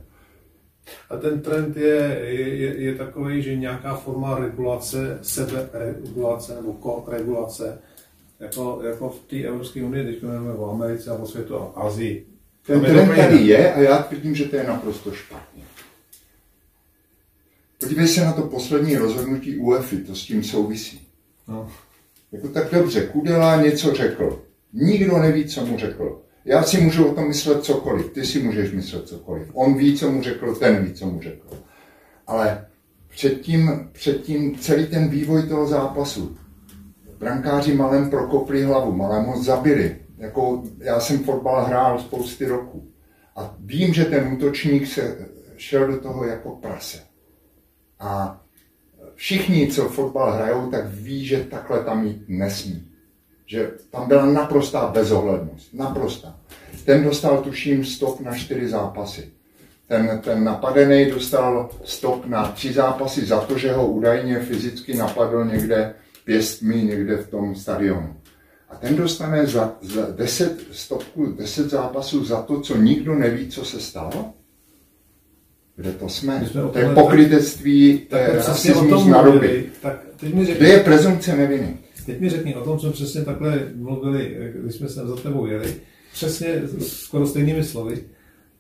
A 1.10 1.18
ten 1.18 1.42
trend 1.42 1.78
je, 1.78 2.20
je, 2.26 2.82
je 2.82 2.96
takový, 2.96 3.42
že 3.42 3.56
nějaká 3.56 3.96
forma 3.96 4.40
regulace, 4.40 5.20
seberegulace 5.22 6.56
nebo 6.56 6.74
koregulace, 6.74 7.80
jako, 8.40 8.82
jako 8.84 9.10
v 9.10 9.20
té 9.20 9.44
Evropské 9.44 9.84
unii, 9.84 10.06
teď 10.06 10.24
mluvíme 10.24 10.54
o 10.54 10.72
Americe 10.72 11.12
a 11.12 11.14
o 11.14 11.26
světu 11.26 11.58
a 11.58 11.72
Azii. 11.76 12.28
Ten 12.66 12.82
trend 12.82 13.16
tady 13.16 13.38
je 13.38 13.74
a 13.74 13.80
já 13.80 13.98
tvrdím, 13.98 14.36
že 14.36 14.46
to 14.46 14.56
je 14.56 14.64
naprosto 14.64 15.12
špatně. 15.12 15.53
Podívej 17.84 18.08
se 18.08 18.26
na 18.26 18.34
to 18.34 18.42
poslední 18.42 18.96
rozhodnutí 18.96 19.58
UEFI, 19.58 19.98
to 19.98 20.16
s 20.16 20.26
tím 20.26 20.44
souvisí. 20.44 21.08
No. 21.48 21.70
Jako 22.32 22.48
tak 22.48 22.72
dobře, 22.72 23.08
Kudela 23.12 23.62
něco 23.62 23.94
řekl. 23.94 24.44
Nikdo 24.74 25.18
neví, 25.18 25.46
co 25.46 25.66
mu 25.66 25.78
řekl. 25.78 26.22
Já 26.46 26.64
si 26.64 26.82
můžu 26.82 27.06
o 27.06 27.16
tom 27.16 27.28
myslet 27.28 27.64
cokoliv, 27.64 28.12
ty 28.12 28.26
si 28.26 28.44
můžeš 28.44 28.72
myslet 28.72 29.08
cokoliv. 29.08 29.48
On 29.54 29.78
ví, 29.78 29.98
co 29.98 30.12
mu 30.12 30.22
řekl, 30.22 30.56
ten 30.56 30.86
ví, 30.86 30.94
co 30.94 31.06
mu 31.06 31.22
řekl. 31.22 31.48
Ale 32.28 32.66
předtím, 33.10 33.90
předtím 33.92 34.58
celý 34.58 34.88
ten 34.88 35.10
vývoj 35.10 35.44
toho 35.44 35.68
zápasu. 35.68 36.38
Brankáři 37.18 37.74
malem 37.74 38.10
prokopli 38.10 38.64
hlavu, 38.64 38.92
malem 38.92 39.26
ho 39.26 39.44
zabili. 39.44 39.98
Jako, 40.18 40.64
já 40.80 41.00
jsem 41.00 41.20
fotbal 41.20 41.66
hrál 41.66 42.00
spousty 42.00 42.46
roku. 42.46 42.88
A 43.36 43.56
vím, 43.60 43.94
že 43.94 44.06
ten 44.06 44.34
útočník 44.34 44.88
se 44.88 45.18
šel 45.58 45.88
do 45.88 46.00
toho 46.00 46.26
jako 46.26 46.50
prase. 46.50 47.12
A 48.04 48.41
všichni, 49.16 49.68
co 49.68 49.89
fotbal 49.89 50.32
hrajou, 50.32 50.72
tak 50.72 50.86
ví, 50.88 51.26
že 51.26 51.43
takhle 51.43 51.84
tam 51.84 52.08
jít 52.08 52.24
nesmí. 52.28 52.88
Že 53.45 53.72
tam 53.91 54.08
byla 54.08 54.26
naprostá 54.26 54.88
bezohlednost. 54.88 55.74
Naprostá. 55.74 56.36
Ten 56.86 57.04
dostal, 57.04 57.38
tuším, 57.38 57.86
stop 57.86 58.20
na 58.20 58.38
čtyři 58.38 58.70
zápasy. 58.70 59.32
Ten, 59.88 60.22
ten 60.24 60.43
napadený 60.43 61.12
dostal 61.12 61.70
stop 61.84 62.26
na 62.26 62.51
tři 62.51 62.74
zápasy 62.74 63.26
za 63.26 63.41
to, 63.41 63.58
že 63.58 63.74
ho 63.74 63.88
údajně 63.88 64.39
fyzicky 64.39 64.93
napadl 64.93 65.45
někde 65.45 65.95
pěstmi, 66.26 66.76
někde 66.76 67.18
v 67.18 67.30
tom 67.30 67.56
stadionu. 67.56 68.16
A 68.70 68.76
ten 68.76 68.95
dostane 68.95 69.47
za, 69.47 69.76
za 69.82 70.12
deset 70.12 70.58
stopků, 70.72 71.26
deset 71.26 71.70
zápasů 71.70 72.26
za 72.26 72.41
to, 72.41 72.62
co 72.62 72.78
nikdo 72.78 73.16
neví, 73.16 73.49
co 73.49 73.66
se 73.66 73.80
stalo? 73.80 74.34
Kde 75.76 75.91
to 75.91 76.09
jsme? 76.09 76.45
jsme 76.47 76.61
to 76.61 76.80
je 76.80 76.89
pokrytectví, 76.89 77.97
to 78.09 78.15
je 78.15 78.28
rasismus. 78.28 79.07
Tak 79.82 79.99
Kde 80.57 80.67
je 80.67 80.80
prezumce 80.80 81.36
neviny? 81.36 81.78
Teď 82.05 82.19
mi 82.19 82.30
řekni 82.30 82.55
o 82.55 82.63
tom, 82.63 82.80
co 82.80 82.91
přesně 82.91 83.21
takhle 83.21 83.67
mluvili, 83.76 84.38
když 84.61 84.76
jsme 84.76 84.89
se 84.89 85.07
za 85.07 85.15
tebou 85.15 85.45
jeli, 85.45 85.76
přesně 86.13 86.61
skoro 86.80 87.28
stejnými 87.28 87.63
slovy. 87.63 88.03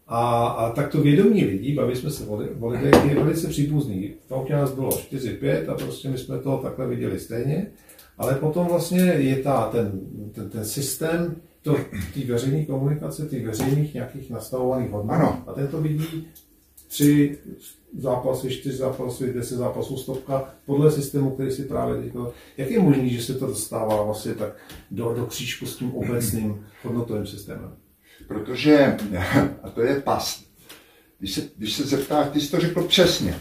A, 0.07 0.47
a 0.47 0.71
takto 0.71 1.01
vědomí 1.01 1.45
lidí, 1.45 1.73
baví 1.73 1.95
jsme 1.95 2.11
se 2.11 2.25
o 2.59 2.67
lidech, 2.67 3.05
je 3.09 3.15
velice 3.15 3.47
příbuzný. 3.47 4.13
V 4.25 4.29
tom 4.29 4.45
nás 4.49 4.71
bylo 4.71 4.89
4-5 4.89 5.71
a 5.71 5.73
prostě 5.73 6.09
my 6.09 6.17
jsme 6.17 6.39
to 6.39 6.57
takhle 6.57 6.87
viděli 6.87 7.19
stejně. 7.19 7.67
Ale 8.17 8.35
potom 8.35 8.67
vlastně 8.67 9.01
je 9.01 9.35
ta, 9.35 9.69
ten, 9.71 9.99
ten, 10.31 10.49
ten 10.49 10.65
systém 10.65 11.35
to, 11.61 11.77
té 12.13 12.19
veřejné 12.27 12.65
komunikace, 12.65 13.25
těch 13.25 13.45
veřejných 13.45 13.93
nějakých 13.93 14.29
nastavovaných 14.29 14.89
hodnot. 14.89 15.15
Ano. 15.15 15.43
A 15.47 15.53
ten 15.53 15.67
to 15.67 15.81
vidí 15.81 16.27
tři 16.93 17.37
zápasy, 17.97 18.49
čtyři 18.49 18.77
zápasy, 18.77 19.33
deset 19.33 19.55
zápasů, 19.55 19.97
stopka, 19.97 20.53
podle 20.65 20.91
systému, 20.91 21.31
který 21.31 21.51
si 21.51 21.63
právě 21.63 22.03
teď... 22.03 22.13
Jak 22.57 22.71
je 22.71 22.79
možné, 22.79 23.09
že 23.09 23.23
se 23.23 23.33
to 23.33 23.47
dostává 23.47 24.03
vlastně 24.03 24.33
tak 24.33 24.55
do, 24.91 25.13
do 25.13 25.25
křížku 25.25 25.65
s 25.65 25.77
tím 25.77 25.91
obecným 25.91 26.65
hodnotovým 26.83 27.27
systémem? 27.27 27.75
Protože, 28.27 28.97
a 29.63 29.69
to 29.69 29.81
je 29.81 30.01
past, 30.01 30.45
když 31.19 31.33
se, 31.33 31.41
když 31.57 31.73
se 31.73 31.83
zeptáš, 31.83 32.27
ty 32.33 32.41
jsi 32.41 32.51
to 32.51 32.59
řekl 32.59 32.83
přesně, 32.83 33.35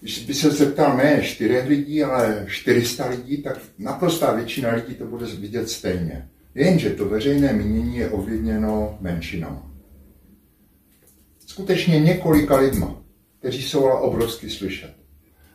když 0.00 0.26
by 0.26 0.34
se 0.34 0.50
zeptal 0.50 0.96
ne 0.96 1.22
čtyřech 1.22 1.68
lidí, 1.68 2.02
ale 2.02 2.46
400 2.48 3.06
lidí, 3.06 3.42
tak 3.42 3.58
naprostá 3.78 4.32
většina 4.34 4.74
lidí 4.74 4.94
to 4.94 5.04
bude 5.04 5.26
vidět 5.26 5.68
stejně. 5.68 6.28
Jenže 6.54 6.90
to 6.90 7.08
veřejné 7.08 7.52
mínění 7.52 7.96
je 7.96 8.10
ovlivněno 8.10 8.98
menšinama 9.00 9.73
skutečně 11.54 12.00
několika 12.00 12.56
lidma, 12.56 13.02
kteří 13.38 13.62
jsou 13.62 13.86
ale 13.86 14.00
obrovsky 14.00 14.50
slyšet. 14.50 14.94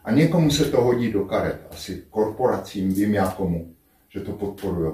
A 0.04 0.12
někomu 0.12 0.52
se 0.52 0.66
to 0.66 0.82
hodí 0.82 1.12
do 1.12 1.26
karet, 1.26 1.68
asi 1.72 2.04
korporacím, 2.10 2.94
vím 2.94 3.14
já 3.14 3.28
komu, 3.28 3.74
že 4.10 4.20
to 4.20 4.32
podporují. 4.32 4.94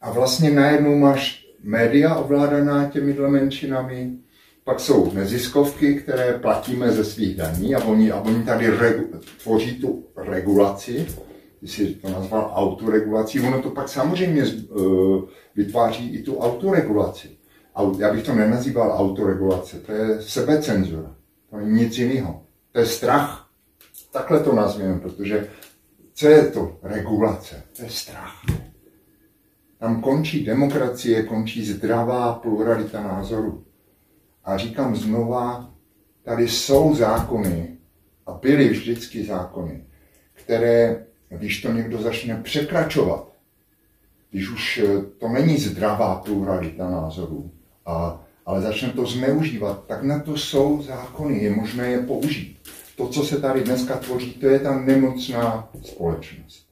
A 0.00 0.12
vlastně 0.12 0.50
najednou 0.50 0.98
máš 0.98 1.46
média 1.62 2.14
ovládaná 2.14 2.88
těmihle 2.88 3.28
menšinami, 3.28 4.12
pak 4.64 4.80
jsou 4.80 5.12
neziskovky, 5.12 5.94
které 5.94 6.38
platíme 6.38 6.92
ze 6.92 7.04
svých 7.04 7.36
daní 7.36 7.74
a 7.74 7.84
oni, 7.84 8.12
a 8.12 8.20
oni 8.20 8.44
tady 8.44 8.70
regu, 8.70 9.20
tvoří 9.42 9.80
tu 9.80 10.04
regulaci, 10.16 11.06
ty 11.60 11.68
jsi 11.68 11.94
to 11.94 12.08
nazval 12.08 12.50
autoregulací, 12.54 13.40
ono 13.40 13.62
to 13.62 13.70
pak 13.70 13.88
samozřejmě 13.88 14.42
uh, 14.44 15.22
vytváří 15.56 16.14
i 16.14 16.22
tu 16.22 16.38
autoregulaci 16.38 17.35
já 17.98 18.12
bych 18.12 18.24
to 18.24 18.34
nenazýval 18.34 18.92
autoregulace, 18.92 19.80
to 19.80 19.92
je 19.92 20.22
sebecenzura. 20.22 21.14
To 21.50 21.58
je 21.58 21.66
nic 21.66 21.98
jiného. 21.98 22.42
To 22.72 22.78
je 22.78 22.86
strach. 22.86 23.50
takhle 24.12 24.40
to 24.40 24.54
nazvěme, 24.54 25.00
protože 25.00 25.48
co 26.14 26.28
je 26.28 26.46
to 26.50 26.78
regulace? 26.82 27.62
To 27.76 27.82
je 27.82 27.90
strach. 27.90 28.42
Tam 29.78 30.00
končí 30.00 30.44
demokracie, 30.44 31.22
končí 31.22 31.64
zdravá 31.66 32.32
pluralita 32.32 33.02
názorů. 33.02 33.64
A 34.44 34.58
říkám 34.58 34.96
znova, 34.96 35.74
tady 36.22 36.48
jsou 36.48 36.94
zákony, 36.94 37.76
a 38.26 38.32
byly 38.32 38.68
vždycky 38.68 39.24
zákony, 39.24 39.84
které, 40.32 41.06
když 41.28 41.62
to 41.62 41.72
někdo 41.72 42.02
začne 42.02 42.42
překračovat, 42.42 43.32
když 44.30 44.50
už 44.50 44.82
to 45.18 45.28
není 45.28 45.56
zdravá 45.56 46.14
pluralita 46.16 46.90
názorů, 46.90 47.50
a, 47.86 48.20
ale 48.46 48.62
začne 48.62 48.88
to 48.88 49.06
zneužívat, 49.06 49.84
tak 49.86 50.02
na 50.02 50.18
to 50.18 50.36
jsou 50.36 50.82
zákony, 50.82 51.42
je 51.42 51.50
možné 51.50 51.88
je 51.88 51.98
použít. 51.98 52.58
To, 52.96 53.08
co 53.08 53.24
se 53.24 53.40
tady 53.40 53.64
dneska 53.64 53.96
tvoří, 53.96 54.32
to 54.32 54.46
je 54.46 54.58
ta 54.58 54.78
nemocná 54.78 55.68
společnost. 55.82 56.66